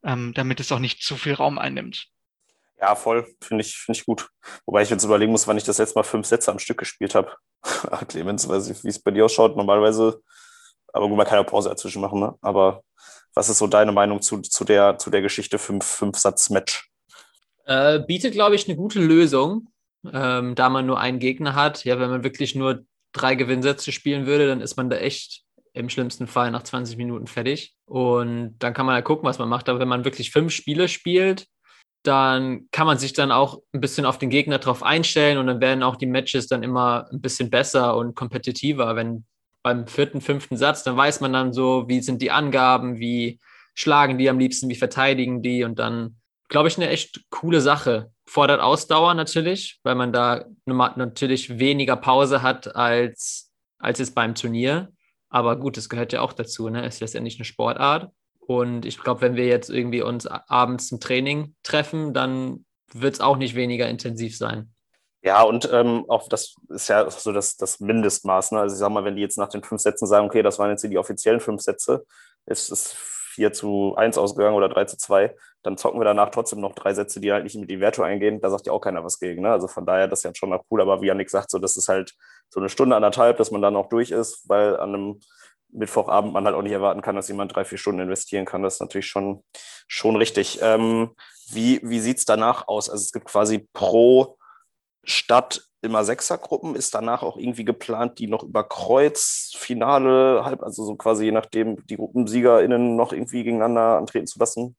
ähm, 0.05 0.33
damit 0.35 0.61
es 0.61 0.73
auch 0.73 0.79
nicht 0.79 1.03
zu 1.03 1.17
viel 1.17 1.35
Raum 1.35 1.59
einnimmt. 1.59 2.09
Ja, 2.81 2.97
voll. 2.97 3.33
Finde 3.41 3.63
ich, 3.63 3.77
finde 3.77 3.99
ich 3.99 4.07
gut. 4.07 4.29
Wobei 4.67 4.83
ich 4.83 4.91
jetzt 4.91 5.05
überlegen 5.05 5.31
muss, 5.31 5.47
wann 5.47 5.57
ich 5.57 5.63
das 5.63 5.79
letzte 5.79 5.99
Mal 5.99 6.03
fünf 6.03 6.27
Sätze 6.27 6.51
am 6.51 6.59
Stück 6.59 6.79
gespielt 6.79 7.15
habe. 7.15 7.33
Clemens, 8.09 8.49
weiß 8.49 8.69
ich, 8.71 8.83
wie 8.83 8.89
es 8.89 9.01
bei 9.01 9.13
dir 9.13 9.25
ausschaut. 9.25 9.57
Normalerweise, 9.57 10.21
aber 10.93 11.09
gut, 11.09 11.17
man 11.17 11.27
kann 11.27 11.39
ja 11.39 11.45
Pause 11.45 11.69
dazwischen 11.69 12.03
machen, 12.03 12.19
ne? 12.19 12.35
Aber 12.43 12.83
was 13.35 13.49
ist 13.49 13.59
so 13.59 13.69
deine 13.69 13.93
Meinung 13.93 14.21
zu, 14.21 14.41
zu, 14.43 14.65
der, 14.65 14.99
zu 14.99 15.11
der 15.11 15.23
Geschichte 15.23 15.59
fünf, 15.59 15.87
fünf 15.87 16.19
Satz-Match? 16.19 16.92
Äh, 17.67 18.01
bietet, 18.01 18.33
glaube 18.33 18.55
ich, 18.55 18.67
eine 18.69 18.77
gute 18.77 19.01
Lösung, 19.01 19.69
ähm, 20.13 20.55
da 20.55 20.69
man 20.69 20.87
nur 20.87 20.99
einen 20.99 21.19
Gegner 21.19 21.55
hat. 21.55 21.85
Ja, 21.85 21.99
wenn 21.99 22.11
man 22.11 22.25
wirklich 22.25 22.55
nur 22.55 22.85
drei 23.13 23.35
Gewinnsätze 23.35 23.93
spielen 23.93 24.27
würde, 24.27 24.47
dann 24.47 24.61
ist 24.61 24.77
man 24.77 24.91
da 24.91 24.97
echt 24.97 25.43
im 25.75 25.89
schlimmsten 25.89 26.27
Fall 26.27 26.51
nach 26.51 26.63
20 26.63 26.97
Minuten 26.97 27.27
fertig. 27.27 27.75
Und 27.87 28.57
dann 28.59 28.75
kann 28.75 28.87
man 28.87 28.95
ja 28.95 29.03
gucken, 29.03 29.27
was 29.27 29.39
man 29.39 29.49
macht. 29.49 29.69
Aber 29.69 29.79
wenn 29.79 29.89
man 29.89 30.05
wirklich 30.05 30.31
fünf 30.31 30.53
Spiele 30.53 30.89
spielt, 30.89 31.47
dann 32.03 32.69
kann 32.73 32.87
man 32.87 32.99
sich 32.99 33.13
dann 33.13 33.31
auch 33.31 33.63
ein 33.73 33.81
bisschen 33.81 34.07
auf 34.07 34.19
den 34.19 34.31
Gegner 34.31 34.59
drauf 34.59 34.83
einstellen 34.83 35.39
und 35.39 35.47
dann 35.47 35.61
werden 35.61 35.85
auch 35.85 35.97
die 35.97 36.07
Matches 36.07 36.49
dann 36.49 36.63
immer 36.65 37.07
ein 37.13 37.21
bisschen 37.21 37.49
besser 37.49 37.97
und 37.97 38.17
kompetitiver. 38.17 38.97
Wenn 38.97 39.25
beim 39.63 39.87
vierten, 39.87 40.21
fünften 40.21 40.57
Satz, 40.57 40.83
dann 40.83 40.97
weiß 40.97 41.21
man 41.21 41.33
dann 41.33 41.53
so, 41.53 41.85
wie 41.87 42.01
sind 42.01 42.21
die 42.21 42.33
Angaben, 42.33 42.99
wie 42.99 43.39
schlagen 43.75 44.19
die 44.19 44.29
am 44.29 44.39
liebsten, 44.39 44.69
wie 44.69 44.75
verteidigen 44.75 45.43
die 45.43 45.63
und 45.63 45.79
dann, 45.79 46.17
glaube 46.53 46.69
ich, 46.69 46.77
eine 46.77 46.91
echt 46.91 47.25
coole 47.31 47.63
Sache. 47.63 48.13
Fordert 48.27 48.61
Ausdauer 48.61 49.15
natürlich, 49.15 49.81
weil 49.85 49.95
man 49.95 50.13
da 50.13 50.45
natürlich 50.67 51.59
weniger 51.59 51.97
Pause 51.97 52.43
hat 52.43 52.77
als, 52.77 53.51
als 53.79 54.01
es 54.01 54.13
beim 54.13 54.35
Turnier. 54.35 54.93
Aber 55.31 55.57
gut, 55.57 55.79
das 55.79 55.89
gehört 55.89 56.13
ja 56.13 56.21
auch 56.21 56.35
dazu, 56.35 56.69
ne? 56.69 56.87
Ist 56.87 57.01
letztendlich 57.01 57.39
eine 57.39 57.47
Sportart. 57.47 58.13
Und 58.39 58.85
ich 58.85 59.01
glaube, 59.01 59.23
wenn 59.23 59.35
wir 59.35 59.47
jetzt 59.47 59.71
irgendwie 59.71 60.03
uns 60.03 60.27
abends 60.27 60.89
zum 60.89 61.01
Training 61.01 61.55
treffen, 61.63 62.13
dann 62.13 62.67
wird 62.93 63.15
es 63.15 63.21
auch 63.21 63.39
nicht 63.39 63.55
weniger 63.55 63.89
intensiv 63.89 64.37
sein. 64.37 64.75
Ja, 65.23 65.43
und 65.43 65.71
ähm, 65.73 66.05
auch 66.09 66.29
das 66.29 66.57
ist 66.69 66.89
ja 66.89 67.11
so 67.11 67.33
das, 67.33 67.57
das 67.57 67.81
Mindestmaß. 67.81 68.53
Ne? 68.53 68.61
Also 68.61 68.75
ich 68.75 68.81
sag 68.81 68.91
mal, 68.91 69.05
wenn 69.05 69.17
die 69.17 69.23
jetzt 69.23 69.39
nach 69.39 69.49
den 69.49 69.63
fünf 69.63 69.81
Sätzen 69.81 70.07
sagen, 70.07 70.27
okay, 70.27 70.43
das 70.43 70.59
waren 70.59 70.69
jetzt 70.69 70.85
die 70.85 70.99
offiziellen 70.99 71.41
fünf 71.41 71.63
Sätze, 71.63 72.05
ist 72.45 72.71
es 72.71 72.95
4 73.33 73.53
zu 73.53 73.95
1 73.97 74.19
ausgegangen 74.19 74.57
oder 74.57 74.69
3 74.69 74.85
zu 74.85 74.99
2, 74.99 75.35
dann 75.63 75.77
zocken 75.77 76.01
wir 76.01 76.05
danach 76.05 76.31
trotzdem 76.31 76.61
noch 76.61 76.75
drei 76.75 76.93
Sätze, 76.95 77.21
die 77.21 77.33
halt 77.33 77.45
nicht 77.45 77.57
mit 77.57 77.71
die 77.71 77.79
Verto 77.79 78.03
eingehen. 78.03 78.41
Da 78.41 78.51
sagt 78.51 78.67
ja 78.67 78.73
auch 78.73 78.81
keiner 78.81 79.05
was 79.05 79.19
gegen. 79.19 79.43
Ne? 79.43 79.51
Also 79.51 79.69
von 79.69 79.87
daher, 79.87 80.09
das 80.09 80.21
ist 80.21 80.25
ja 80.25 80.35
schon 80.35 80.51
noch 80.51 80.65
cool. 80.71 80.81
Aber 80.81 81.01
wie 81.03 81.07
Janik 81.07 81.31
sagt, 81.31 81.51
so, 81.51 81.59
das 81.59 81.77
ist 81.77 81.89
halt 81.89 82.15
so 82.49 82.61
eine 82.61 82.69
Stunde, 82.69 82.97
anderthalb, 82.97 83.37
dass 83.37 83.51
man 83.51 83.63
dann 83.63 83.77
auch 83.77 83.89
durch 83.89 84.11
ist, 84.11 84.49
weil 84.49 84.77
an 84.77 84.95
einem 84.95 85.21
Mittwochabend 85.71 86.33
man 86.33 86.45
halt 86.45 86.55
auch 86.55 86.63
nicht 86.63 86.73
erwarten 86.73 87.01
kann, 87.01 87.17
dass 87.17 87.29
jemand 87.29 87.55
drei, 87.55 87.65
vier 87.65 87.79
Stunden 87.79 88.01
investieren 88.01 88.45
kann. 88.45 88.63
Das 88.63 88.75
ist 88.75 88.81
natürlich 88.81 89.07
schon, 89.07 89.43
schon 89.87 90.17
richtig. 90.17 90.59
Ähm, 90.63 91.15
wie 91.51 91.81
wie 91.83 92.01
sieht 92.01 92.19
es 92.19 92.25
danach 92.25 92.69
aus? 92.69 92.91
Also 92.91 93.03
es 93.03 93.13
gibt 93.13 93.27
quasi 93.27 93.67
pro 93.73 94.37
Stadt 95.05 95.65
immer 95.81 96.05
Sechsergruppen. 96.05 96.77
Ist 96.77 96.95
danach 96.95 97.23
auch 97.23 97.37
irgendwie 97.37 97.65
geplant, 97.65 98.19
die 98.19 98.27
noch 98.27 98.43
über 98.43 98.65
Kreuz, 98.65 99.53
Finale, 99.57 100.45
halb, 100.45 100.63
also 100.63 100.85
so 100.85 100.95
quasi 100.97 101.27
je 101.27 101.33
nachdem 101.33 101.85
die 101.87 101.97
GruppensiegerInnen 101.97 102.97
noch 102.97 103.13
irgendwie 103.13 103.45
gegeneinander 103.45 103.99
antreten 103.99 104.27
zu 104.27 104.39
lassen? 104.39 104.77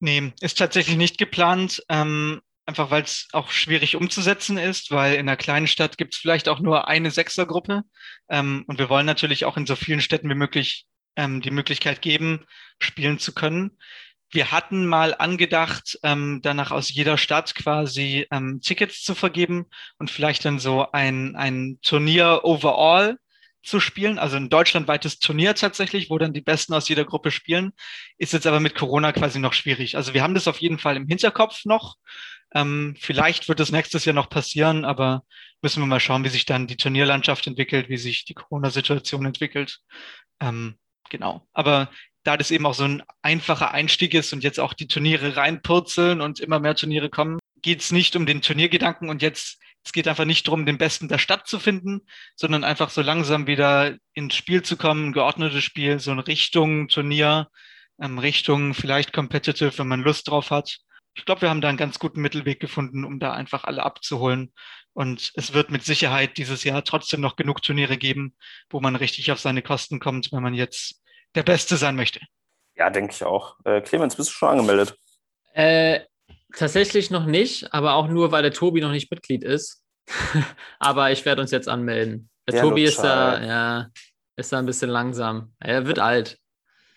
Nee, 0.00 0.32
ist 0.40 0.58
tatsächlich 0.58 0.96
nicht 0.96 1.18
geplant. 1.18 1.82
Ähm, 1.88 2.40
einfach 2.68 2.90
weil 2.90 3.02
es 3.02 3.28
auch 3.32 3.50
schwierig 3.50 3.96
umzusetzen 3.96 4.58
ist, 4.58 4.90
weil 4.90 5.14
in 5.14 5.20
einer 5.20 5.38
kleinen 5.38 5.66
Stadt 5.66 5.96
gibt 5.96 6.14
es 6.14 6.20
vielleicht 6.20 6.50
auch 6.50 6.60
nur 6.60 6.86
eine 6.86 7.10
Sechsergruppe. 7.10 7.82
Ähm, 8.28 8.64
und 8.66 8.78
wir 8.78 8.90
wollen 8.90 9.06
natürlich 9.06 9.46
auch 9.46 9.56
in 9.56 9.66
so 9.66 9.74
vielen 9.74 10.02
Städten 10.02 10.28
wie 10.28 10.34
möglich 10.34 10.86
ähm, 11.16 11.40
die 11.40 11.50
Möglichkeit 11.50 12.02
geben, 12.02 12.44
spielen 12.78 13.18
zu 13.18 13.32
können. 13.32 13.78
Wir 14.30 14.52
hatten 14.52 14.86
mal 14.86 15.14
angedacht, 15.14 15.98
ähm, 16.02 16.40
danach 16.42 16.70
aus 16.70 16.92
jeder 16.92 17.16
Stadt 17.16 17.54
quasi 17.54 18.26
ähm, 18.30 18.60
Tickets 18.60 19.02
zu 19.02 19.14
vergeben 19.14 19.64
und 19.98 20.10
vielleicht 20.10 20.44
dann 20.44 20.58
so 20.58 20.92
ein, 20.92 21.36
ein 21.36 21.78
Turnier 21.80 22.40
overall 22.42 23.16
zu 23.62 23.80
spielen, 23.80 24.18
also 24.18 24.36
ein 24.36 24.48
deutschlandweites 24.48 25.18
Turnier 25.18 25.54
tatsächlich, 25.54 26.10
wo 26.10 26.18
dann 26.18 26.32
die 26.32 26.40
Besten 26.40 26.74
aus 26.74 26.88
jeder 26.88 27.04
Gruppe 27.04 27.30
spielen, 27.30 27.72
ist 28.16 28.32
jetzt 28.32 28.46
aber 28.46 28.60
mit 28.60 28.74
Corona 28.74 29.12
quasi 29.12 29.38
noch 29.38 29.52
schwierig. 29.52 29.96
Also 29.96 30.14
wir 30.14 30.22
haben 30.22 30.34
das 30.34 30.48
auf 30.48 30.60
jeden 30.60 30.78
Fall 30.78 30.96
im 30.96 31.06
Hinterkopf 31.06 31.64
noch, 31.64 31.96
ähm, 32.54 32.94
vielleicht 32.98 33.48
wird 33.48 33.60
es 33.60 33.72
nächstes 33.72 34.04
Jahr 34.04 34.14
noch 34.14 34.30
passieren, 34.30 34.84
aber 34.84 35.22
müssen 35.60 35.82
wir 35.82 35.86
mal 35.86 36.00
schauen, 36.00 36.24
wie 36.24 36.28
sich 36.30 36.46
dann 36.46 36.66
die 36.66 36.76
Turnierlandschaft 36.76 37.46
entwickelt, 37.46 37.88
wie 37.88 37.98
sich 37.98 38.24
die 38.24 38.34
Corona-Situation 38.34 39.26
entwickelt. 39.26 39.80
Ähm, 40.40 40.76
genau. 41.10 41.46
Aber 41.52 41.90
da 42.24 42.36
das 42.36 42.50
eben 42.50 42.66
auch 42.66 42.74
so 42.74 42.84
ein 42.84 43.02
einfacher 43.22 43.72
Einstieg 43.72 44.14
ist 44.14 44.32
und 44.32 44.44
jetzt 44.44 44.60
auch 44.60 44.72
die 44.72 44.88
Turniere 44.88 45.36
reinpurzeln 45.36 46.20
und 46.20 46.40
immer 46.40 46.58
mehr 46.60 46.74
Turniere 46.74 47.10
kommen, 47.10 47.38
geht 47.60 47.80
es 47.80 47.92
nicht 47.92 48.16
um 48.16 48.26
den 48.26 48.42
Turniergedanken 48.42 49.10
und 49.10 49.22
jetzt, 49.22 49.60
es 49.88 49.92
geht 49.92 50.08
einfach 50.08 50.24
nicht 50.24 50.46
darum, 50.46 50.66
den 50.66 50.78
Besten 50.78 51.08
der 51.08 51.18
Stadt 51.18 51.46
zu 51.46 51.58
finden, 51.58 52.02
sondern 52.36 52.64
einfach 52.64 52.90
so 52.90 53.02
langsam 53.02 53.46
wieder 53.46 53.96
ins 54.12 54.34
Spiel 54.34 54.62
zu 54.62 54.76
kommen, 54.76 55.08
ein 55.08 55.12
geordnetes 55.12 55.64
Spiel, 55.64 55.98
so 55.98 56.12
in 56.12 56.18
Richtung 56.18 56.88
Turnier, 56.88 57.48
ähm, 58.00 58.18
Richtung 58.18 58.74
vielleicht 58.74 59.12
competitive, 59.12 59.76
wenn 59.78 59.88
man 59.88 60.02
Lust 60.02 60.28
drauf 60.28 60.50
hat 60.50 60.78
ich 61.18 61.24
glaube, 61.24 61.42
wir 61.42 61.50
haben 61.50 61.60
da 61.60 61.68
einen 61.68 61.76
ganz 61.76 61.98
guten 61.98 62.20
Mittelweg 62.20 62.60
gefunden, 62.60 63.04
um 63.04 63.18
da 63.18 63.32
einfach 63.32 63.64
alle 63.64 63.82
abzuholen. 63.82 64.52
Und 64.92 65.32
es 65.34 65.52
wird 65.52 65.70
mit 65.70 65.84
Sicherheit 65.84 66.38
dieses 66.38 66.62
Jahr 66.62 66.84
trotzdem 66.84 67.20
noch 67.20 67.34
genug 67.34 67.60
Turniere 67.60 67.96
geben, 67.96 68.36
wo 68.70 68.80
man 68.80 68.94
richtig 68.94 69.32
auf 69.32 69.40
seine 69.40 69.62
Kosten 69.62 69.98
kommt, 69.98 70.30
wenn 70.32 70.42
man 70.42 70.54
jetzt 70.54 71.02
der 71.34 71.42
Beste 71.42 71.76
sein 71.76 71.96
möchte. 71.96 72.20
Ja, 72.76 72.88
denke 72.88 73.12
ich 73.12 73.24
auch. 73.24 73.56
Äh, 73.64 73.80
Clemens, 73.80 74.14
bist 74.14 74.30
du 74.30 74.34
schon 74.34 74.50
angemeldet? 74.50 74.96
Äh, 75.54 76.00
tatsächlich 76.54 77.10
noch 77.10 77.26
nicht, 77.26 77.72
aber 77.72 77.94
auch 77.94 78.08
nur, 78.08 78.32
weil 78.32 78.42
der 78.42 78.52
Tobi 78.52 78.80
noch 78.80 78.90
nicht 78.90 79.10
Mitglied 79.10 79.44
ist. 79.44 79.82
aber 80.78 81.10
ich 81.10 81.24
werde 81.24 81.42
uns 81.42 81.50
jetzt 81.50 81.68
anmelden. 81.68 82.30
Der, 82.46 82.54
der 82.54 82.62
Tobi 82.62 82.84
ist 82.84 82.98
da, 82.98 83.42
ja, 83.42 83.86
ist 84.36 84.52
da 84.52 84.58
ein 84.58 84.66
bisschen 84.66 84.90
langsam. 84.90 85.52
Er 85.60 85.86
wird 85.86 85.98
alt. 85.98 86.38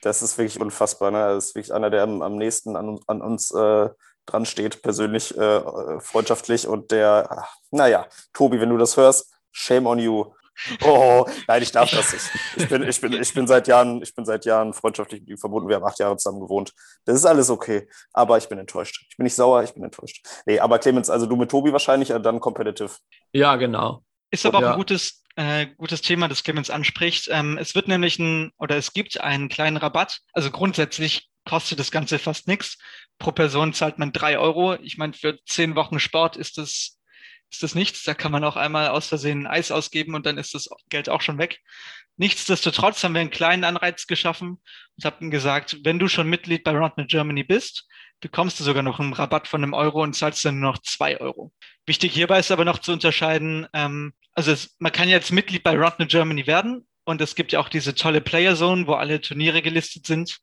Das 0.01 0.21
ist 0.21 0.37
wirklich 0.37 0.59
unfassbar. 0.59 1.11
Ne? 1.11 1.19
Das 1.19 1.47
ist 1.47 1.55
wirklich 1.55 1.73
einer, 1.73 1.89
der 1.89 2.03
am, 2.03 2.21
am 2.21 2.37
nächsten 2.37 2.75
an, 2.75 2.99
an 3.07 3.21
uns 3.21 3.51
äh, 3.51 3.89
dran 4.25 4.45
steht, 4.45 4.81
persönlich, 4.81 5.37
äh, 5.37 5.99
freundschaftlich. 5.99 6.67
Und 6.67 6.91
der, 6.91 7.45
naja, 7.69 8.07
Tobi, 8.33 8.59
wenn 8.59 8.69
du 8.69 8.77
das 8.77 8.97
hörst, 8.97 9.33
shame 9.51 9.85
on 9.87 9.99
you. 9.99 10.25
Oh, 10.83 11.25
nein, 11.47 11.63
ich 11.63 11.71
darf 11.71 11.89
das 11.89 12.13
nicht. 12.13 12.25
Ich 12.57 12.69
bin, 12.69 12.83
ich 12.83 13.01
bin, 13.01 13.13
ich 13.13 13.33
bin 13.33 13.47
seit 13.47 13.67
Jahren, 13.67 14.01
ich 14.01 14.13
bin 14.13 14.25
seit 14.25 14.45
Jahren 14.45 14.73
freundschaftlich 14.73 15.21
mit 15.21 15.29
ihm 15.29 15.37
verbunden. 15.37 15.69
Wir 15.69 15.77
haben 15.77 15.85
acht 15.85 15.99
Jahre 15.99 16.17
zusammen 16.17 16.41
gewohnt. 16.41 16.71
Das 17.05 17.15
ist 17.15 17.25
alles 17.25 17.49
okay. 17.49 17.87
Aber 18.13 18.37
ich 18.37 18.47
bin 18.47 18.59
enttäuscht. 18.59 19.05
Ich 19.09 19.17
bin 19.17 19.23
nicht 19.23 19.35
sauer, 19.35 19.63
ich 19.63 19.73
bin 19.73 19.83
enttäuscht. 19.83 20.25
Nee, 20.45 20.59
aber 20.59 20.79
Clemens, 20.79 21.09
also 21.09 21.25
du 21.25 21.35
mit 21.35 21.49
Tobi 21.49 21.71
wahrscheinlich, 21.71 22.11
äh, 22.11 22.19
dann 22.19 22.39
competitive. 22.39 22.91
Ja, 23.33 23.55
genau. 23.55 24.03
Ist 24.29 24.45
aber 24.45 24.59
auch 24.59 24.61
ja. 24.61 24.71
ein 24.71 24.77
gutes, 24.77 25.23
äh, 25.35 25.67
gutes 25.77 26.01
Thema, 26.01 26.27
das 26.27 26.43
Clemens 26.43 26.69
anspricht. 26.69 27.27
Ähm, 27.31 27.57
es 27.57 27.75
wird 27.75 27.87
nämlich 27.87 28.19
ein, 28.19 28.51
oder 28.57 28.77
es 28.77 28.93
gibt 28.93 29.19
einen 29.19 29.49
kleinen 29.49 29.77
Rabatt. 29.77 30.19
Also 30.33 30.51
grundsätzlich 30.51 31.29
kostet 31.47 31.79
das 31.79 31.91
Ganze 31.91 32.19
fast 32.19 32.47
nichts. 32.47 32.77
Pro 33.19 33.31
Person 33.31 33.73
zahlt 33.73 33.99
man 33.99 34.13
drei 34.13 34.37
Euro. 34.37 34.75
Ich 34.75 34.97
meine, 34.97 35.13
für 35.13 35.39
zehn 35.45 35.75
Wochen 35.75 35.99
Sport 35.99 36.37
ist 36.37 36.57
das, 36.57 36.97
ist 37.51 37.63
das 37.63 37.75
nichts. 37.75 38.03
Da 38.03 38.13
kann 38.13 38.31
man 38.31 38.43
auch 38.43 38.55
einmal 38.55 38.87
aus 38.87 39.07
Versehen 39.07 39.47
Eis 39.47 39.71
ausgeben 39.71 40.15
und 40.15 40.25
dann 40.25 40.37
ist 40.37 40.53
das 40.53 40.69
Geld 40.89 41.09
auch 41.09 41.21
schon 41.21 41.37
weg. 41.37 41.59
Nichtsdestotrotz 42.17 43.03
haben 43.03 43.13
wir 43.13 43.21
einen 43.21 43.29
kleinen 43.29 43.63
Anreiz 43.63 44.07
geschaffen 44.07 44.61
und 44.95 45.05
haben 45.05 45.31
gesagt, 45.31 45.77
wenn 45.83 45.99
du 45.99 46.07
schon 46.07 46.29
Mitglied 46.29 46.63
bei 46.63 46.71
Roundnet 46.71 47.09
Germany 47.09 47.43
bist, 47.43 47.87
bekommst 48.19 48.59
du 48.59 48.63
sogar 48.63 48.83
noch 48.83 48.99
einen 48.99 49.13
Rabatt 49.13 49.47
von 49.47 49.63
einem 49.63 49.73
Euro 49.73 50.03
und 50.03 50.13
zahlst 50.13 50.45
dann 50.45 50.59
nur 50.59 50.73
noch 50.73 50.81
zwei 50.81 51.19
Euro. 51.19 51.51
Wichtig 51.85 52.13
hierbei 52.13 52.39
ist 52.39 52.51
aber 52.51 52.65
noch 52.65 52.79
zu 52.79 52.93
unterscheiden, 52.93 53.67
ähm, 53.73 54.13
also 54.33 54.51
es, 54.51 54.75
man 54.79 54.91
kann 54.91 55.09
jetzt 55.09 55.31
Mitglied 55.31 55.63
bei 55.63 55.75
Roundnet 55.75 56.11
Germany 56.11 56.47
werden 56.47 56.87
und 57.03 57.19
es 57.21 57.35
gibt 57.35 57.51
ja 57.51 57.59
auch 57.59 57.69
diese 57.69 57.95
tolle 57.95 58.21
Player 58.21 58.55
Zone, 58.55 58.87
wo 58.87 58.93
alle 58.93 59.19
Turniere 59.19 59.62
gelistet 59.62 60.06
sind. 60.06 60.37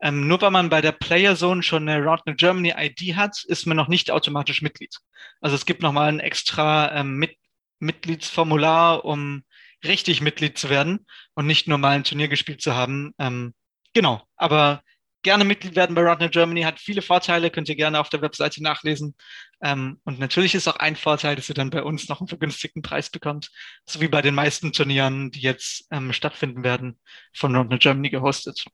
Ähm, 0.00 0.28
nur 0.28 0.40
weil 0.40 0.50
man 0.50 0.68
bei 0.68 0.80
der 0.80 0.92
Player 0.92 1.36
Zone 1.36 1.62
schon 1.62 1.88
eine 1.88 2.04
Round 2.04 2.22
Germany 2.36 2.74
ID 2.76 3.16
hat, 3.16 3.44
ist 3.44 3.66
man 3.66 3.76
noch 3.76 3.88
nicht 3.88 4.10
automatisch 4.10 4.62
Mitglied. 4.62 4.94
Also 5.40 5.56
es 5.56 5.66
gibt 5.66 5.82
nochmal 5.82 6.08
ein 6.08 6.20
extra 6.20 6.94
ähm, 6.94 7.16
Mit 7.16 7.36
Mitgliedsformular, 7.78 9.04
um 9.04 9.44
richtig 9.84 10.20
Mitglied 10.20 10.58
zu 10.58 10.70
werden 10.70 11.06
und 11.34 11.46
nicht 11.46 11.68
nur 11.68 11.78
mal 11.78 11.90
ein 11.90 12.04
Turnier 12.04 12.28
gespielt 12.28 12.62
zu 12.62 12.74
haben. 12.74 13.12
Ähm, 13.18 13.54
genau, 13.92 14.22
aber 14.36 14.82
gerne 15.22 15.44
Mitglied 15.44 15.74
werden 15.76 15.94
bei 15.94 16.02
Round 16.02 16.30
Germany, 16.30 16.62
hat 16.62 16.78
viele 16.78 17.02
Vorteile, 17.02 17.50
könnt 17.50 17.68
ihr 17.68 17.76
gerne 17.76 17.98
auf 18.00 18.08
der 18.08 18.22
Webseite 18.22 18.62
nachlesen. 18.62 19.16
Ähm, 19.60 20.00
und 20.04 20.18
natürlich 20.18 20.54
ist 20.54 20.68
auch 20.68 20.76
ein 20.76 20.96
Vorteil, 20.96 21.36
dass 21.36 21.48
ihr 21.48 21.54
dann 21.54 21.70
bei 21.70 21.82
uns 21.82 22.08
noch 22.08 22.20
einen 22.20 22.28
vergünstigten 22.28 22.82
Preis 22.82 23.10
bekommt, 23.10 23.50
so 23.86 24.00
wie 24.00 24.08
bei 24.08 24.22
den 24.22 24.34
meisten 24.34 24.72
Turnieren, 24.72 25.30
die 25.30 25.40
jetzt 25.40 25.86
ähm, 25.90 26.12
stattfinden 26.12 26.62
werden, 26.62 26.98
von 27.34 27.56
Round 27.56 27.78
Germany 27.80 28.10
gehostet. 28.10 28.64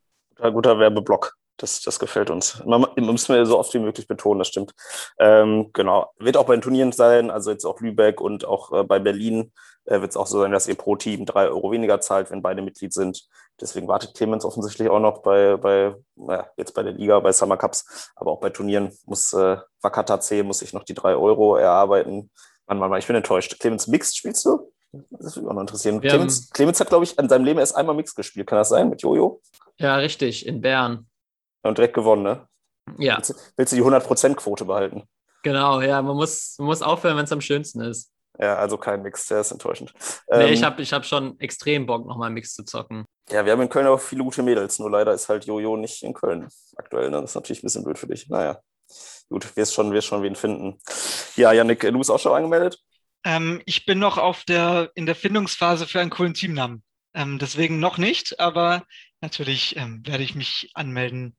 Guter, 0.42 0.52
guter 0.52 0.78
Werbeblock. 0.80 1.36
Das, 1.58 1.82
das 1.82 2.00
gefällt 2.00 2.30
uns. 2.30 2.60
Man, 2.64 2.86
müssen 2.96 3.34
wir 3.34 3.46
so 3.46 3.58
oft 3.58 3.72
wie 3.74 3.78
möglich 3.78 4.08
betonen, 4.08 4.40
das 4.40 4.48
stimmt. 4.48 4.72
Ähm, 5.20 5.70
genau. 5.72 6.10
Wird 6.18 6.36
auch 6.36 6.46
bei 6.46 6.56
den 6.56 6.62
Turnieren 6.62 6.90
sein, 6.90 7.30
also 7.30 7.52
jetzt 7.52 7.64
auch 7.64 7.80
Lübeck 7.80 8.20
und 8.20 8.44
auch 8.44 8.72
äh, 8.72 8.82
bei 8.82 8.98
Berlin 8.98 9.52
äh, 9.84 10.00
wird 10.00 10.10
es 10.10 10.16
auch 10.16 10.26
so 10.26 10.40
sein, 10.40 10.50
dass 10.50 10.66
ihr 10.66 10.74
pro 10.74 10.96
Team 10.96 11.26
drei 11.26 11.46
Euro 11.46 11.70
weniger 11.70 12.00
zahlt, 12.00 12.32
wenn 12.32 12.42
beide 12.42 12.62
Mitglied 12.62 12.92
sind. 12.92 13.28
Deswegen 13.60 13.86
wartet 13.86 14.14
Clemens 14.14 14.44
offensichtlich 14.44 14.88
auch 14.88 14.98
noch 14.98 15.18
bei, 15.22 15.56
bei 15.56 15.94
naja, 16.16 16.48
jetzt 16.56 16.74
bei 16.74 16.82
der 16.82 16.94
Liga, 16.94 17.20
bei 17.20 17.30
Summer 17.30 17.56
Cups, 17.56 18.10
aber 18.16 18.32
auch 18.32 18.40
bei 18.40 18.50
Turnieren 18.50 18.90
muss 19.04 19.32
äh, 19.32 19.58
Wakata 19.82 20.18
C 20.20 20.42
muss 20.42 20.58
sich 20.58 20.72
noch 20.72 20.84
die 20.84 20.94
drei 20.94 21.14
Euro 21.14 21.56
erarbeiten. 21.56 22.30
Mann, 22.66 22.78
Mann, 22.78 22.90
Mann, 22.90 22.98
ich 22.98 23.06
bin 23.06 23.14
enttäuscht. 23.14 23.60
Clemens 23.60 23.86
Mixed 23.86 24.16
spielst 24.16 24.44
du? 24.46 24.72
Das 24.92 25.36
würde 25.36 25.40
mich 25.40 25.50
auch 25.50 25.54
noch 25.54 25.60
interessieren. 25.62 26.00
Clemens, 26.00 26.50
Clemens, 26.50 26.80
hat, 26.80 26.88
glaube 26.88 27.04
ich, 27.04 27.18
in 27.18 27.28
seinem 27.28 27.44
Leben 27.44 27.58
erst 27.58 27.76
einmal 27.76 27.94
Mixed 27.94 28.14
gespielt. 28.14 28.46
Kann 28.46 28.58
das 28.58 28.68
sein 28.68 28.90
mit 28.90 29.00
Jojo? 29.02 29.40
Ja, 29.78 29.96
richtig, 29.96 30.46
in 30.46 30.60
Bern. 30.60 31.06
Und 31.62 31.78
direkt 31.78 31.94
gewonnen, 31.94 32.22
ne? 32.22 32.46
Ja. 32.98 33.16
Willst, 33.16 33.52
willst 33.56 33.72
du 33.72 33.76
die 33.76 33.82
100%-Quote 33.82 34.64
behalten? 34.64 35.04
Genau, 35.42 35.80
ja, 35.80 36.02
man 36.02 36.16
muss, 36.16 36.56
man 36.58 36.66
muss 36.66 36.82
aufhören, 36.82 37.16
wenn 37.16 37.24
es 37.24 37.32
am 37.32 37.40
schönsten 37.40 37.80
ist. 37.80 38.12
Ja, 38.38 38.56
also 38.56 38.78
kein 38.78 39.02
Mix, 39.02 39.26
der 39.26 39.40
ist 39.40 39.50
enttäuschend. 39.50 39.92
Nee, 40.30 40.44
ähm, 40.44 40.52
ich 40.52 40.62
habe 40.62 40.80
ich 40.82 40.92
hab 40.92 41.04
schon 41.04 41.38
extrem 41.38 41.86
Bock, 41.86 42.06
nochmal 42.06 42.30
Mix 42.30 42.54
zu 42.54 42.64
zocken. 42.64 43.04
Ja, 43.30 43.44
wir 43.44 43.52
haben 43.52 43.60
in 43.60 43.68
Köln 43.68 43.86
auch 43.86 44.00
viele 44.00 44.24
gute 44.24 44.42
Mädels, 44.42 44.78
nur 44.78 44.90
leider 44.90 45.12
ist 45.12 45.28
halt 45.28 45.44
Jojo 45.44 45.76
nicht 45.76 46.02
in 46.02 46.14
Köln 46.14 46.48
aktuell. 46.76 47.10
Ne? 47.10 47.20
Das 47.20 47.30
ist 47.30 47.34
natürlich 47.34 47.62
ein 47.62 47.66
bisschen 47.66 47.84
blöd 47.84 47.98
für 47.98 48.06
dich. 48.06 48.28
Naja, 48.28 48.58
gut, 49.28 49.54
wirst 49.56 49.74
schon, 49.74 49.92
wirst 49.92 50.08
schon 50.08 50.22
wen 50.22 50.34
finden. 50.34 50.78
Ja, 51.36 51.52
Janik, 51.52 51.80
du 51.80 51.98
bist 51.98 52.10
auch 52.10 52.18
schon 52.18 52.32
angemeldet? 52.32 52.78
Ähm, 53.24 53.62
ich 53.66 53.86
bin 53.86 53.98
noch 53.98 54.18
auf 54.18 54.44
der, 54.44 54.90
in 54.94 55.06
der 55.06 55.14
Findungsphase 55.14 55.86
für 55.86 56.00
einen 56.00 56.10
coolen 56.10 56.34
Teamnamen. 56.34 56.82
Ähm, 57.14 57.38
deswegen 57.38 57.78
noch 57.78 57.98
nicht, 57.98 58.40
aber 58.40 58.84
natürlich 59.20 59.76
ähm, 59.76 60.06
werde 60.06 60.24
ich 60.24 60.34
mich 60.34 60.70
anmelden 60.74 61.36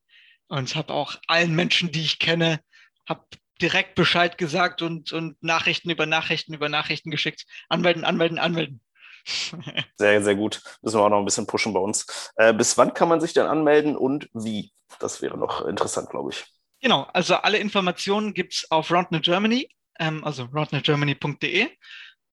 und 0.48 0.76
habe 0.76 0.94
auch 0.94 1.16
allen 1.28 1.56
Menschen, 1.56 1.92
die 1.92 2.02
ich 2.02 2.20
kenne, 2.20 2.60
habe 3.08 3.26
direkt 3.62 3.96
Bescheid 3.96 4.38
gesagt 4.38 4.82
und, 4.82 5.12
und 5.12 5.42
Nachrichten 5.42 5.90
über 5.90 6.06
Nachrichten 6.06 6.54
über 6.54 6.70
Nachrichten 6.70 7.12
geschickt. 7.12 7.46
Anmelden, 7.70 8.04
anmelden, 8.04 8.40
anmelden. 8.40 8.82
sehr, 9.98 10.22
sehr 10.22 10.36
gut. 10.36 10.62
Müssen 10.82 11.00
wir 11.00 11.04
auch 11.06 11.10
noch 11.10 11.20
ein 11.20 11.26
bisschen 11.26 11.48
pushen 11.48 11.74
bei 11.74 11.80
uns. 11.80 12.32
Äh, 12.36 12.54
bis 12.54 12.78
wann 12.78 12.94
kann 12.94 13.10
man 13.10 13.22
sich 13.22 13.34
denn 13.34 13.48
anmelden 13.48 13.96
und 13.96 14.30
wie? 14.34 14.72
Das 15.00 15.22
wäre 15.22 15.38
noch 15.38 15.66
interessant, 15.66 16.10
glaube 16.10 16.32
ich. 16.32 16.46
Genau, 16.82 17.04
also 17.14 17.36
alle 17.36 17.58
Informationen 17.58 18.34
gibt 18.34 18.54
es 18.54 18.70
auf 18.70 18.92
Roundnet 18.92 19.24
Germany, 19.24 19.70
ähm, 20.04 20.24
also 20.24 20.44
roundnetgermany.de. 20.44 21.70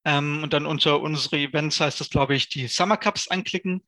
Ähm, 0.04 0.42
und 0.42 0.52
dann 0.52 0.66
unter 0.66 1.00
unsere 1.00 1.38
Events 1.38 1.80
heißt 1.80 2.00
das, 2.00 2.10
glaube 2.10 2.34
ich, 2.34 2.48
die 2.48 2.66
Summer 2.68 2.96
Cups 2.96 3.28
anklicken. 3.28 3.82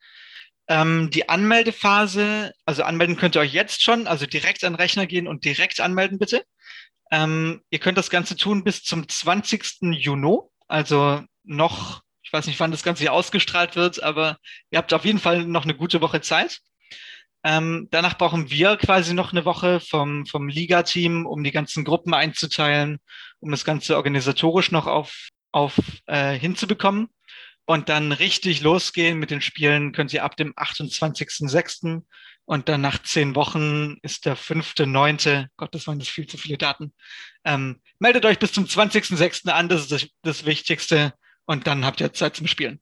Ähm, 0.68 1.10
die 1.10 1.28
Anmeldephase, 1.28 2.52
also 2.64 2.84
anmelden 2.84 3.16
könnt 3.16 3.34
ihr 3.34 3.40
euch 3.40 3.52
jetzt 3.52 3.82
schon, 3.82 4.06
also 4.06 4.26
direkt 4.26 4.62
an 4.62 4.74
den 4.74 4.80
Rechner 4.80 5.06
gehen 5.06 5.26
und 5.26 5.44
direkt 5.44 5.80
anmelden, 5.80 6.18
bitte. 6.18 6.44
Ähm, 7.10 7.62
ihr 7.70 7.78
könnt 7.78 7.98
das 7.98 8.10
Ganze 8.10 8.36
tun 8.36 8.62
bis 8.62 8.84
zum 8.84 9.08
20. 9.08 9.82
Juni, 9.92 10.38
also 10.68 11.22
noch, 11.42 12.02
ich 12.22 12.32
weiß 12.32 12.46
nicht, 12.46 12.60
wann 12.60 12.70
das 12.70 12.84
Ganze 12.84 13.02
hier 13.02 13.12
ausgestrahlt 13.12 13.74
wird, 13.74 14.02
aber 14.02 14.38
ihr 14.70 14.78
habt 14.78 14.94
auf 14.94 15.04
jeden 15.04 15.18
Fall 15.18 15.44
noch 15.44 15.64
eine 15.64 15.74
gute 15.74 16.00
Woche 16.00 16.20
Zeit. 16.20 16.60
Ähm, 17.44 17.88
danach 17.90 18.16
brauchen 18.16 18.50
wir 18.50 18.76
quasi 18.76 19.14
noch 19.14 19.32
eine 19.32 19.44
Woche 19.44 19.80
vom, 19.80 20.26
vom 20.26 20.48
Liga-Team, 20.48 21.26
um 21.26 21.42
die 21.42 21.50
ganzen 21.50 21.84
Gruppen 21.84 22.14
einzuteilen, 22.14 23.00
um 23.42 23.50
das 23.50 23.64
Ganze 23.64 23.96
organisatorisch 23.96 24.70
noch 24.70 24.86
auf, 24.86 25.28
auf 25.50 25.78
äh, 26.06 26.32
hinzubekommen. 26.38 27.08
Und 27.64 27.88
dann 27.88 28.12
richtig 28.12 28.60
losgehen 28.60 29.18
mit 29.18 29.30
den 29.30 29.40
Spielen 29.40 29.92
könnt 29.92 30.12
ihr 30.12 30.24
ab 30.24 30.36
dem 30.36 30.52
28.06. 30.54 32.02
Und 32.44 32.68
dann 32.68 32.80
nach 32.80 33.02
zehn 33.02 33.34
Wochen 33.34 33.98
ist 34.02 34.26
der 34.26 34.36
fünfte, 34.36 34.86
neunte, 34.86 35.48
Gott, 35.56 35.74
das 35.74 35.86
waren 35.86 35.98
das 35.98 36.08
viel 36.08 36.26
zu 36.26 36.36
viele 36.38 36.58
Daten. 36.58 36.92
Ähm, 37.44 37.80
meldet 37.98 38.24
euch 38.24 38.38
bis 38.38 38.52
zum 38.52 38.64
20.06. 38.64 39.48
an, 39.48 39.68
das 39.68 39.82
ist 39.82 39.92
das, 39.92 40.06
das 40.22 40.44
Wichtigste. 40.44 41.14
Und 41.44 41.66
dann 41.66 41.84
habt 41.84 42.00
ihr 42.00 42.12
Zeit 42.12 42.36
zum 42.36 42.46
Spielen. 42.46 42.80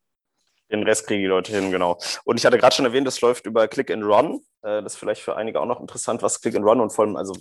Den 0.73 0.83
Rest 0.85 1.07
kriegen 1.07 1.23
die 1.23 1.29
Leute 1.29 1.53
hin, 1.53 1.71
genau. 1.71 1.99
Und 2.25 2.39
ich 2.39 2.47
hatte 2.47 2.59
gerade 2.59 2.75
schon 2.75 2.85
erwähnt, 2.85 3.07
das 3.07 3.21
läuft 3.21 3.47
über 3.47 3.67
Click 3.69 3.91
and 3.91 4.05
Run. 4.05 4.41
Äh, 4.63 4.83
das 4.83 4.95
ist 4.95 4.99
vielleicht 4.99 5.23
für 5.23 5.37
einige 5.37 5.61
auch 5.61 5.67
noch 5.67 5.81
interessant, 5.81 6.23
was 6.23 6.41
Click 6.41 6.55
and 6.55 6.65
Run 6.65 6.81
und 6.81 6.91
vor 6.93 7.05
allem, 7.05 7.17
also 7.17 7.35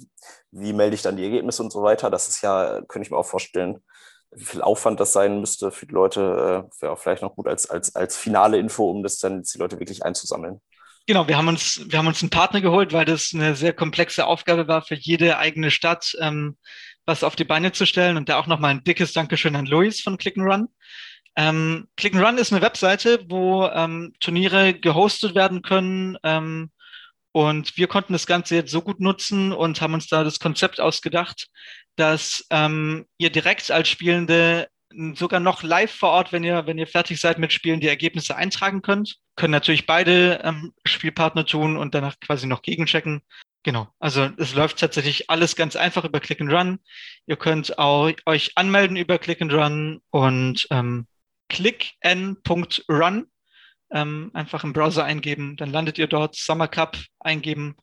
wie 0.51 0.73
melde 0.73 0.95
ich 0.95 1.01
dann 1.01 1.17
die 1.17 1.23
Ergebnisse 1.23 1.63
und 1.63 1.71
so 1.71 1.83
weiter. 1.83 2.09
Das 2.09 2.27
ist 2.27 2.41
ja, 2.41 2.81
könnte 2.87 3.05
ich 3.05 3.11
mir 3.11 3.17
auch 3.17 3.25
vorstellen, 3.25 3.83
wie 4.31 4.45
viel 4.45 4.61
Aufwand 4.61 4.99
das 4.99 5.13
sein 5.13 5.39
müsste 5.39 5.71
für 5.71 5.85
die 5.85 5.93
Leute. 5.93 6.67
Äh, 6.69 6.81
Wäre 6.81 6.93
auch 6.93 6.99
vielleicht 6.99 7.21
noch 7.21 7.35
gut 7.35 7.47
als, 7.47 7.69
als, 7.69 7.95
als 7.95 8.17
finale 8.17 8.57
Info, 8.57 8.89
um 8.89 9.03
das 9.03 9.17
dann 9.17 9.43
die 9.43 9.57
Leute 9.57 9.79
wirklich 9.79 10.03
einzusammeln. 10.03 10.61
Genau, 11.07 11.27
wir 11.27 11.37
haben 11.37 11.47
uns, 11.47 11.81
wir 11.87 11.97
haben 11.97 12.07
uns 12.07 12.21
einen 12.21 12.29
Partner 12.29 12.61
geholt, 12.61 12.93
weil 12.93 13.05
das 13.05 13.31
eine 13.33 13.55
sehr 13.55 13.73
komplexe 13.73 14.27
Aufgabe 14.27 14.67
war 14.67 14.83
für 14.83 14.93
jede 14.93 15.39
eigene 15.39 15.71
Stadt, 15.71 16.15
ähm, 16.19 16.55
was 17.05 17.23
auf 17.23 17.35
die 17.35 17.45
Beine 17.45 17.71
zu 17.71 17.87
stellen. 17.87 18.15
Und 18.15 18.29
da 18.29 18.37
auch 18.37 18.45
nochmal 18.45 18.71
ein 18.71 18.83
dickes 18.83 19.13
Dankeschön 19.13 19.55
an 19.55 19.65
Luis 19.65 20.01
von 20.01 20.19
Click 20.19 20.37
and 20.37 20.47
Run. 20.47 20.67
Ähm, 21.35 21.87
Click 21.95 22.15
and 22.15 22.23
Run 22.23 22.37
ist 22.37 22.51
eine 22.51 22.61
Webseite, 22.61 23.25
wo 23.29 23.65
ähm, 23.67 24.13
Turniere 24.19 24.73
gehostet 24.73 25.35
werden 25.35 25.61
können. 25.61 26.17
Ähm, 26.23 26.71
und 27.31 27.77
wir 27.77 27.87
konnten 27.87 28.13
das 28.13 28.25
Ganze 28.25 28.55
jetzt 28.55 28.71
so 28.71 28.81
gut 28.81 28.99
nutzen 28.99 29.51
und 29.51 29.81
haben 29.81 29.93
uns 29.93 30.07
da 30.07 30.23
das 30.23 30.39
Konzept 30.39 30.79
ausgedacht, 30.79 31.47
dass 31.95 32.45
ähm, 32.49 33.05
ihr 33.17 33.29
direkt 33.29 33.69
als 33.71 33.87
Spielende 33.87 34.67
sogar 35.13 35.39
noch 35.39 35.61
live 35.61 35.91
vor 35.91 36.09
Ort, 36.09 36.31
wenn 36.31 36.43
ihr, 36.43 36.65
wenn 36.65 36.79
ihr 36.79 36.87
fertig 36.87 37.21
seid 37.21 37.37
mit 37.37 37.53
Spielen, 37.53 37.79
die 37.79 37.87
Ergebnisse 37.87 38.35
eintragen 38.35 38.81
könnt. 38.81 39.17
Können 39.35 39.51
natürlich 39.51 39.85
beide 39.85 40.41
ähm, 40.43 40.73
Spielpartner 40.85 41.45
tun 41.45 41.77
und 41.77 41.93
danach 41.93 42.19
quasi 42.19 42.47
noch 42.47 42.63
gegenchecken. 42.63 43.21
Genau, 43.63 43.87
also 43.99 44.29
es 44.37 44.55
läuft 44.55 44.79
tatsächlich 44.79 45.29
alles 45.29 45.55
ganz 45.55 45.75
einfach 45.75 46.05
über 46.05 46.19
Click 46.19 46.41
and 46.41 46.51
Run. 46.51 46.79
Ihr 47.27 47.35
könnt 47.35 47.77
auch 47.77 48.11
euch 48.25 48.51
anmelden 48.55 48.97
über 48.97 49.19
Click 49.19 49.41
and 49.41 49.53
Run 49.53 50.01
und 50.11 50.65
ähm, 50.71 51.05
clickn.run 51.49 53.27
ähm, 53.91 54.31
einfach 54.33 54.63
im 54.63 54.73
Browser 54.73 55.03
eingeben, 55.03 55.55
dann 55.57 55.71
landet 55.71 55.97
ihr 55.97 56.07
dort, 56.07 56.35
Summer 56.35 56.67
Cup 56.67 56.97
eingeben 57.19 57.75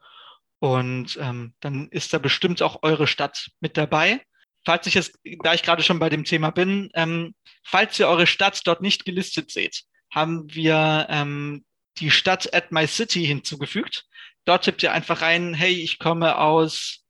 und 0.59 1.19
ähm, 1.21 1.55
dann 1.61 1.89
ist 1.89 2.13
da 2.13 2.19
bestimmt 2.19 2.63
auch 2.63 2.83
eure 2.83 3.07
Stadt 3.07 3.51
mit 3.61 3.77
dabei. 3.77 4.23
Falls 4.65 4.87
ich 4.87 4.95
jetzt, 4.95 5.19
da 5.43 5.55
ich 5.55 5.63
gerade 5.63 5.83
schon 5.83 5.99
bei 5.99 6.09
dem 6.09 6.25
Thema 6.25 6.51
bin, 6.51 6.91
ähm, 6.95 7.35
falls 7.63 7.99
ihr 7.99 8.09
eure 8.09 8.27
Stadt 8.27 8.67
dort 8.67 8.81
nicht 8.83 9.05
gelistet 9.05 9.51
seht, 9.51 9.85
haben 10.11 10.53
wir 10.53 11.07
ähm, 11.11 11.65
die 11.99 12.11
Stadt 12.11 12.53
at 12.55 12.73
my 12.73 12.87
city 12.87 13.25
hinzugefügt. 13.25 14.07
Dort 14.45 14.65
tippt 14.65 14.83
ihr 14.83 14.93
einfach 14.93 15.23
rein, 15.23 15.55
hey, 15.55 15.73
ich 15.73 15.99
komme 15.99 16.39
aus 16.39 17.05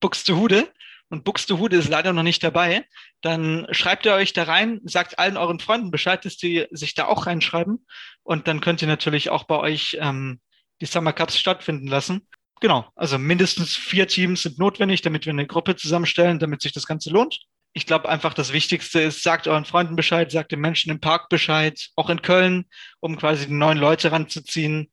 Buxtehude 0.00 0.70
und 1.10 1.24
Buxtehude 1.24 1.76
ist 1.76 1.88
leider 1.88 2.12
noch 2.12 2.22
nicht 2.22 2.42
dabei, 2.42 2.86
dann 3.20 3.66
schreibt 3.72 4.06
ihr 4.06 4.14
euch 4.14 4.32
da 4.32 4.44
rein, 4.44 4.80
sagt 4.84 5.18
allen 5.18 5.36
euren 5.36 5.58
Freunden 5.58 5.90
Bescheid, 5.90 6.24
dass 6.24 6.36
die 6.36 6.66
sich 6.70 6.94
da 6.94 7.06
auch 7.06 7.26
reinschreiben 7.26 7.84
und 8.22 8.46
dann 8.46 8.60
könnt 8.60 8.80
ihr 8.80 8.88
natürlich 8.88 9.28
auch 9.28 9.44
bei 9.44 9.58
euch 9.58 9.98
ähm, 10.00 10.40
die 10.80 10.86
Summer 10.86 11.12
Cups 11.12 11.38
stattfinden 11.38 11.88
lassen. 11.88 12.26
Genau, 12.60 12.88
also 12.94 13.18
mindestens 13.18 13.74
vier 13.76 14.06
Teams 14.06 14.42
sind 14.42 14.58
notwendig, 14.58 15.02
damit 15.02 15.26
wir 15.26 15.32
eine 15.32 15.46
Gruppe 15.46 15.76
zusammenstellen, 15.76 16.38
damit 16.38 16.62
sich 16.62 16.72
das 16.72 16.86
Ganze 16.86 17.10
lohnt. 17.10 17.40
Ich 17.72 17.86
glaube 17.86 18.08
einfach, 18.08 18.34
das 18.34 18.52
Wichtigste 18.52 19.00
ist, 19.00 19.22
sagt 19.22 19.48
euren 19.48 19.64
Freunden 19.64 19.96
Bescheid, 19.96 20.30
sagt 20.30 20.52
den 20.52 20.60
Menschen 20.60 20.90
im 20.90 21.00
Park 21.00 21.28
Bescheid, 21.28 21.88
auch 21.96 22.10
in 22.10 22.22
Köln, 22.22 22.66
um 23.00 23.16
quasi 23.16 23.46
die 23.46 23.52
neuen 23.52 23.78
Leute 23.78 24.12
ranzuziehen. 24.12 24.90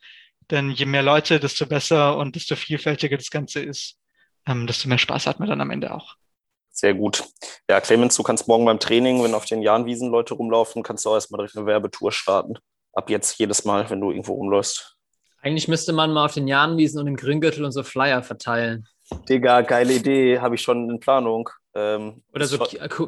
Denn 0.49 0.72
je 0.72 0.86
mehr 0.86 1.03
Leute, 1.03 1.39
desto 1.39 1.65
besser 1.65 2.18
und 2.18 2.36
desto 2.36 2.55
vielfältiger 2.55 3.18
das 3.18 3.30
Ganze 3.30 3.59
ist 3.61 3.97
ähm, 4.47 4.67
desto 4.67 4.89
mehr 4.89 4.97
Spaß 4.97 5.27
hat 5.27 5.39
man 5.39 5.49
dann 5.49 5.61
am 5.61 5.71
Ende 5.71 5.93
auch. 5.93 6.15
Sehr 6.71 6.93
gut. 6.93 7.23
Ja, 7.69 7.81
Clemens, 7.81 8.15
du 8.15 8.23
kannst 8.23 8.47
morgen 8.47 8.65
beim 8.65 8.79
Training, 8.79 9.23
wenn 9.23 9.33
auf 9.33 9.45
den 9.45 9.63
Jahnwiesen 9.63 10.09
Leute 10.09 10.35
rumlaufen, 10.35 10.83
kannst 10.83 11.05
du 11.05 11.09
auch 11.09 11.15
erstmal 11.15 11.39
direkt 11.39 11.57
eine 11.57 11.65
Werbetour 11.65 12.11
starten. 12.11 12.59
Ab 12.93 13.09
jetzt 13.09 13.39
jedes 13.39 13.65
Mal, 13.65 13.89
wenn 13.89 13.99
du 13.99 14.11
irgendwo 14.11 14.33
rumläufst. 14.33 14.95
Eigentlich 15.41 15.67
müsste 15.67 15.93
man 15.93 16.11
mal 16.13 16.25
auf 16.25 16.33
den 16.33 16.47
Jahnwiesen 16.47 16.99
und 16.99 17.07
im 17.07 17.15
Grüngürtel 17.15 17.65
und 17.65 17.71
so 17.71 17.83
Flyer 17.83 18.21
verteilen. 18.21 18.87
Digga, 19.29 19.61
geile 19.61 19.93
Idee, 19.93 20.39
habe 20.39 20.55
ich 20.55 20.61
schon 20.61 20.89
in 20.89 20.99
Planung. 20.99 21.49
Ähm, 21.73 22.23
oder 22.33 22.45
so 22.45 22.57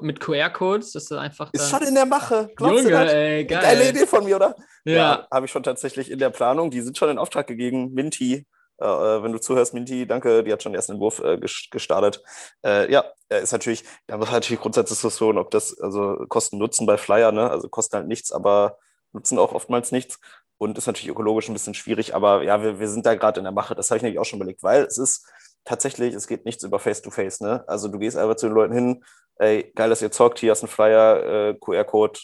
mit 0.02 0.20
QR-Codes, 0.20 0.94
das 0.94 1.04
ist 1.04 1.12
einfach. 1.12 1.52
Ist 1.54 1.70
schon 1.70 1.82
in 1.82 1.96
der 1.96 2.06
Mache. 2.06 2.50
Glaubst 2.56 2.86
Junge, 2.86 3.12
ey, 3.12 3.46
geil. 3.46 3.62
Geile 3.62 3.90
Idee 3.90 4.06
von 4.06 4.24
mir, 4.24 4.36
oder? 4.36 4.56
Ja. 4.86 4.94
ja 4.94 5.28
habe 5.32 5.46
ich 5.46 5.52
schon 5.52 5.64
tatsächlich 5.64 6.10
in 6.10 6.20
der 6.20 6.30
Planung. 6.30 6.72
Die 6.72 6.82
sind 6.82 6.98
schon 6.98 7.10
in 7.10 7.18
Auftrag 7.18 7.48
gegeben. 7.48 7.94
Minty 7.94 8.48
wenn 8.80 9.32
du 9.32 9.40
zuhörst, 9.40 9.74
Minty, 9.74 10.08
danke, 10.08 10.44
die 10.44 10.52
hat 10.52 10.64
schon 10.64 10.72
den 10.72 10.78
ersten 10.78 10.94
Entwurf 10.94 11.20
äh, 11.20 11.38
gestartet. 11.38 12.24
Äh, 12.66 12.92
ja, 12.92 13.06
ist 13.30 13.52
natürlich, 13.52 13.84
ja, 14.10 14.18
das 14.18 14.30
ist 14.30 14.34
natürlich 14.34 14.62
Grundsatzdiskussion, 14.62 15.38
ob 15.38 15.52
das, 15.52 15.80
also 15.80 16.26
Kosten 16.28 16.58
Nutzen 16.58 16.86
bei 16.86 16.98
Flyer, 16.98 17.32
ne? 17.32 17.50
Also 17.50 17.70
kosten 17.70 17.98
halt 17.98 18.08
nichts, 18.08 18.32
aber 18.32 18.78
nutzen 19.12 19.40
auch 19.40 19.54
oftmals 19.54 19.92
nichts. 19.92 20.20
Und 20.58 20.78
ist 20.78 20.88
natürlich 20.88 21.10
ökologisch 21.10 21.48
ein 21.48 21.54
bisschen 21.54 21.74
schwierig, 21.74 22.14
aber 22.16 22.44
ja, 22.44 22.62
wir, 22.62 22.80
wir 22.80 22.90
sind 22.90 23.06
da 23.06 23.16
gerade 23.16 23.40
in 23.40 23.46
der 23.46 23.54
Mache. 23.54 23.76
Das 23.76 23.90
habe 23.92 23.98
ich 23.98 24.04
nämlich 24.04 24.20
auch 24.20 24.26
schon 24.26 24.40
überlegt, 24.40 24.62
weil 24.62 24.84
es 24.84 24.98
ist 24.98 25.26
tatsächlich, 25.64 26.14
es 26.14 26.28
geht 26.28 26.46
nichts 26.46 26.64
über 26.64 26.80
Face-to-Face, 26.80 27.40
-face, 27.42 27.44
ne? 27.44 27.64
Also 27.68 27.88
du 27.88 27.98
gehst 28.00 28.18
einfach 28.18 28.36
zu 28.36 28.48
den 28.48 28.56
Leuten 28.56 28.74
hin, 28.74 29.04
ey, 29.38 29.72
geil, 29.76 29.90
dass 29.90 30.02
ihr 30.02 30.12
zockt, 30.12 30.40
hier 30.40 30.52
hast 30.52 30.62
du 30.62 30.66
einen 30.66 30.74
Flyer, 30.74 31.50
äh, 31.50 31.54
QR-Code 31.56 32.20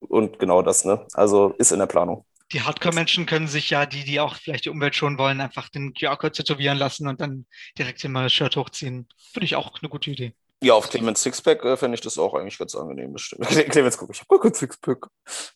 und 0.00 0.38
genau 0.38 0.62
das, 0.62 0.84
ne? 0.84 1.06
Also 1.14 1.54
ist 1.58 1.72
in 1.72 1.78
der 1.78 1.86
Planung. 1.86 2.24
Die 2.52 2.62
Hardcore-Menschen 2.62 3.26
können 3.26 3.48
sich 3.48 3.70
ja, 3.70 3.86
die, 3.86 4.04
die 4.04 4.20
auch 4.20 4.36
vielleicht 4.36 4.64
die 4.64 4.70
Umwelt 4.70 4.94
schonen 4.94 5.18
wollen, 5.18 5.40
einfach 5.40 5.68
den 5.68 5.92
QR-Code 5.94 6.32
tätowieren 6.32 6.78
lassen 6.78 7.06
und 7.08 7.20
dann 7.20 7.46
direkt 7.76 8.02
immer 8.04 8.24
das 8.24 8.32
Shirt 8.32 8.56
hochziehen. 8.56 9.08
Finde 9.32 9.44
ich 9.44 9.56
auch 9.56 9.80
eine 9.80 9.88
gute 9.88 10.10
Idee. 10.10 10.34
Ja, 10.62 10.74
auf 10.74 10.90
Clemens 10.90 11.22
Sixpack 11.22 11.64
äh, 11.64 11.76
fände 11.76 11.94
ich 11.94 12.00
das 12.00 12.18
auch 12.18 12.34
eigentlich 12.34 12.58
ganz 12.58 12.74
angenehm, 12.74 13.12
das 13.12 13.22
stimmt. 13.22 13.46
Clemens, 13.70 13.96
guck, 13.96 14.10
ich 14.10 14.20
habe 14.20 14.28
gar 14.28 14.40
kein 14.40 14.54
Sixpack. 14.54 15.06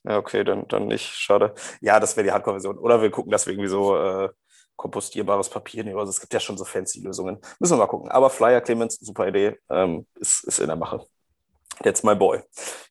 Ja, 0.05 0.19
okay, 0.19 0.45
dann, 0.45 0.69
dann 0.69 0.87
nicht. 0.87 1.07
Schade. 1.07 1.55
Ja, 1.81 1.99
das 1.99 2.17
wäre 2.17 2.25
die 2.25 2.33
Hardcore-Version. 2.33 2.79
Oder 2.79 3.03
wir 3.03 3.11
gucken, 3.11 3.33
dass 3.33 3.47
wir 3.47 3.53
irgendwie 3.53 3.69
so 3.69 3.97
äh, 3.97 4.29
kompostierbares 4.77 5.49
Papier 5.49 5.83
nehmen. 5.83 5.99
Also 5.99 6.11
es 6.11 6.21
gibt 6.21 6.33
ja 6.33 6.41
schon 6.41 6.57
so 6.57 6.65
fancy 6.65 7.01
Lösungen. 7.01 7.39
Müssen 7.59 7.75
wir 7.75 7.79
mal 7.79 7.87
gucken. 7.87 8.11
Aber 8.11 8.31
Flyer, 8.31 8.61
Clemens, 8.61 8.97
super 9.01 9.27
Idee. 9.27 9.59
Ähm, 9.71 10.07
ist, 10.15 10.45
ist 10.45 10.61
in 10.61 10.69
der 10.69 10.77
Mache. 10.77 11.05
That's 11.83 12.03
my 12.03 12.15
boy. 12.15 12.43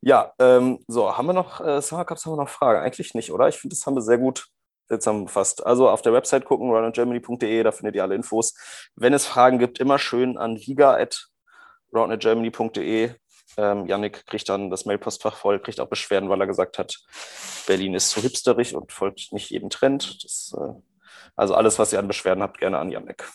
Ja, 0.01 0.33
ähm, 0.39 0.83
so, 0.87 1.15
haben 1.15 1.27
wir 1.27 1.33
noch, 1.33 1.61
äh, 1.61 1.79
Summer 1.81 2.05
Cups 2.05 2.25
haben 2.25 2.33
wir 2.33 2.37
noch 2.37 2.49
Fragen? 2.49 2.81
Eigentlich 2.81 3.13
nicht, 3.13 3.31
oder? 3.31 3.47
Ich 3.47 3.57
finde, 3.57 3.75
das 3.75 3.85
haben 3.85 3.93
wir 3.95 4.01
sehr 4.01 4.17
gut 4.17 4.47
zusammengefasst. 4.87 5.63
Also 5.65 5.89
auf 5.89 6.01
der 6.01 6.13
Website 6.13 6.45
gucken, 6.45 6.69
runnergermany.de, 6.69 7.63
da 7.63 7.71
findet 7.71 7.95
ihr 7.95 8.03
alle 8.03 8.15
Infos. 8.15 8.53
Wenn 8.95 9.13
es 9.13 9.25
Fragen 9.25 9.59
gibt, 9.59 9.79
immer 9.79 9.97
schön 9.99 10.37
an 10.37 10.57
liga.roundnetgermany.de. 10.57 13.11
Ähm, 13.57 13.85
Yannick 13.85 14.25
kriegt 14.27 14.47
dann 14.49 14.69
das 14.69 14.85
Mailpostfach 14.85 15.35
voll, 15.35 15.59
kriegt 15.59 15.81
auch 15.81 15.89
Beschwerden, 15.89 16.29
weil 16.29 16.39
er 16.39 16.47
gesagt 16.47 16.79
hat, 16.79 16.97
Berlin 17.67 17.93
ist 17.93 18.09
zu 18.09 18.21
hipsterig 18.21 18.75
und 18.75 18.91
folgt 18.91 19.31
nicht 19.31 19.49
jedem 19.49 19.69
Trend. 19.69 20.23
Das, 20.23 20.53
äh, 20.57 20.73
also 21.35 21.55
alles, 21.55 21.79
was 21.79 21.93
ihr 21.93 21.99
an 21.99 22.07
Beschwerden 22.07 22.43
habt, 22.43 22.59
gerne 22.59 22.79
an 22.79 22.91
Yannick. 22.91 23.25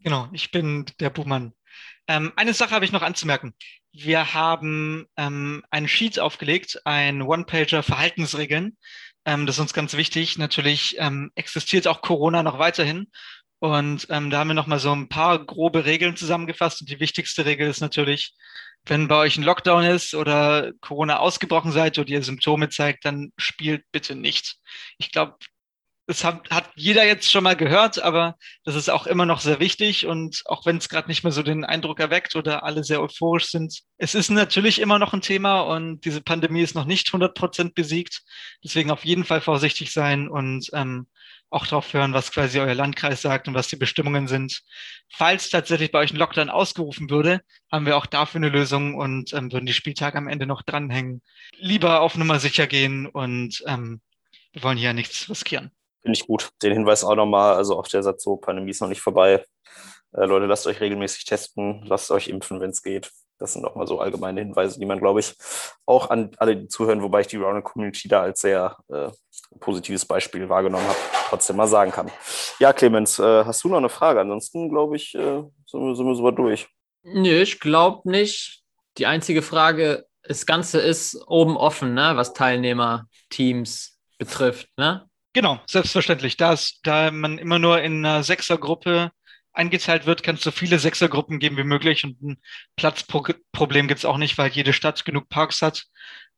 Genau, 0.00 0.28
ich 0.32 0.52
bin 0.52 0.86
der 1.00 1.10
Buhmann. 1.10 1.54
Ähm, 2.06 2.32
eine 2.36 2.54
Sache 2.54 2.70
habe 2.70 2.84
ich 2.84 2.92
noch 2.92 3.02
anzumerken. 3.02 3.54
Wir 3.92 4.34
haben 4.34 5.06
ähm, 5.16 5.62
einen 5.70 5.88
Sheet 5.88 6.18
aufgelegt, 6.18 6.80
ein 6.84 7.22
One-Pager 7.22 7.82
Verhaltensregeln. 7.82 8.76
Ähm, 9.24 9.46
das 9.46 9.56
ist 9.56 9.60
uns 9.60 9.74
ganz 9.74 9.96
wichtig. 9.96 10.38
Natürlich 10.38 10.96
ähm, 10.98 11.30
existiert 11.34 11.86
auch 11.86 12.00
Corona 12.00 12.42
noch 12.42 12.58
weiterhin. 12.58 13.08
Und 13.60 14.06
ähm, 14.10 14.30
da 14.30 14.38
haben 14.38 14.48
wir 14.48 14.54
nochmal 14.54 14.78
so 14.78 14.92
ein 14.92 15.08
paar 15.08 15.44
grobe 15.44 15.84
Regeln 15.84 16.16
zusammengefasst. 16.16 16.80
Und 16.80 16.90
die 16.90 17.00
wichtigste 17.00 17.44
Regel 17.44 17.68
ist 17.68 17.80
natürlich, 17.80 18.34
wenn 18.86 19.08
bei 19.08 19.16
euch 19.16 19.36
ein 19.36 19.42
Lockdown 19.42 19.84
ist 19.84 20.14
oder 20.14 20.72
Corona 20.80 21.18
ausgebrochen 21.18 21.72
seid 21.72 21.98
oder 21.98 22.08
ihr 22.08 22.22
Symptome 22.22 22.68
zeigt, 22.68 23.04
dann 23.04 23.32
spielt 23.36 23.84
bitte 23.92 24.14
nicht. 24.14 24.56
Ich 24.98 25.10
glaube, 25.10 25.36
das 26.08 26.24
hat, 26.24 26.48
hat 26.50 26.70
jeder 26.74 27.06
jetzt 27.06 27.30
schon 27.30 27.44
mal 27.44 27.54
gehört, 27.54 28.02
aber 28.02 28.36
das 28.64 28.74
ist 28.74 28.88
auch 28.88 29.06
immer 29.06 29.26
noch 29.26 29.40
sehr 29.40 29.60
wichtig. 29.60 30.06
Und 30.06 30.40
auch 30.46 30.64
wenn 30.64 30.78
es 30.78 30.88
gerade 30.88 31.06
nicht 31.06 31.22
mehr 31.22 31.32
so 31.32 31.42
den 31.42 31.66
Eindruck 31.66 32.00
erweckt 32.00 32.34
oder 32.34 32.64
alle 32.64 32.82
sehr 32.82 33.02
euphorisch 33.02 33.50
sind, 33.50 33.80
es 33.98 34.14
ist 34.14 34.30
natürlich 34.30 34.80
immer 34.80 34.98
noch 34.98 35.12
ein 35.12 35.20
Thema 35.20 35.60
und 35.60 36.06
diese 36.06 36.22
Pandemie 36.22 36.62
ist 36.62 36.74
noch 36.74 36.86
nicht 36.86 37.08
100 37.08 37.34
Prozent 37.34 37.74
besiegt. 37.74 38.22
Deswegen 38.64 38.90
auf 38.90 39.04
jeden 39.04 39.24
Fall 39.24 39.42
vorsichtig 39.42 39.92
sein 39.92 40.28
und 40.28 40.70
ähm, 40.72 41.08
auch 41.50 41.66
darauf 41.66 41.92
hören, 41.92 42.14
was 42.14 42.32
quasi 42.32 42.58
euer 42.58 42.74
Landkreis 42.74 43.20
sagt 43.20 43.46
und 43.46 43.52
was 43.52 43.68
die 43.68 43.76
Bestimmungen 43.76 44.28
sind. 44.28 44.62
Falls 45.10 45.50
tatsächlich 45.50 45.92
bei 45.92 45.98
euch 45.98 46.14
ein 46.14 46.16
Lockdown 46.16 46.48
ausgerufen 46.48 47.10
würde, 47.10 47.42
haben 47.70 47.84
wir 47.84 47.98
auch 47.98 48.06
dafür 48.06 48.38
eine 48.38 48.48
Lösung 48.48 48.94
und 48.94 49.34
ähm, 49.34 49.52
würden 49.52 49.66
die 49.66 49.74
Spieltage 49.74 50.16
am 50.16 50.28
Ende 50.28 50.46
noch 50.46 50.62
dranhängen. 50.62 51.20
Lieber 51.58 52.00
auf 52.00 52.16
Nummer 52.16 52.40
sicher 52.40 52.66
gehen 52.66 53.06
und 53.06 53.62
ähm, 53.66 54.00
wir 54.52 54.62
wollen 54.62 54.78
hier 54.78 54.94
nichts 54.94 55.28
riskieren. 55.28 55.70
Finde 56.02 56.16
ich 56.16 56.26
gut. 56.26 56.50
Den 56.62 56.72
Hinweis 56.72 57.04
auch 57.04 57.16
nochmal, 57.16 57.54
also 57.54 57.78
auch 57.78 57.88
der 57.88 58.02
Satz 58.02 58.22
so, 58.22 58.36
Pandemie 58.36 58.70
ist 58.70 58.80
noch 58.80 58.88
nicht 58.88 59.00
vorbei. 59.00 59.44
Äh, 60.12 60.24
Leute, 60.24 60.46
lasst 60.46 60.66
euch 60.66 60.80
regelmäßig 60.80 61.24
testen, 61.24 61.82
lasst 61.86 62.10
euch 62.10 62.28
impfen, 62.28 62.60
wenn 62.60 62.70
es 62.70 62.82
geht. 62.82 63.10
Das 63.38 63.52
sind 63.52 63.62
nochmal 63.62 63.86
so 63.86 64.00
allgemeine 64.00 64.40
Hinweise, 64.40 64.80
die 64.80 64.86
man, 64.86 64.98
glaube 64.98 65.20
ich, 65.20 65.34
auch 65.86 66.10
an 66.10 66.32
alle, 66.38 66.56
die 66.56 66.68
zuhören, 66.68 67.02
wobei 67.02 67.20
ich 67.20 67.28
die 67.28 67.36
Round 67.36 67.62
Community 67.64 68.08
da 68.08 68.22
als 68.22 68.40
sehr 68.40 68.76
äh, 68.88 69.10
positives 69.60 70.04
Beispiel 70.04 70.48
wahrgenommen 70.48 70.86
habe, 70.86 70.98
trotzdem 71.28 71.56
mal 71.56 71.68
sagen 71.68 71.92
kann. 71.92 72.10
Ja, 72.58 72.72
Clemens, 72.72 73.18
äh, 73.18 73.44
hast 73.44 73.62
du 73.62 73.68
noch 73.68 73.78
eine 73.78 73.88
Frage? 73.88 74.20
Ansonsten, 74.20 74.68
glaube 74.68 74.96
ich, 74.96 75.14
äh, 75.14 75.42
sind, 75.66 75.80
wir, 75.80 75.94
sind 75.94 76.06
wir 76.06 76.14
so 76.16 76.30
durch. 76.32 76.68
Nö, 77.02 77.40
ich 77.40 77.60
glaube 77.60 78.10
nicht. 78.10 78.62
Die 78.98 79.06
einzige 79.06 79.42
Frage, 79.42 80.06
das 80.22 80.44
Ganze 80.44 80.80
ist 80.80 81.22
oben 81.28 81.56
offen, 81.56 81.94
ne, 81.94 82.12
was 82.14 82.32
Teilnehmerteams 82.32 83.98
betrifft. 84.18 84.68
Ne? 84.76 85.07
Genau, 85.34 85.60
selbstverständlich. 85.66 86.36
Das, 86.36 86.80
da 86.82 87.10
man 87.10 87.38
immer 87.38 87.58
nur 87.58 87.80
in 87.82 88.04
einer 88.04 88.22
Sechsergruppe 88.22 89.12
eingeteilt 89.52 90.06
wird, 90.06 90.22
kann 90.22 90.36
es 90.36 90.42
so 90.42 90.50
viele 90.50 90.78
Sechsergruppen 90.78 91.38
geben 91.38 91.56
wie 91.56 91.64
möglich 91.64 92.04
und 92.04 92.20
ein 92.22 92.38
Platzproblem 92.76 93.88
gibt 93.88 93.98
es 93.98 94.04
auch 94.04 94.18
nicht, 94.18 94.38
weil 94.38 94.50
jede 94.50 94.72
Stadt 94.72 95.04
genug 95.04 95.28
Parks 95.28 95.62
hat. 95.62 95.84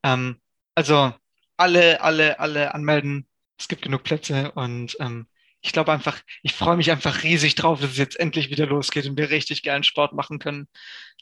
Ähm, 0.02 0.40
also 0.74 1.12
alle, 1.56 2.00
alle, 2.00 2.38
alle 2.40 2.74
anmelden. 2.74 3.28
Es 3.58 3.68
gibt 3.68 3.82
genug 3.82 4.02
Plätze 4.04 4.52
und 4.52 4.96
ähm, 5.00 5.26
ich 5.62 5.72
glaube 5.72 5.92
einfach, 5.92 6.20
ich 6.42 6.54
freue 6.54 6.76
mich 6.76 6.90
einfach 6.90 7.22
riesig 7.22 7.54
drauf, 7.54 7.80
dass 7.80 7.90
es 7.92 7.98
jetzt 7.98 8.18
endlich 8.18 8.48
wieder 8.50 8.66
losgeht 8.66 9.06
und 9.06 9.18
wir 9.18 9.28
richtig 9.30 9.62
geilen 9.62 9.84
Sport 9.84 10.14
machen 10.14 10.38
können. 10.38 10.68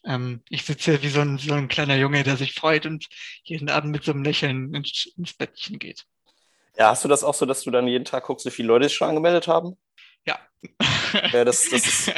Ähm, 0.04 0.42
ich 0.48 0.64
sitze 0.64 0.92
hier 0.92 1.02
wie 1.02 1.08
so 1.08 1.20
ein, 1.20 1.38
so 1.38 1.54
ein 1.54 1.68
kleiner 1.68 1.96
Junge, 1.96 2.22
der 2.24 2.36
sich 2.36 2.54
freut 2.54 2.86
und 2.86 3.06
jeden 3.44 3.68
Abend 3.70 3.92
mit 3.92 4.04
so 4.04 4.12
einem 4.12 4.22
Lächeln 4.24 4.74
ins, 4.74 5.06
ins 5.16 5.34
Bettchen 5.34 5.78
geht. 5.80 6.06
Ja, 6.78 6.90
hast 6.90 7.04
du 7.04 7.08
das 7.08 7.24
auch 7.24 7.34
so, 7.34 7.44
dass 7.44 7.62
du 7.62 7.70
dann 7.70 7.88
jeden 7.88 8.04
Tag 8.04 8.24
guckst, 8.24 8.46
wie 8.46 8.50
viele 8.50 8.68
Leute 8.68 8.84
sich 8.84 8.94
schon 8.96 9.08
angemeldet 9.08 9.48
haben? 9.48 9.76
Ja. 10.24 10.38
ja 11.32 11.44
das, 11.44 11.68
das 11.70 11.86
ist, 11.86 12.12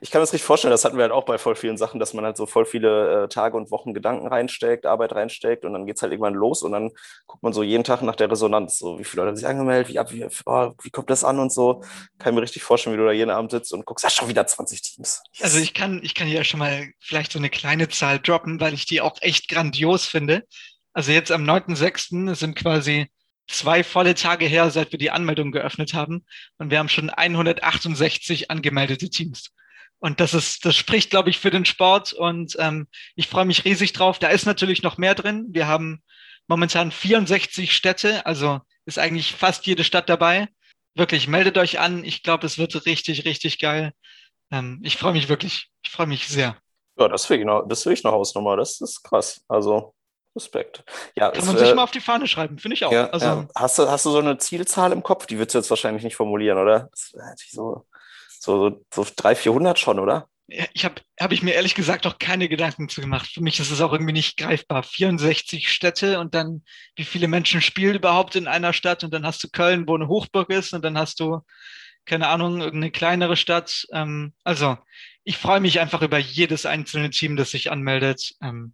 ich 0.00 0.10
kann 0.10 0.20
mir 0.20 0.22
das 0.22 0.32
richtig 0.32 0.46
vorstellen, 0.46 0.70
das 0.70 0.84
hatten 0.84 0.96
wir 0.96 1.02
halt 1.02 1.12
auch 1.12 1.24
bei 1.24 1.38
voll 1.38 1.56
vielen 1.56 1.76
Sachen, 1.76 1.98
dass 1.98 2.14
man 2.14 2.24
halt 2.24 2.36
so 2.36 2.46
voll 2.46 2.64
viele 2.64 3.24
äh, 3.24 3.28
Tage 3.28 3.56
und 3.56 3.70
Wochen 3.70 3.94
Gedanken 3.94 4.26
reinsteckt, 4.26 4.86
Arbeit 4.86 5.14
reinsteckt 5.14 5.64
und 5.64 5.72
dann 5.72 5.86
geht 5.86 5.96
es 5.96 6.02
halt 6.02 6.12
irgendwann 6.12 6.34
los 6.34 6.62
und 6.62 6.72
dann 6.72 6.90
guckt 7.26 7.42
man 7.42 7.52
so 7.52 7.62
jeden 7.62 7.84
Tag 7.84 8.02
nach 8.02 8.16
der 8.16 8.30
Resonanz, 8.30 8.78
so 8.78 8.98
wie 8.98 9.04
viele 9.04 9.22
Leute 9.22 9.30
haben 9.30 9.36
sich 9.36 9.46
angemeldet, 9.46 9.88
wie, 9.88 10.20
wie, 10.20 10.28
oh, 10.46 10.72
wie 10.82 10.90
kommt 10.90 11.10
das 11.10 11.24
an 11.24 11.38
und 11.38 11.52
so. 11.52 11.82
Kann 12.18 12.34
mir 12.34 12.42
richtig 12.42 12.62
vorstellen, 12.62 12.94
wie 12.94 13.00
du 13.00 13.06
da 13.06 13.12
jeden 13.12 13.30
Abend 13.30 13.50
sitzt 13.50 13.72
und 13.72 13.84
guckst, 13.84 14.04
ja, 14.04 14.10
schon 14.10 14.28
wieder 14.28 14.46
20 14.46 14.82
Teams. 14.82 15.22
Also 15.40 15.58
ich 15.58 15.74
kann, 15.74 16.00
ich 16.02 16.14
kann 16.14 16.26
hier 16.26 16.44
schon 16.44 16.60
mal 16.60 16.88
vielleicht 17.00 17.32
so 17.32 17.38
eine 17.38 17.50
kleine 17.50 17.88
Zahl 17.88 18.18
droppen, 18.18 18.60
weil 18.60 18.74
ich 18.74 18.86
die 18.86 19.00
auch 19.00 19.16
echt 19.20 19.48
grandios 19.48 20.06
finde. 20.06 20.44
Also 20.92 21.12
jetzt 21.12 21.30
am 21.30 21.44
9.6. 21.44 22.34
sind 22.34 22.56
quasi 22.56 23.08
zwei 23.48 23.82
volle 23.82 24.14
Tage 24.14 24.46
her, 24.46 24.70
seit 24.70 24.92
wir 24.92 24.98
die 24.98 25.10
Anmeldung 25.10 25.50
geöffnet 25.50 25.94
haben. 25.94 26.24
Und 26.58 26.70
wir 26.70 26.78
haben 26.78 26.88
schon 26.88 27.10
168 27.10 28.50
angemeldete 28.50 29.10
Teams. 29.10 29.50
Und 29.98 30.20
das 30.20 30.34
ist, 30.34 30.64
das 30.64 30.76
spricht, 30.76 31.10
glaube 31.10 31.30
ich, 31.30 31.38
für 31.38 31.50
den 31.50 31.64
Sport. 31.64 32.12
Und 32.12 32.56
ähm, 32.58 32.86
ich 33.16 33.26
freue 33.26 33.46
mich 33.46 33.64
riesig 33.64 33.92
drauf. 33.92 34.18
Da 34.18 34.28
ist 34.28 34.46
natürlich 34.46 34.82
noch 34.82 34.98
mehr 34.98 35.14
drin. 35.14 35.46
Wir 35.50 35.66
haben 35.66 36.02
momentan 36.46 36.92
64 36.92 37.74
Städte, 37.74 38.24
also 38.24 38.60
ist 38.86 38.98
eigentlich 38.98 39.34
fast 39.34 39.66
jede 39.66 39.84
Stadt 39.84 40.08
dabei. 40.08 40.48
Wirklich, 40.94 41.28
meldet 41.28 41.58
euch 41.58 41.78
an. 41.78 42.04
Ich 42.04 42.22
glaube, 42.22 42.46
es 42.46 42.58
wird 42.58 42.86
richtig, 42.86 43.24
richtig 43.24 43.58
geil. 43.58 43.92
Ähm, 44.50 44.80
ich 44.82 44.96
freue 44.96 45.12
mich 45.12 45.28
wirklich. 45.28 45.68
Ich 45.82 45.90
freue 45.90 46.06
mich 46.06 46.28
sehr. 46.28 46.56
Ja, 46.98 47.08
das 47.08 47.28
will 47.28 47.38
ich 47.38 47.44
noch, 47.44 47.66
das 47.68 47.84
will 47.86 47.92
ich 47.92 48.02
noch 48.02 48.12
Hausnummer. 48.12 48.56
Das 48.56 48.80
ist 48.80 49.02
krass. 49.02 49.44
Also 49.48 49.94
Respekt. 50.38 50.84
Ja, 51.16 51.30
Kann 51.30 51.40
es, 51.40 51.46
man 51.46 51.58
sich 51.58 51.68
äh, 51.68 51.74
mal 51.74 51.82
auf 51.82 51.90
die 51.90 52.00
Fahne 52.00 52.26
schreiben, 52.26 52.58
finde 52.58 52.74
ich 52.74 52.84
auch. 52.84 52.92
Ja, 52.92 53.10
also, 53.10 53.26
ja. 53.26 53.48
Hast, 53.54 53.78
du, 53.78 53.88
hast 53.88 54.06
du 54.06 54.10
so 54.10 54.18
eine 54.18 54.38
Zielzahl 54.38 54.92
im 54.92 55.02
Kopf? 55.02 55.26
Die 55.26 55.38
würdest 55.38 55.54
du 55.54 55.58
jetzt 55.58 55.70
wahrscheinlich 55.70 56.04
nicht 56.04 56.16
formulieren, 56.16 56.58
oder? 56.58 56.88
So, 56.94 57.18
so, 57.50 57.86
so, 58.40 58.84
so 58.94 59.06
300, 59.16 59.38
400 59.38 59.78
schon, 59.78 59.98
oder? 59.98 60.28
Ich 60.46 60.86
habe 60.86 61.02
hab 61.20 61.32
ich 61.32 61.42
mir 61.42 61.52
ehrlich 61.52 61.74
gesagt 61.74 62.06
auch 62.06 62.18
keine 62.18 62.48
Gedanken 62.48 62.88
zu 62.88 63.02
gemacht. 63.02 63.28
Für 63.34 63.42
mich 63.42 63.60
ist 63.60 63.70
es 63.70 63.82
auch 63.82 63.92
irgendwie 63.92 64.14
nicht 64.14 64.38
greifbar. 64.38 64.82
64 64.82 65.70
Städte 65.70 66.18
und 66.20 66.34
dann, 66.34 66.64
wie 66.96 67.04
viele 67.04 67.28
Menschen 67.28 67.60
spielen 67.60 67.96
überhaupt 67.96 68.34
in 68.34 68.46
einer 68.46 68.72
Stadt? 68.72 69.04
Und 69.04 69.12
dann 69.12 69.26
hast 69.26 69.44
du 69.44 69.48
Köln, 69.50 69.86
wo 69.86 69.94
eine 69.94 70.08
Hochburg 70.08 70.48
ist, 70.48 70.72
und 70.72 70.82
dann 70.82 70.96
hast 70.96 71.20
du, 71.20 71.40
keine 72.06 72.28
Ahnung, 72.28 72.62
irgendeine 72.62 72.90
kleinere 72.90 73.36
Stadt. 73.36 73.86
Ähm, 73.92 74.32
also, 74.42 74.78
ich 75.22 75.36
freue 75.36 75.60
mich 75.60 75.80
einfach 75.80 76.00
über 76.00 76.16
jedes 76.16 76.64
einzelne 76.64 77.10
Team, 77.10 77.36
das 77.36 77.50
sich 77.50 77.70
anmeldet. 77.70 78.32
Ähm, 78.42 78.72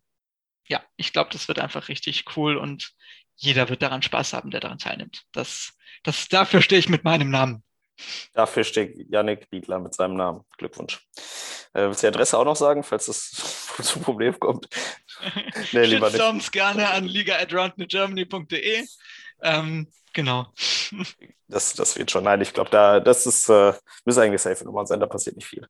ja, 0.68 0.82
ich 0.96 1.12
glaube, 1.12 1.30
das 1.32 1.48
wird 1.48 1.58
einfach 1.58 1.88
richtig 1.88 2.24
cool 2.36 2.56
und 2.56 2.92
jeder 3.36 3.68
wird 3.68 3.82
daran 3.82 4.02
Spaß 4.02 4.32
haben, 4.32 4.50
der 4.50 4.60
daran 4.60 4.78
teilnimmt. 4.78 5.24
Das, 5.32 5.72
das, 6.02 6.28
dafür 6.28 6.62
stehe 6.62 6.78
ich 6.78 6.88
mit 6.88 7.04
meinem 7.04 7.30
Namen. 7.30 7.62
Dafür 8.32 8.64
steht 8.64 9.08
Yannick 9.08 9.48
Dietler 9.50 9.78
mit 9.78 9.94
seinem 9.94 10.16
Namen. 10.16 10.44
Glückwunsch. 10.58 11.00
Äh, 11.74 11.86
willst 11.86 12.02
du 12.02 12.06
die 12.06 12.14
Adresse 12.14 12.38
auch 12.38 12.44
noch 12.44 12.56
sagen, 12.56 12.82
falls 12.82 13.08
es 13.08 13.30
zum 13.82 14.02
Problem 14.02 14.38
kommt? 14.38 14.68
nee, 15.72 15.84
lieber 15.84 16.10
nicht. 16.10 16.52
gerne 16.52 16.90
an 16.90 17.04
liga.roundnewgermany.de. 17.04 18.86
Ähm, 19.42 19.88
genau. 20.12 20.46
Das, 21.48 21.74
das 21.74 21.96
wird 21.96 22.10
schon. 22.10 22.24
Nein, 22.24 22.40
ich 22.40 22.52
glaube, 22.52 22.70
da, 22.70 22.98
das 23.00 23.26
ist, 23.26 23.48
äh, 23.48 23.72
müsste 24.04 24.22
eigentlich 24.22 24.42
safe 24.42 24.64
Nummer 24.64 24.86
sein, 24.86 25.00
da 25.00 25.06
passiert 25.06 25.36
nicht 25.36 25.46
viel. 25.46 25.66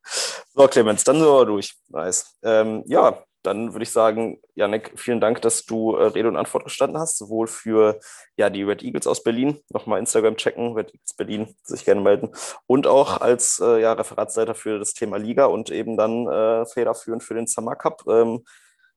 So, 0.55 0.67
Clemens, 0.69 1.05
dann 1.05 1.17
sind 1.17 1.27
wir 1.27 1.45
durch. 1.45 1.75
Nice. 1.89 2.39
Ähm, 2.43 2.85
ja, 2.87 3.23
dann 3.45 3.75
würde 3.75 3.83
ich 3.83 3.91
sagen, 3.91 4.41
Janek, 4.55 4.93
vielen 4.97 5.21
Dank, 5.21 5.43
dass 5.43 5.65
du 5.65 5.95
äh, 5.95 6.07
Rede 6.07 6.29
und 6.29 6.37
Antwort 6.37 6.65
gestanden 6.65 6.99
hast, 6.99 7.19
sowohl 7.19 7.47
für 7.47 8.01
ja, 8.37 8.51
die 8.51 8.63
Red 8.63 8.83
Eagles 8.83 9.07
aus 9.07 9.23
Berlin, 9.23 9.61
nochmal 9.69 10.01
Instagram 10.01 10.37
checken, 10.37 10.73
Red 10.73 10.89
Eagles 10.95 11.15
Berlin, 11.15 11.55
sich 11.63 11.85
gerne 11.85 12.01
melden, 12.01 12.31
und 12.67 12.87
auch 12.87 13.21
als 13.21 13.61
äh, 13.63 13.81
ja, 13.81 13.93
Referatsleiter 13.93 14.55
für 14.55 14.79
das 14.79 14.95
Thema 14.95 15.19
Liga 15.19 15.45
und 15.45 15.71
eben 15.71 15.97
dann 15.97 16.27
äh, 16.27 16.65
federführend 16.67 17.23
für 17.23 17.35
den 17.35 17.47
Summer 17.47 17.77
Cup. 17.77 18.03
Ähm, 18.09 18.45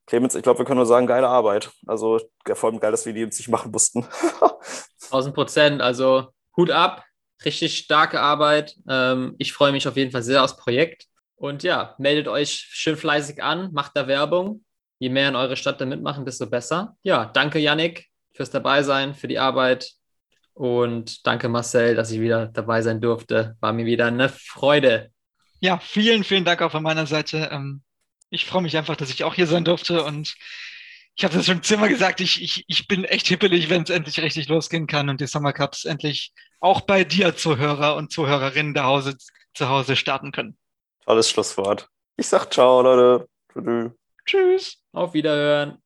Clemens, 0.06 0.36
ich 0.36 0.44
glaube, 0.44 0.60
wir 0.60 0.66
können 0.66 0.78
nur 0.78 0.86
sagen, 0.86 1.06
geile 1.06 1.28
Arbeit. 1.28 1.70
Also 1.86 2.22
vor 2.54 2.70
allem 2.70 2.80
geil, 2.80 2.92
dass 2.92 3.06
wir 3.06 3.12
die 3.12 3.26
uns 3.26 3.38
nicht 3.38 3.50
machen 3.50 3.72
mussten. 3.72 4.08
1000 5.12 5.36
Prozent. 5.36 5.82
Also 5.82 6.30
Hut 6.56 6.72
ab, 6.72 7.04
richtig 7.44 7.78
starke 7.78 8.22
Arbeit. 8.22 8.78
Ähm, 8.90 9.36
ich 9.38 9.52
freue 9.52 9.74
mich 9.74 9.88
auf 9.88 9.98
jeden 9.98 10.12
Fall 10.12 10.24
sehr 10.24 10.44
aufs 10.44 10.56
Projekt. 10.56 11.08
Und 11.38 11.64
ja, 11.64 11.96
meldet 12.00 12.28
euch 12.28 12.68
schön 12.70 12.98
fleißig 12.98 13.42
an, 13.42 13.72
macht 13.72 13.96
da 13.96 14.08
Werbung. 14.08 14.66
Je 15.00 15.10
mehr 15.10 15.30
in 15.30 15.36
eure 15.36 15.56
Stadt 15.56 15.80
da 15.80 15.86
mitmachen, 15.86 16.26
desto 16.26 16.48
besser. 16.48 16.98
Ja, 17.04 17.26
danke 17.26 17.60
Yannick 17.60 18.08
fürs 18.34 18.50
Dabeisein, 18.50 19.14
für 19.14 19.28
die 19.28 19.38
Arbeit. 19.38 19.92
Und 20.54 21.26
danke 21.28 21.48
Marcel, 21.48 21.94
dass 21.94 22.10
ich 22.10 22.20
wieder 22.20 22.48
dabei 22.48 22.82
sein 22.82 23.00
durfte. 23.00 23.56
War 23.60 23.74
mir 23.74 23.86
wieder 23.86 24.08
eine 24.08 24.30
Freude. 24.30 25.12
Ja, 25.60 25.78
vielen, 25.78 26.24
vielen 26.24 26.46
Dank 26.46 26.64
auch 26.64 26.72
von 26.72 26.82
meiner 26.82 27.06
Seite. 27.06 27.50
Ähm, 27.52 27.84
ich 28.32 28.48
freue 28.48 28.64
mich 28.64 28.76
einfach, 28.76 28.96
dass 28.96 29.12
ich 29.12 29.24
auch 29.24 29.36
hier 29.36 29.46
sein 29.46 29.64
durfte 29.64 30.04
und 30.04 30.36
ich 31.16 31.24
habe 31.24 31.36
das 31.36 31.48
schon 31.48 31.64
zehnmal 31.64 31.90
gesagt, 31.90 32.22
ich, 32.22 32.42
ich, 32.44 32.64
ich 32.68 32.88
bin 32.88 33.04
echt 33.04 33.28
hippelig, 33.28 33.70
wenn 33.70 33.82
es 33.82 33.90
endlich 33.90 34.20
richtig 34.20 34.50
losgehen 34.50 34.86
kann 34.86 35.10
und 35.10 35.20
die 35.20 35.26
Summer 35.26 35.54
Cups 35.54 35.86
endlich 35.86 36.32
auch 36.60 36.82
bei 36.82 37.04
dir 37.04 37.36
Zuhörer 37.36 37.96
und 37.96 38.12
Zuhörerinnen 38.12 38.76
zu 39.54 39.70
Hause 39.70 39.96
starten 39.96 40.32
können. 40.32 40.58
Tolles 41.08 41.30
Schlusswort. 41.30 41.88
Ich 42.18 42.28
sag 42.28 42.54
ciao, 42.54 42.82
Leute. 42.82 43.30
Tschüss. 44.26 44.84
Auf 44.92 45.14
Wiederhören. 45.14 45.82